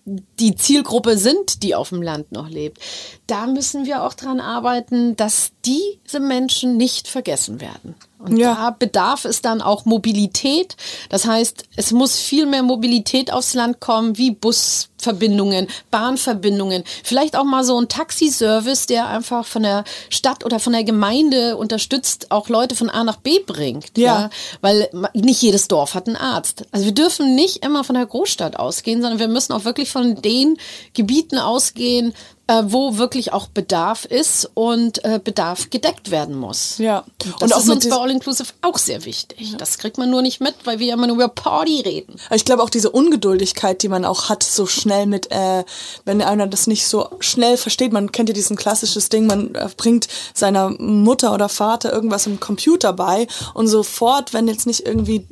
die 0.04 0.54
Zielgruppe 0.54 1.16
sind, 1.16 1.62
die 1.62 1.74
auf 1.74 1.90
dem 1.90 2.02
Land 2.02 2.32
noch 2.32 2.48
lebt. 2.48 2.78
Da 3.26 3.46
müssen 3.46 3.86
wir 3.86 4.02
auch 4.02 4.14
dran 4.14 4.40
arbeiten, 4.40 5.16
dass 5.16 5.52
diese 5.64 6.20
Menschen 6.20 6.76
nicht 6.76 7.08
vergessen 7.08 7.60
werden. 7.60 7.94
Und 8.18 8.38
Ja. 8.38 8.54
da 8.54 8.70
bedarf 8.70 9.24
es 9.26 9.42
dann 9.42 9.60
auch 9.60 9.84
Mobilität. 9.84 10.76
Das 11.10 11.26
heißt, 11.26 11.64
es 11.76 11.92
muss 11.92 12.16
viel 12.16 12.46
mehr 12.46 12.62
Mobilität 12.62 13.30
aufs 13.32 13.52
Land 13.54 13.78
kommen, 13.80 14.16
wie 14.16 14.30
Busverbindungen, 14.30 15.66
Bahnverbindungen. 15.90 16.84
Vielleicht 17.04 17.36
auch 17.36 17.44
mal 17.44 17.62
so 17.62 17.78
ein 17.78 17.88
Taxiservice, 17.88 18.86
der 18.86 19.08
einfach 19.08 19.44
von 19.46 19.62
der 19.62 19.84
Stadt 20.08 20.44
oder 20.44 20.58
von 20.58 20.72
der 20.72 20.84
Gemeinde 20.84 21.56
unterstützt, 21.56 22.30
auch 22.30 22.48
Leute 22.48 22.74
von 22.74 22.88
A 22.90 23.04
nach 23.04 23.16
B 23.16 23.38
bringt. 23.40 23.96
Ja. 23.98 24.30
Weil 24.60 24.88
ma- 24.92 25.10
nicht 25.12 25.42
jedes 25.42 25.68
Dorf 25.68 25.94
hat 25.94 26.06
einen 26.06 26.16
Arzt. 26.16 26.64
Also 26.72 26.86
wir 26.86 26.94
dürfen 26.94 27.34
nicht 27.34 27.64
immer 27.64 27.84
von 27.84 27.94
der 27.96 28.06
Großstadt 28.06 28.58
ausgehen, 28.58 29.02
sondern 29.02 29.18
wir 29.20 29.28
müssen 29.28 29.52
auch 29.52 29.64
wirklich 29.64 29.90
von 29.90 30.22
den 30.22 30.56
Gebieten 30.94 31.38
ausgehen, 31.38 32.14
äh, 32.48 32.62
wo 32.66 32.96
wirklich 32.96 33.32
auch 33.32 33.48
Bedarf 33.48 34.04
ist 34.04 34.50
und 34.54 35.04
äh, 35.04 35.20
Bedarf 35.22 35.70
gedeckt 35.70 36.10
werden 36.10 36.36
muss. 36.36 36.78
Ja. 36.78 37.04
Das 37.18 37.42
Und 37.42 37.54
auch 37.54 37.58
ist 37.60 37.68
uns 37.68 37.88
bei 37.88 37.96
All 37.96 38.10
Inclusive 38.10 38.48
auch 38.62 38.78
sehr 38.78 39.04
wichtig. 39.04 39.54
Das 39.58 39.78
kriegt 39.78 39.98
man 39.98 40.10
nur 40.10 40.22
nicht 40.22 40.40
mit, 40.40 40.54
weil 40.64 40.78
wir 40.78 40.92
immer 40.92 41.06
nur 41.06 41.16
über 41.16 41.28
Party 41.28 41.80
reden. 41.80 42.16
Ich 42.32 42.44
glaube 42.44 42.62
auch 42.62 42.70
diese 42.70 42.90
Ungeduldigkeit, 42.90 43.82
die 43.82 43.88
man 43.88 44.04
auch 44.04 44.28
hat, 44.28 44.42
so 44.42 44.66
schnell 44.66 45.06
mit, 45.06 45.30
äh, 45.30 45.64
wenn 46.04 46.22
einer 46.22 46.46
das 46.46 46.66
nicht 46.66 46.86
so 46.86 47.08
schnell 47.20 47.56
versteht, 47.56 47.92
man 47.92 48.12
kennt 48.12 48.28
ja 48.28 48.34
diesen 48.34 48.56
klassisches 48.56 49.08
Ding, 49.08 49.26
man 49.26 49.54
äh, 49.54 49.68
bringt 49.76 50.08
seiner 50.34 50.70
Mutter 50.70 51.34
oder 51.34 51.48
Vater 51.48 51.92
irgendwas 51.92 52.26
im 52.26 52.38
Computer 52.38 52.92
bei 52.92 53.26
und 53.54 53.66
sofort, 53.66 54.32
wenn 54.32 54.46
jetzt 54.46 54.66
nicht 54.66 54.86
irgendwie 54.86 55.26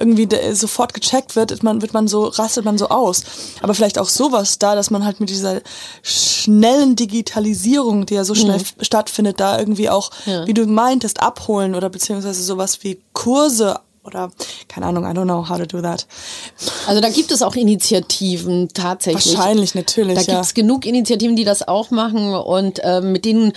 irgendwie 0.00 0.26
sofort 0.54 0.94
gecheckt 0.94 1.36
wird, 1.36 1.62
man, 1.62 1.82
wird 1.82 1.92
man 1.92 2.08
so, 2.08 2.24
rastet 2.24 2.64
man 2.64 2.78
so 2.78 2.88
aus. 2.88 3.22
Aber 3.62 3.74
vielleicht 3.74 3.98
auch 3.98 4.08
sowas 4.08 4.58
da, 4.58 4.74
dass 4.74 4.90
man 4.90 5.04
halt 5.04 5.20
mit 5.20 5.28
dieser 5.28 5.60
schnellen 6.02 6.96
Digitalisierung, 6.96 8.06
die 8.06 8.14
ja 8.14 8.24
so 8.24 8.34
schnell 8.34 8.56
f- 8.56 8.74
stattfindet, 8.80 9.38
da 9.40 9.58
irgendwie 9.58 9.90
auch, 9.90 10.10
Ja. 10.26 10.46
wie 10.46 10.54
du 10.54 10.66
meintest, 10.66 11.20
abholen 11.20 11.74
oder 11.74 11.90
beziehungsweise 11.90 12.42
sowas 12.42 12.78
wie 12.82 13.00
Kurse 13.12 13.78
oder 14.02 14.30
keine 14.66 14.86
Ahnung, 14.86 15.04
I 15.04 15.08
don't 15.08 15.24
know 15.24 15.46
how 15.48 15.58
to 15.58 15.66
do 15.66 15.82
that. 15.82 16.06
Also 16.86 17.02
da 17.02 17.10
gibt 17.10 17.30
es 17.30 17.42
auch 17.42 17.54
Initiativen 17.54 18.68
tatsächlich. 18.72 19.36
Wahrscheinlich, 19.36 19.74
natürlich, 19.74 20.14
Da 20.14 20.20
ja. 20.22 20.32
gibt 20.34 20.44
es 20.46 20.54
genug 20.54 20.86
Initiativen, 20.86 21.36
die 21.36 21.44
das 21.44 21.68
auch 21.68 21.90
machen 21.90 22.34
und 22.34 22.80
ähm, 22.82 23.12
mit 23.12 23.26
denen 23.26 23.52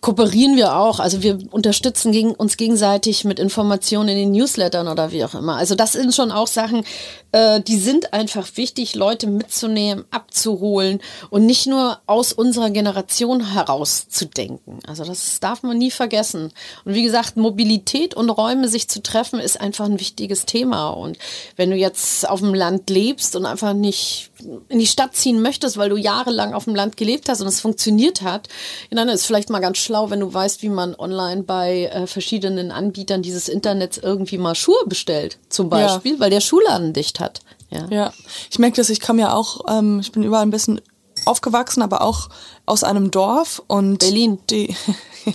kooperieren 0.00 0.56
wir 0.56 0.76
auch. 0.76 1.00
Also 1.00 1.22
wir 1.22 1.38
unterstützen 1.50 2.12
gegen, 2.12 2.32
uns 2.32 2.56
gegenseitig 2.56 3.24
mit 3.24 3.40
Informationen 3.40 4.10
in 4.10 4.16
den 4.16 4.30
Newslettern 4.32 4.86
oder 4.86 5.10
wie 5.10 5.24
auch 5.24 5.34
immer. 5.34 5.56
Also 5.56 5.74
das 5.74 5.92
sind 5.92 6.14
schon 6.14 6.30
auch 6.30 6.46
Sachen, 6.46 6.84
äh, 7.32 7.60
die 7.60 7.76
sind 7.76 8.12
einfach 8.12 8.46
wichtig, 8.56 8.94
Leute 8.94 9.26
mitzunehmen, 9.26 10.04
abzuholen 10.10 11.00
und 11.30 11.46
nicht 11.46 11.66
nur 11.66 12.00
aus 12.06 12.32
unserer 12.32 12.70
Generation 12.70 13.52
heraus 13.52 14.08
zu 14.08 14.26
denken. 14.26 14.78
Also 14.86 15.04
das 15.04 15.40
darf 15.40 15.62
man 15.64 15.78
nie 15.78 15.90
vergessen. 15.90 16.52
Und 16.84 16.94
wie 16.94 17.02
gesagt, 17.02 17.36
Mobilität 17.36 18.14
und 18.14 18.30
Räume 18.30 18.68
sich 18.68 18.88
zu 18.88 19.02
treffen 19.02 19.40
ist 19.40 19.60
einfach 19.60 19.86
ein 19.86 19.98
wichtiges 19.98 20.46
Thema. 20.46 20.90
Und 20.90 21.18
wenn 21.56 21.70
du 21.70 21.76
jetzt 21.76 22.28
auf 22.28 22.40
dem 22.40 22.54
Land 22.54 22.88
lebst 22.88 23.34
und 23.34 23.46
einfach 23.46 23.74
nicht 23.74 24.27
in 24.68 24.78
die 24.78 24.86
Stadt 24.86 25.14
ziehen 25.14 25.42
möchtest, 25.42 25.76
weil 25.76 25.88
du 25.88 25.96
jahrelang 25.96 26.54
auf 26.54 26.64
dem 26.64 26.74
Land 26.74 26.96
gelebt 26.96 27.28
hast 27.28 27.40
und 27.40 27.46
es 27.46 27.60
funktioniert 27.60 28.22
hat, 28.22 28.48
ja, 28.90 28.96
dann 28.96 29.08
ist 29.08 29.20
es 29.20 29.26
vielleicht 29.26 29.50
mal 29.50 29.60
ganz 29.60 29.78
schlau, 29.78 30.10
wenn 30.10 30.20
du 30.20 30.32
weißt, 30.32 30.62
wie 30.62 30.68
man 30.68 30.94
online 30.94 31.42
bei 31.42 31.86
äh, 31.86 32.06
verschiedenen 32.06 32.70
Anbietern 32.70 33.22
dieses 33.22 33.48
Internets 33.48 33.98
irgendwie 33.98 34.38
mal 34.38 34.54
Schuhe 34.54 34.84
bestellt, 34.86 35.38
zum 35.48 35.70
Ja. 35.70 35.86
Beispiel, 35.86 36.20
weil 36.20 36.30
der 36.30 36.40
Schuhladen 36.40 36.92
dicht 36.92 37.20
hat. 37.20 37.40
Ja. 37.70 37.86
Ja, 37.90 38.12
ich 38.50 38.58
merke 38.58 38.76
das, 38.76 38.90
ich 38.90 39.00
komme 39.00 39.22
ja 39.22 39.34
auch, 39.34 39.60
ähm, 39.68 40.00
ich 40.00 40.12
bin 40.12 40.22
überall 40.22 40.42
ein 40.42 40.50
bisschen 40.50 40.80
aufgewachsen, 41.24 41.82
aber 41.82 42.02
auch 42.02 42.28
aus 42.64 42.84
einem 42.84 43.10
Dorf 43.10 43.62
und 43.66 43.98
Berlin. 43.98 44.38
Die 44.48 44.74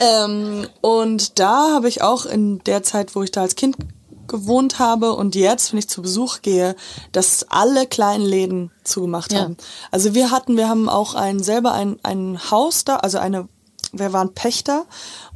ähm, 0.00 0.66
und 0.80 1.38
da 1.38 1.74
habe 1.74 1.88
ich 1.88 2.02
auch 2.02 2.26
in 2.26 2.58
der 2.64 2.82
Zeit, 2.82 3.14
wo 3.14 3.22
ich 3.22 3.30
da 3.30 3.42
als 3.42 3.54
Kind 3.54 3.76
gewohnt 4.28 4.78
habe 4.78 5.12
und 5.12 5.34
jetzt, 5.34 5.72
wenn 5.72 5.78
ich 5.78 5.88
zu 5.88 6.02
Besuch 6.02 6.42
gehe, 6.42 6.76
dass 7.12 7.46
alle 7.50 7.86
kleinen 7.86 8.24
Läden 8.24 8.70
zugemacht 8.84 9.32
Ja. 9.32 9.40
haben. 9.42 9.56
Also 9.90 10.14
wir 10.14 10.30
hatten, 10.30 10.56
wir 10.56 10.68
haben 10.68 10.88
auch 10.88 11.14
ein 11.14 11.42
selber 11.42 11.72
ein, 11.72 11.98
ein 12.02 12.38
Haus 12.50 12.84
da, 12.84 12.96
also 12.96 13.18
eine, 13.18 13.48
wir 13.92 14.12
waren 14.12 14.34
Pächter 14.34 14.84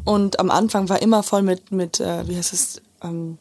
und 0.05 0.41
am 0.41 0.51
Anfang 0.51 0.89
war 0.89 1.01
immer 1.03 1.22
voll 1.22 1.43
mit, 1.43 1.70
mit 1.72 2.01
äh, 2.01 2.26
wie 2.28 2.36
heißt 2.36 2.53
es, 2.53 2.82
ähm, 3.03 3.39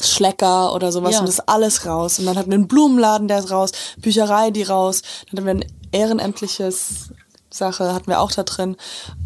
Schlecker 0.00 0.74
oder 0.74 0.90
sowas 0.90 1.14
Ja. 1.14 1.20
und 1.20 1.28
das 1.28 1.40
alles 1.40 1.86
raus. 1.86 2.18
Und 2.18 2.26
dann 2.26 2.36
hatten 2.36 2.50
wir 2.50 2.56
einen 2.56 2.66
Blumenladen, 2.68 3.28
der 3.28 3.38
ist 3.38 3.50
raus, 3.50 3.70
Bücherei, 3.98 4.50
die 4.50 4.64
raus, 4.64 5.02
dann 5.30 5.46
hatten 5.46 5.58
wir 5.60 5.64
ein 5.66 5.72
ehrenamtliches 5.92 7.10
Sache, 7.50 7.94
hatten 7.94 8.08
wir 8.08 8.20
auch 8.20 8.32
da 8.32 8.42
drin. 8.42 8.76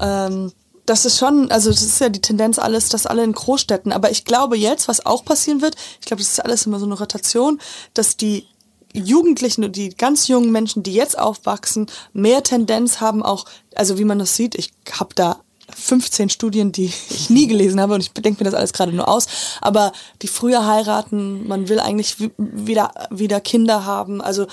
Ähm, 0.01 0.53
das 0.89 1.05
ist 1.05 1.19
schon, 1.19 1.51
also 1.51 1.71
das 1.71 1.83
ist 1.83 2.01
ja 2.01 2.09
die 2.09 2.21
Tendenz 2.21 2.59
alles, 2.59 2.89
dass 2.89 3.07
alle 3.07 3.23
in 3.25 3.33
Großstädten, 3.33 3.93
aber 3.93 4.11
ich 4.11 4.25
glaube 4.25 4.57
jetzt, 4.57 4.89
was 4.89 5.05
auch 5.05 5.25
passieren 5.25 5.61
wird, 5.63 5.75
ich 6.01 6.07
glaube, 6.07 6.23
das 6.23 6.33
ist 6.33 6.45
alles 6.45 6.67
immer 6.67 6.79
so 6.79 6.87
eine 6.87 6.99
Rotation, 6.99 7.61
dass 7.95 8.17
die 8.17 8.47
Jugendlichen 8.95 9.65
und 9.65 9.77
die 9.77 9.91
ganz 9.91 10.29
jungen 10.29 10.51
Menschen, 10.51 10.83
die 10.83 10.95
jetzt 10.95 11.19
aufwachsen, 11.19 11.87
mehr 12.13 12.43
Tendenz 12.43 13.01
haben 13.01 13.23
auch, 13.23 13.45
also 13.75 13.99
wie 13.99 14.05
man 14.05 14.19
das 14.19 14.35
sieht, 14.35 14.55
ich 14.55 14.73
habe 14.91 15.15
da 15.15 15.41
15 15.77 16.31
Studien, 16.31 16.73
die 16.73 16.87
ich 17.11 17.29
nie 17.29 17.47
gelesen 17.47 17.81
habe 17.81 17.95
und 17.95 18.01
ich 18.01 18.13
denke 18.13 18.43
mir 18.43 18.51
das 18.51 18.59
alles 18.59 18.73
gerade 18.73 18.93
nur 18.93 19.07
aus, 19.09 19.27
aber 19.61 19.93
die 20.23 20.29
früher 20.29 20.67
heiraten, 20.67 21.47
man 21.47 21.69
will 21.69 21.81
eigentlich 21.81 22.19
wi- 22.19 22.31
wieder, 22.39 22.93
wieder 23.11 23.41
Kinder 23.41 23.85
haben, 23.85 24.23
also 24.23 24.47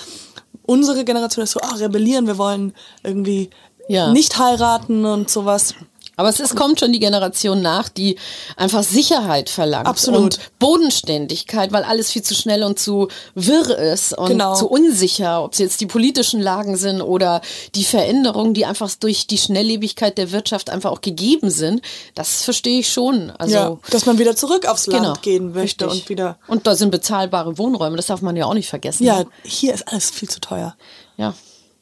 unsere 0.66 1.04
Generation 1.04 1.44
ist 1.44 1.52
so, 1.52 1.60
ah, 1.62 1.74
rebellieren, 1.76 2.26
wir 2.26 2.36
wollen 2.38 2.74
irgendwie 3.02 3.50
Ja. 3.88 4.12
nicht 4.12 4.36
heiraten 4.38 5.04
und 5.06 5.30
sowas. 5.30 5.74
Aber 6.16 6.30
es 6.30 6.40
ist, 6.40 6.56
kommt 6.56 6.80
schon 6.80 6.92
die 6.92 6.98
Generation 6.98 7.60
nach, 7.60 7.90
die 7.90 8.16
einfach 8.56 8.82
Sicherheit 8.82 9.50
verlangt. 9.50 9.86
Absolut. 9.86 10.20
Und 10.22 10.40
Bodenständigkeit, 10.58 11.72
weil 11.72 11.84
alles 11.84 12.10
viel 12.10 12.22
zu 12.22 12.34
schnell 12.34 12.62
und 12.62 12.78
zu 12.78 13.08
wirr 13.34 13.76
ist 13.78 14.16
und 14.16 14.28
Genau. 14.28 14.54
zu 14.54 14.66
unsicher, 14.66 15.44
ob 15.44 15.52
es 15.52 15.58
jetzt 15.58 15.80
die 15.80 15.86
politischen 15.86 16.40
Lagen 16.40 16.76
sind 16.76 17.02
oder 17.02 17.42
die 17.74 17.84
Veränderungen, 17.84 18.54
die 18.54 18.64
einfach 18.64 18.90
durch 18.98 19.26
die 19.26 19.36
Schnelllebigkeit 19.36 20.16
der 20.16 20.32
Wirtschaft 20.32 20.70
einfach 20.70 20.90
auch 20.90 21.02
gegeben 21.02 21.50
sind. 21.50 21.82
Das 22.14 22.42
verstehe 22.42 22.80
ich 22.80 22.90
schon. 22.90 23.30
Also, 23.32 23.54
ja, 23.54 23.78
dass 23.90 24.06
man 24.06 24.18
wieder 24.18 24.34
zurück 24.36 24.66
aufs 24.66 24.86
Land 24.86 25.02
genau, 25.02 25.14
gehen 25.20 25.52
möchte 25.52 25.84
richtig. 25.84 26.02
und 26.02 26.08
wieder. 26.08 26.38
Und 26.46 26.66
da 26.66 26.74
sind 26.76 26.90
bezahlbare 26.90 27.58
Wohnräume, 27.58 27.96
das 27.96 28.06
darf 28.06 28.22
man 28.22 28.36
ja 28.36 28.46
auch 28.46 28.54
nicht 28.54 28.68
vergessen. 28.68 29.04
Ja, 29.04 29.24
hier 29.44 29.74
ist 29.74 29.86
alles 29.88 30.10
viel 30.10 30.28
zu 30.30 30.40
teuer. 30.40 30.76
Ja, 31.18 31.34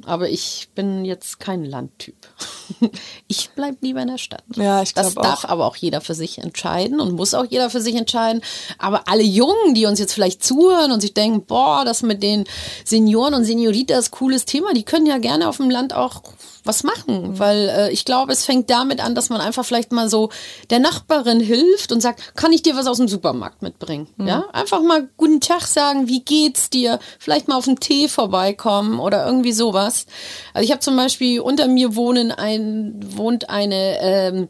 aber 0.06 0.28
ich 0.28 0.68
bin 0.74 1.04
jetzt 1.04 1.40
kein 1.40 1.64
Landtyp. 1.64 2.16
Ich 3.28 3.50
bleib 3.54 3.76
lieber 3.82 4.00
in 4.00 4.08
der 4.08 4.18
Stadt. 4.18 4.42
Ja, 4.56 4.80
ich 4.82 4.94
Das 4.94 5.12
glaub 5.12 5.24
darf 5.24 5.44
auch. 5.44 5.48
aber 5.50 5.66
auch 5.66 5.76
jeder 5.76 6.00
für 6.00 6.14
sich 6.14 6.38
entscheiden 6.38 6.98
und 7.00 7.12
muss 7.14 7.34
auch 7.34 7.44
jeder 7.44 7.68
für 7.68 7.80
sich 7.80 7.94
entscheiden. 7.94 8.42
Aber 8.78 9.06
alle 9.08 9.22
Jungen, 9.22 9.74
die 9.74 9.84
uns 9.86 9.98
jetzt 9.98 10.14
vielleicht 10.14 10.42
zuhören 10.44 10.90
und 10.92 11.00
sich 11.00 11.12
denken, 11.14 11.44
boah, 11.44 11.84
das 11.84 12.02
mit 12.02 12.22
den 12.22 12.44
Senioren 12.84 13.34
und 13.34 13.44
Senioritas 13.44 14.10
cooles 14.10 14.44
Thema, 14.46 14.72
die 14.72 14.82
können 14.84 15.06
ja 15.06 15.18
gerne 15.18 15.48
auf 15.48 15.58
dem 15.58 15.68
Land 15.70 15.94
auch 15.94 16.22
was 16.66 16.82
machen, 16.82 17.38
weil 17.38 17.68
äh, 17.68 17.90
ich 17.92 18.06
glaube, 18.06 18.32
es 18.32 18.46
fängt 18.46 18.70
damit 18.70 19.04
an, 19.04 19.14
dass 19.14 19.28
man 19.28 19.42
einfach 19.42 19.66
vielleicht 19.66 19.92
mal 19.92 20.08
so 20.08 20.30
der 20.70 20.78
Nachbarin 20.78 21.38
hilft 21.40 21.92
und 21.92 22.00
sagt, 22.00 22.34
kann 22.36 22.52
ich 22.54 22.62
dir 22.62 22.74
was 22.74 22.86
aus 22.86 22.96
dem 22.96 23.06
Supermarkt 23.08 23.60
mitbringen? 23.60 24.08
Ja, 24.16 24.46
einfach 24.54 24.80
mal 24.80 25.06
guten 25.18 25.40
Tag 25.42 25.66
sagen, 25.66 26.08
wie 26.08 26.20
geht's 26.20 26.70
dir? 26.70 26.98
Vielleicht 27.18 27.48
mal 27.48 27.56
auf 27.56 27.66
den 27.66 27.80
Tee 27.80 28.08
vorbeikommen 28.08 28.98
oder 28.98 29.26
irgendwie 29.26 29.52
sowas. 29.52 29.93
Also 30.52 30.64
ich 30.64 30.70
habe 30.70 30.80
zum 30.80 30.96
Beispiel 30.96 31.40
unter 31.40 31.68
mir 31.68 31.96
wohnen 31.96 32.32
ein 32.32 33.00
wohnt 33.16 33.50
eine 33.50 33.98
ähm, 34.00 34.48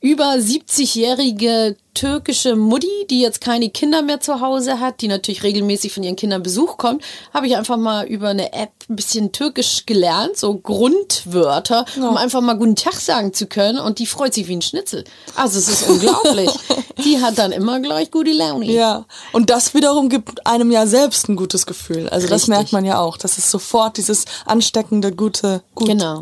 über 0.00 0.32
70-jährige 0.34 1.76
türkische 1.94 2.56
Mutti, 2.56 3.06
die 3.10 3.20
jetzt 3.20 3.40
keine 3.40 3.70
Kinder 3.70 4.02
mehr 4.02 4.20
zu 4.20 4.40
Hause 4.40 4.80
hat, 4.80 5.00
die 5.00 5.08
natürlich 5.08 5.42
regelmäßig 5.42 5.92
von 5.92 6.02
ihren 6.02 6.16
Kindern 6.16 6.42
Besuch 6.42 6.76
kommt, 6.78 7.04
habe 7.34 7.46
ich 7.46 7.56
einfach 7.56 7.76
mal 7.76 8.06
über 8.06 8.30
eine 8.30 8.52
App 8.52 8.70
ein 8.88 8.96
bisschen 8.96 9.32
Türkisch 9.32 9.84
gelernt, 9.86 10.36
so 10.36 10.56
Grundwörter, 10.56 11.84
um 11.96 12.16
einfach 12.16 12.40
mal 12.40 12.54
guten 12.54 12.76
Tag 12.76 12.94
sagen 12.94 13.32
zu 13.34 13.46
können 13.46 13.78
und 13.78 13.98
die 13.98 14.06
freut 14.06 14.34
sich 14.34 14.48
wie 14.48 14.56
ein 14.56 14.62
Schnitzel. 14.62 15.04
Also 15.36 15.58
es 15.58 15.68
ist 15.68 15.88
unglaublich. 15.88 16.50
die 17.04 17.20
hat 17.20 17.38
dann 17.38 17.52
immer 17.52 17.80
gleich 17.80 18.10
gute 18.10 18.32
Laune. 18.32 18.66
Ja, 18.66 19.04
und 19.32 19.50
das 19.50 19.74
wiederum 19.74 20.08
gibt 20.08 20.46
einem 20.46 20.70
ja 20.70 20.86
selbst 20.86 21.28
ein 21.28 21.36
gutes 21.36 21.66
Gefühl. 21.66 22.08
Also 22.08 22.26
das 22.26 22.42
Richtig. 22.42 22.48
merkt 22.48 22.72
man 22.72 22.84
ja 22.84 23.00
auch. 23.00 23.16
Das 23.16 23.38
ist 23.38 23.50
sofort 23.50 23.96
dieses 23.96 24.24
ansteckende, 24.46 25.12
gute, 25.12 25.62
gut. 25.74 25.88
Genau. 25.88 26.20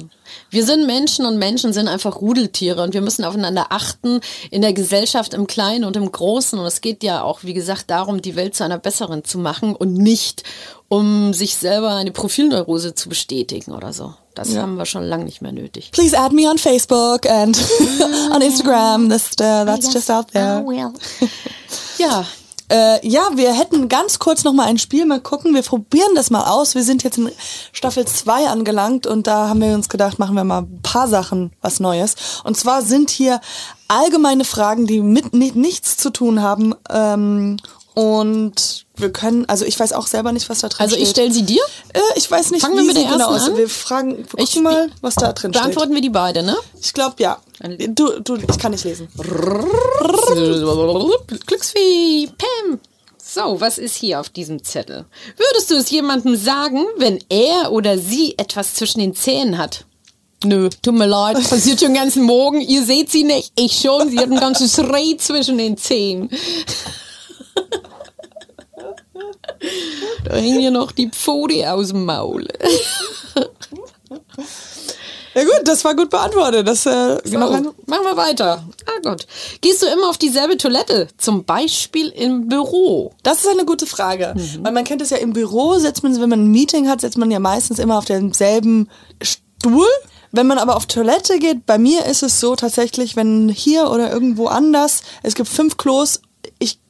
Wir 0.51 0.65
sind 0.65 0.87
Menschen 0.87 1.27
und 1.27 1.39
Menschen 1.39 1.73
sind 1.73 1.89
einfach 1.89 2.21
Rudeltiere 2.21 2.83
und 2.83 2.95
wir 2.95 3.01
müssen 3.01 3.25
aufeinander 3.25 3.67
achten 3.71 4.21
in 4.51 4.63
der 4.63 4.73
Gesellschaft 4.73 5.35
im 5.35 5.47
Kleinen 5.47 5.60
und 5.61 5.97
im 5.97 6.11
Großen. 6.11 6.59
Und 6.59 6.67
es 6.67 6.81
geht 6.81 7.03
ja 7.03 7.23
auch, 7.23 7.45
wie 7.45 7.55
gesagt, 7.55 7.91
darum, 7.91 8.23
die 8.23 8.37
Welt 8.37 8.55
zu 8.55 8.65
einer 8.65 8.79
besseren 8.79 9.25
zu 9.25 9.39
machen 9.39 9.75
und 9.75 9.95
nicht, 9.95 10.43
um 10.89 11.33
sich 11.33 11.57
selber 11.57 11.95
eine 11.95 12.11
Profilneurose 12.13 12.95
zu 12.95 13.09
bestätigen 13.09 13.73
oder 13.73 13.93
so. 13.93 14.15
Das 14.35 14.57
haben 14.57 14.77
wir 14.77 14.87
schon 14.87 15.05
lange 15.05 15.25
nicht 15.25 15.43
mehr 15.43 15.53
nötig. 15.53 15.91
Please 15.93 16.19
add 16.19 16.35
me 16.35 16.49
on 16.49 16.57
Facebook 16.57 17.29
and 17.29 17.59
on 18.33 18.41
Instagram. 18.41 19.09
That's, 19.09 19.33
uh, 19.33 19.65
that's 19.65 19.93
just 19.93 20.11
out 20.11 20.33
there. 20.33 20.65
Ja, 21.99 22.25
Äh, 22.71 23.07
ja, 23.07 23.31
wir 23.35 23.53
hätten 23.53 23.89
ganz 23.89 24.21
kurz 24.21 24.45
noch 24.45 24.53
mal 24.53 24.67
ein 24.67 24.79
Spiel 24.79 25.05
mal 25.05 25.21
gucken. 25.21 25.55
Wir 25.55 25.63
probieren 25.63 26.15
das 26.15 26.31
mal 26.31 26.45
aus. 26.45 26.77
Wir 26.77 26.85
sind 26.85 27.03
jetzt 27.03 27.19
in 27.19 27.31
Staffel 27.73 28.07
2 28.07 28.47
angelangt 28.49 29.09
und 29.09 29.27
da 29.27 29.49
haben 29.49 29.61
wir 29.61 29.75
uns 29.75 29.89
gedacht, 29.89 30.21
machen 30.21 30.37
wir 30.37 30.45
mal 30.45 30.63
ein 30.63 30.81
paar 30.83 31.09
Sachen 31.09 31.53
was 31.61 31.81
Neues. 31.81 32.15
Und 32.45 32.57
zwar 32.57 32.83
sind 32.83 33.11
hier 33.11 33.41
allgemeine 33.89 34.45
Fragen, 34.45 34.87
die 34.87 35.01
mit 35.01 35.35
ni 35.35 35.51
nichts 35.53 35.97
zu 35.97 36.11
tun 36.11 36.43
haben. 36.43 36.75
Ähm, 36.89 37.57
und 37.95 38.87
wir 38.97 39.11
können, 39.13 39.47
also 39.49 39.65
ich 39.65 39.79
weiß 39.81 39.93
auch 39.95 40.07
selber 40.07 40.33
nicht, 40.33 40.49
was 40.49 40.61
da 40.61 40.69
drin 40.69 40.81
also 40.83 40.95
steht. 40.95 41.05
ich 41.05 41.11
stelle 41.11 41.33
sie 41.33 41.43
dir. 41.43 41.63
äh, 41.95 42.01
ich 42.17 42.31
weiß 42.31 42.51
nicht, 42.51 42.61
Fangen 42.63 42.77
wir 42.77 42.83
wie 42.83 42.87
mit 42.89 42.97
sie 42.97 43.03
der 43.03 43.13
genau 43.13 43.33
ersten 43.33 43.47
ist. 43.47 43.53
an? 43.53 43.57
Wir 43.59 43.69
fragen, 43.69 44.17
wir 44.19 44.25
gucken 44.27 44.45
Ich- 44.45 44.57
mal, 44.61 44.91
was 45.01 45.15
da 45.15 45.33
drin 45.33 45.53
steht. 45.53 45.63
Beantworten 45.63 45.95
wir 45.95 46.01
die 46.03 46.11
beide, 46.11 46.43
ne? 46.43 46.57
Ich 46.81 46.93
glaube, 46.93 47.17
ja. 47.19 47.39
Du, 47.89 48.21
du, 48.21 48.37
ich 48.37 48.59
kann 48.59 48.73
nicht 48.73 48.85
lesen. 48.85 49.09
Glücksvieh, 51.47 52.29
Pam. 52.39 52.79
So, 53.23 53.61
was 53.61 53.79
ist 53.79 53.95
hier 53.97 54.19
auf 54.21 54.29
diesem 54.29 54.65
Zettel? 54.65 55.05
Würdest 55.37 55.71
du 55.71 55.77
es 55.77 55.91
jemandem 55.91 56.37
sagen, 56.37 56.85
wenn 56.97 57.19
er 57.29 57.71
oder 57.71 57.97
sie 57.99 58.35
etwas 58.39 58.75
zwischen 58.75 58.99
den 58.99 59.15
Zähnen 59.15 59.57
hat? 59.59 59.85
Nö, 60.43 60.69
tut 60.83 60.95
mir 60.95 61.07
leid, 61.07 61.37
passiert 61.51 61.79
schon 61.81 61.89
den 61.93 62.03
ganzen 62.03 62.23
Morgen. 62.25 62.61
Ihr 62.61 62.83
seht 62.85 63.11
sie 63.11 63.25
nicht, 63.25 63.53
ich 63.57 63.79
schon. 63.81 64.09
Sie 64.11 64.19
hat 64.19 64.31
ein 64.31 64.41
ganzes 64.41 64.79
Reh 64.79 65.17
zwischen 65.17 65.59
den 65.59 65.77
Zähnen. 65.77 66.31
Da 70.25 70.35
hängen 70.35 70.61
ja 70.61 70.71
noch 70.71 70.93
die 70.93 71.09
Pfote 71.09 71.73
aus 71.73 71.89
dem 71.89 72.05
Maul. 72.05 72.47
Ja 75.35 75.45
gut, 75.45 75.61
das 75.65 75.85
war 75.85 75.95
gut 75.95 76.11
beantwortet. 76.11 76.67
Das, 76.67 76.87
äh, 76.87 77.19
genau. 77.25 77.51
machen 77.51 77.75
wir 77.87 78.17
weiter. 78.17 78.65
Ah 78.87 79.01
Gott. 79.03 79.27
Gehst 79.61 79.83
du 79.83 79.87
immer 79.87 80.09
auf 80.09 80.19
dieselbe 80.19 80.57
Toilette? 80.57 81.09
Zum 81.19 81.45
Beispiel 81.45 82.09
im 82.09 82.49
Büro? 82.49 83.13
Das 83.23 83.39
ist 83.39 83.49
eine 83.49 83.65
gute 83.65 83.87
Frage. 83.87 84.35
Mhm. 84.37 84.65
Weil 84.65 84.73
man 84.73 84.85
kennt 84.85 85.03
es 85.03 85.11
ja 85.11 85.19
im 85.19 85.33
Büro, 85.33 85.79
setzt 85.79 86.03
man, 86.03 86.21
wenn 86.21 86.29
man 86.29 86.45
ein 86.45 86.51
Meeting 86.51 86.89
hat, 86.89 87.01
setzt 87.01 87.17
man 87.17 87.31
ja 87.31 87.39
meistens 87.39 87.79
immer 87.79 87.99
auf 87.99 88.07
demselben 88.07 88.89
Stuhl. 89.23 89.87
Wenn 90.33 90.47
man 90.47 90.59
aber 90.59 90.77
auf 90.77 90.87
Toilette 90.87 91.39
geht, 91.39 91.65
bei 91.65 91.79
mir 91.79 92.07
ist 92.07 92.23
es 92.23 92.41
so 92.41 92.57
tatsächlich, 92.57 93.17
wenn 93.17 93.49
hier 93.49 93.91
oder 93.91 94.13
irgendwo 94.13 94.47
anders, 94.47 95.03
es 95.23 95.35
gibt 95.35 95.49
fünf 95.49 95.77
Klos, 95.77 96.23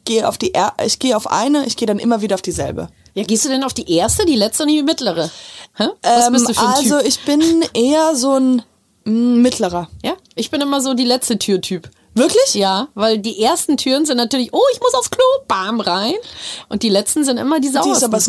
gehe 0.04 0.28
auf 0.28 0.38
die, 0.38 0.54
er 0.54 0.74
ich 0.84 0.98
gehe 0.98 1.16
auf 1.16 1.30
eine, 1.30 1.66
ich 1.66 1.76
gehe 1.76 1.86
dann 1.86 1.98
immer 1.98 2.20
wieder 2.22 2.34
auf 2.34 2.42
dieselbe. 2.42 2.88
Ja, 3.14 3.24
gehst 3.24 3.44
du 3.44 3.48
denn 3.48 3.64
auf 3.64 3.74
die 3.74 3.90
erste, 3.92 4.24
die 4.24 4.36
letzte 4.36 4.62
und 4.64 4.68
die 4.68 4.82
mittlere? 4.82 5.30
Hä? 5.76 5.88
Was 6.02 6.26
Ähm, 6.26 6.32
bist 6.32 6.48
du 6.48 6.54
für 6.54 6.60
ein 6.60 6.66
also 6.74 6.98
Typ? 6.98 7.08
ich 7.08 7.20
bin 7.24 7.64
eher 7.74 8.14
so 8.14 8.34
ein 8.34 8.62
mm, 9.04 9.42
mittlerer. 9.42 9.88
Ja, 10.04 10.14
ich 10.34 10.50
bin 10.50 10.60
immer 10.60 10.80
so 10.80 10.94
die 10.94 11.04
letzte 11.04 11.38
Türtyp. 11.38 11.90
Wirklich? 12.14 12.54
Ja, 12.54 12.88
weil 12.94 13.18
die 13.18 13.40
ersten 13.40 13.76
Türen 13.76 14.04
sind 14.04 14.16
natürlich, 14.16 14.52
oh, 14.52 14.60
ich 14.72 14.80
muss 14.80 14.94
aufs 14.94 15.10
Klo, 15.10 15.22
bam, 15.46 15.80
rein. 15.80 16.14
Und 16.68 16.82
die 16.82 16.88
letzten 16.88 17.24
sind 17.24 17.36
immer 17.38 17.60
die 17.60 17.68
sind- 17.68 17.84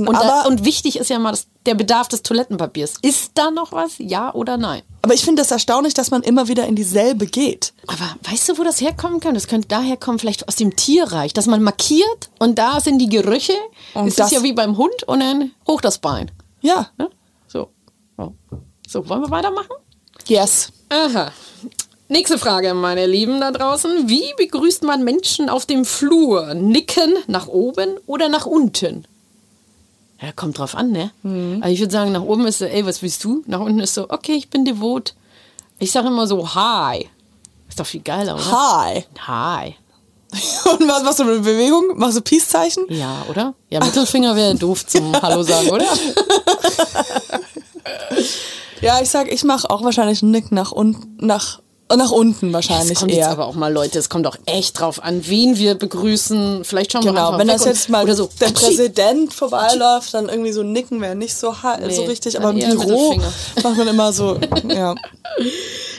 und, 0.07 0.13
da, 0.13 0.43
und 0.45 0.63
wichtig 0.65 0.97
ist 0.99 1.09
ja 1.09 1.17
mal 1.17 1.31
das, 1.31 1.47
der 1.65 1.73
Bedarf 1.73 2.07
des 2.07 2.21
Toilettenpapiers. 2.21 2.93
Ist 3.01 3.31
da 3.35 3.49
noch 3.49 3.71
was? 3.71 3.93
Ja 3.97 4.33
oder 4.35 4.57
nein? 4.57 4.83
Aber 5.01 5.15
ich 5.15 5.23
finde 5.25 5.41
das 5.41 5.49
erstaunlich, 5.49 5.95
dass 5.95 6.11
man 6.11 6.21
immer 6.21 6.47
wieder 6.47 6.67
in 6.67 6.75
dieselbe 6.75 7.25
geht. 7.25 7.73
Aber 7.87 8.15
weißt 8.29 8.49
du, 8.49 8.57
wo 8.59 8.63
das 8.63 8.79
herkommen 8.81 9.19
kann? 9.19 9.33
Das 9.33 9.47
könnte 9.47 9.67
daher 9.67 9.97
kommen, 9.97 10.19
vielleicht 10.19 10.47
aus 10.47 10.55
dem 10.57 10.75
Tierreich, 10.75 11.33
dass 11.33 11.47
man 11.47 11.63
markiert 11.63 12.29
und 12.39 12.59
da 12.59 12.79
sind 12.79 12.99
die 12.99 13.09
Gerüche. 13.09 13.53
Und 13.95 14.07
es 14.07 14.15
das- 14.15 14.27
ist 14.31 14.37
ja 14.37 14.43
wie 14.43 14.53
beim 14.53 14.77
Hund 14.77 15.03
und 15.07 15.21
dann 15.21 15.51
hoch 15.67 15.81
das 15.81 15.97
Bein. 15.97 16.29
Ja. 16.61 16.91
Ja? 16.99 17.09
So. 17.47 17.69
So, 18.87 19.07
wollen 19.09 19.21
wir 19.21 19.31
weitermachen? 19.31 19.71
Yes. 20.27 20.69
Aha. 20.89 21.31
Nächste 22.11 22.37
Frage, 22.37 22.73
meine 22.73 23.07
Lieben 23.07 23.39
da 23.39 23.51
draußen. 23.51 24.09
Wie 24.09 24.33
begrüßt 24.35 24.83
man 24.83 25.05
Menschen 25.05 25.47
auf 25.47 25.65
dem 25.65 25.85
Flur? 25.85 26.53
Nicken 26.55 27.13
nach 27.27 27.47
oben 27.47 27.95
oder 28.05 28.27
nach 28.27 28.45
unten? 28.45 29.05
Ja, 30.21 30.33
kommt 30.33 30.57
drauf 30.57 30.75
an, 30.75 30.91
ne? 30.91 31.11
Also 31.61 31.73
ich 31.73 31.79
würde 31.79 31.93
sagen, 31.93 32.11
nach 32.11 32.21
oben 32.21 32.45
ist 32.47 32.57
so, 32.57 32.65
ey, 32.65 32.85
was 32.85 33.01
willst 33.01 33.23
du? 33.23 33.43
Nach 33.47 33.61
unten 33.61 33.79
ist 33.79 33.93
so, 33.93 34.09
okay, 34.09 34.33
ich 34.33 34.49
bin 34.49 34.65
devot. 34.65 35.15
Ich 35.79 35.93
sage 35.93 36.09
immer 36.09 36.27
so, 36.27 36.53
hi. 36.53 37.07
Ist 37.69 37.79
doch 37.79 37.85
viel 37.85 38.01
geiler, 38.01 38.35
oder? 38.35 38.51
Hi. 38.51 39.05
Hi. 39.25 39.75
Und 40.77 40.89
was 40.89 41.03
machst 41.03 41.19
du 41.19 41.23
mit 41.23 41.43
Bewegung? 41.43 41.93
Machst 41.95 42.17
du 42.17 42.21
Peace-Zeichen? 42.21 42.87
Ja, 42.89 43.25
oder? 43.29 43.53
Ja, 43.69 43.79
Mittelfinger 43.79 44.35
wäre 44.35 44.53
doof 44.55 44.85
zum 44.85 45.15
Hallo 45.21 45.43
sagen, 45.43 45.69
oder? 45.69 45.87
Ja, 48.81 48.99
ich 48.99 49.09
sag, 49.09 49.31
ich 49.31 49.43
mache 49.43 49.69
auch 49.69 49.83
wahrscheinlich 49.83 50.23
einen 50.23 50.31
Nick 50.31 50.51
nach 50.51 50.71
unten, 50.71 51.23
nach, 51.25 51.61
nach 51.97 52.11
unten 52.11 52.53
wahrscheinlich 52.53 52.91
Es 52.93 52.99
kommt 52.99 53.11
jetzt 53.11 53.19
eher. 53.19 53.29
aber 53.31 53.45
auch 53.47 53.55
mal, 53.55 53.71
Leute, 53.71 53.99
es 53.99 54.09
kommt 54.09 54.27
auch 54.27 54.37
echt 54.45 54.79
drauf 54.79 55.03
an, 55.03 55.21
wen 55.27 55.57
wir 55.57 55.75
begrüßen. 55.75 56.63
Vielleicht 56.63 56.91
schauen 56.91 57.03
wir 57.03 57.11
Genau, 57.11 57.27
einfach 57.27 57.39
wenn 57.39 57.47
das 57.47 57.65
jetzt 57.65 57.89
mal 57.89 58.11
so. 58.15 58.29
der 58.39 58.49
Präsident 58.49 59.33
vorbeiläuft, 59.33 60.13
dann 60.13 60.29
irgendwie 60.29 60.51
so 60.51 60.63
nicken 60.63 61.01
wäre 61.01 61.15
nicht 61.15 61.35
so, 61.35 61.55
Nee, 61.79 61.93
so 61.93 62.03
richtig, 62.03 62.39
aber 62.39 62.51
im 62.51 62.59
Büro 62.59 63.15
macht 63.63 63.77
man 63.77 63.87
immer 63.87 64.11
so, 64.13 64.37
ja. 64.67 64.95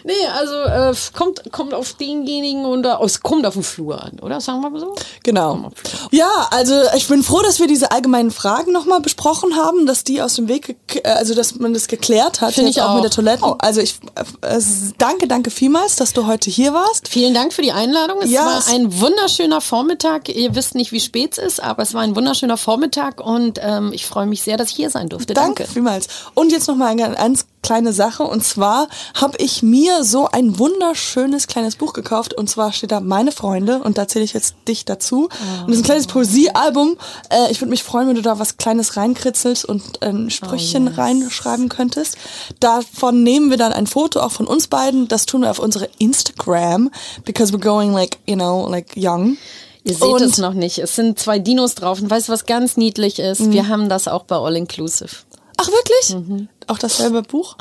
Nee, 0.04 0.12
also 0.36 0.54
äh, 0.54 0.92
kommt, 1.16 1.52
kommt 1.52 1.74
auf 1.74 1.92
denjenigen 1.92 2.64
und 2.64 2.82
da- 2.82 3.00
es 3.04 3.20
kommt 3.20 3.46
auf 3.46 3.54
den 3.54 3.62
Flur 3.62 4.02
an, 4.02 4.18
oder? 4.20 4.40
Sagen 4.40 4.60
wir 4.60 4.68
mal 4.70 4.80
so. 4.80 4.94
Genau. 5.22 5.70
Ja, 6.10 6.48
also 6.50 6.74
ich 6.96 7.06
bin 7.06 7.22
froh, 7.22 7.40
dass 7.42 7.60
wir 7.60 7.68
diese 7.68 7.92
allgemeinen 7.92 8.32
Fragen 8.32 8.72
nochmal 8.72 9.00
besprochen 9.00 9.54
haben, 9.56 9.86
dass 9.86 10.02
die 10.02 10.20
aus 10.20 10.34
dem 10.34 10.48
Weg, 10.48 10.76
äh, 11.04 11.08
also 11.08 11.34
dass 11.34 11.54
man 11.56 11.72
das 11.72 11.86
geklärt 11.86 12.40
hat, 12.40 12.54
Finde 12.54 12.70
jetzt 12.70 12.78
ich 12.78 12.82
auch 12.82 12.90
mit 12.94 12.98
auch. 12.98 13.02
der 13.02 13.10
Toilette. 13.10 13.54
Also 13.60 13.80
ich 13.80 13.94
äh, 14.40 14.56
äh, 14.56 14.60
danke, 14.98 15.28
danke 15.28 15.50
vielmals, 15.50 15.81
dass 15.90 16.12
du 16.12 16.26
heute 16.26 16.50
hier 16.50 16.72
warst. 16.72 17.08
Vielen 17.08 17.34
Dank 17.34 17.52
für 17.52 17.62
die 17.62 17.72
Einladung. 17.72 18.22
Es 18.22 18.30
Ja, 18.30 18.44
war 18.46 18.58
es- 18.58 18.68
ein 18.68 19.00
wunderschöner 19.00 19.60
Vormittag. 19.60 20.28
Ihr 20.28 20.54
wisst 20.54 20.74
nicht, 20.74 20.92
wie 20.92 21.00
spät 21.00 21.36
es 21.38 21.44
ist, 21.44 21.62
aber 21.62 21.82
es 21.82 21.92
war 21.94 22.02
ein 22.02 22.14
wunderschöner 22.16 22.56
Vormittag 22.56 23.20
und 23.20 23.58
ähm, 23.62 23.92
ich 23.92 24.06
freue 24.06 24.26
mich 24.26 24.42
sehr, 24.42 24.56
dass 24.56 24.70
ich 24.70 24.76
hier 24.76 24.90
sein 24.90 25.08
durfte. 25.08 25.34
Danke 25.34 25.62
Danke. 25.62 25.72
vielmals. 25.72 26.08
Und 26.34 26.52
jetzt 26.52 26.68
noch 26.68 26.76
mal 26.76 26.86
eine 26.88 27.10
ganz 27.14 27.46
kleine 27.62 27.92
Sache. 27.92 28.24
Und 28.24 28.44
zwar 28.44 28.88
habe 29.14 29.36
ich 29.38 29.62
mir 29.62 30.04
so 30.04 30.28
ein 30.30 30.58
wunderschönes 30.58 31.46
kleines 31.46 31.76
Buch 31.76 31.92
gekauft. 31.92 32.34
Und 32.34 32.50
zwar 32.50 32.72
steht 32.72 32.92
da 32.92 33.00
Meine 33.00 33.32
Freunde. 33.32 33.78
Und 33.78 33.98
da 33.98 34.08
zähle 34.08 34.24
ich 34.24 34.32
jetzt 34.32 34.54
dich 34.68 34.84
dazu. 34.84 35.24
Und 35.60 35.68
das 35.68 35.76
ist 35.76 35.82
ein 35.82 35.84
kleines 35.86 36.06
Poesiealbum. 36.06 36.96
Äh, 37.30 37.50
ich 37.50 37.60
würde 37.60 37.70
mich 37.70 37.82
freuen, 37.82 38.08
wenn 38.08 38.16
du 38.16 38.22
da 38.22 38.38
was 38.38 38.56
Kleines 38.56 38.96
reinkritzelst 38.96 39.64
und 39.64 40.02
ein 40.02 40.30
Sprüchchen 40.30 40.88
reinschreiben 40.88 41.68
könntest. 41.68 42.16
Davon 42.60 43.22
nehmen 43.22 43.50
wir 43.50 43.56
dann 43.56 43.72
ein 43.72 43.86
Foto 43.86 44.20
auch 44.20 44.32
von 44.32 44.46
uns 44.46 44.66
beiden. 44.68 45.08
Das 45.08 45.26
tun 45.26 45.42
wir 45.42 45.50
auf 45.50 45.58
unsere 45.58 45.88
Instagram. 45.98 46.90
Because 47.24 47.52
we're 47.52 47.60
going 47.62 47.92
like, 47.92 48.18
you 48.26 48.34
know, 48.34 48.68
like 48.68 48.88
young. 48.96 49.36
Ihr 49.84 49.94
seht 49.94 50.02
Und- 50.02 50.22
es 50.22 50.38
noch 50.38 50.52
nicht. 50.54 50.78
Es 50.78 50.94
sind 50.94 51.18
zwei 51.18 51.38
Dinos 51.38 51.74
drauf 51.74 52.00
und 52.00 52.08
weißt 52.10 52.28
du, 52.28 52.32
was 52.32 52.46
ganz 52.46 52.76
niedlich 52.76 53.18
ist? 53.18 53.40
Mhm. 53.40 53.52
Wir 53.52 53.68
haben 53.68 53.88
das 53.88 54.06
auch 54.08 54.24
bei 54.24 54.36
All 54.36 54.56
Inclusive. 54.56 55.10
Ach, 55.56 55.68
wirklich? 55.68 56.48
Auch 56.66 56.78
dasselbe 56.78 57.22
Buch? 57.22 57.56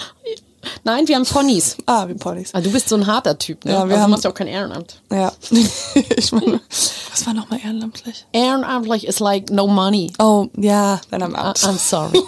Nein, 0.83 1.07
wir 1.07 1.15
haben 1.15 1.25
Ponys. 1.25 1.75
Ah, 1.87 2.07
wie 2.07 2.13
Ponys. 2.13 2.51
Ah, 2.53 2.61
du 2.61 2.71
bist 2.71 2.87
so 2.89 2.95
ein 2.95 3.07
harter 3.07 3.37
Typ, 3.37 3.65
ne? 3.65 3.71
Ja, 3.71 3.77
wir 3.79 3.83
also, 3.83 3.95
haben- 3.97 4.03
du 4.03 4.11
machst 4.11 4.23
ja 4.25 4.29
auch 4.29 4.35
kein 4.35 4.47
Ehrenamt. 4.47 5.01
Ja. 5.11 5.31
ich 6.15 6.31
meine, 6.31 6.61
was 7.09 7.25
war 7.25 7.33
nochmal 7.33 7.59
ehrenamtlich? 7.63 8.27
Ehrenamtlich 8.31 9.07
is 9.07 9.19
like 9.19 9.49
no 9.49 9.65
money. 9.67 10.13
Oh, 10.19 10.47
ja, 10.55 11.01
then 11.09 11.23
I'm 11.23 11.35
Ah, 11.35 11.49
out. 11.49 11.57
I'm 11.59 11.77
sorry. 11.77 12.21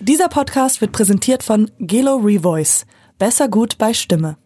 Dieser 0.00 0.28
Podcast 0.28 0.80
wird 0.80 0.92
präsentiert 0.92 1.42
von 1.42 1.70
Gelo 1.78 2.16
Revoice. 2.16 2.86
Besser 3.18 3.48
gut 3.48 3.78
bei 3.78 3.94
Stimme. 3.94 4.36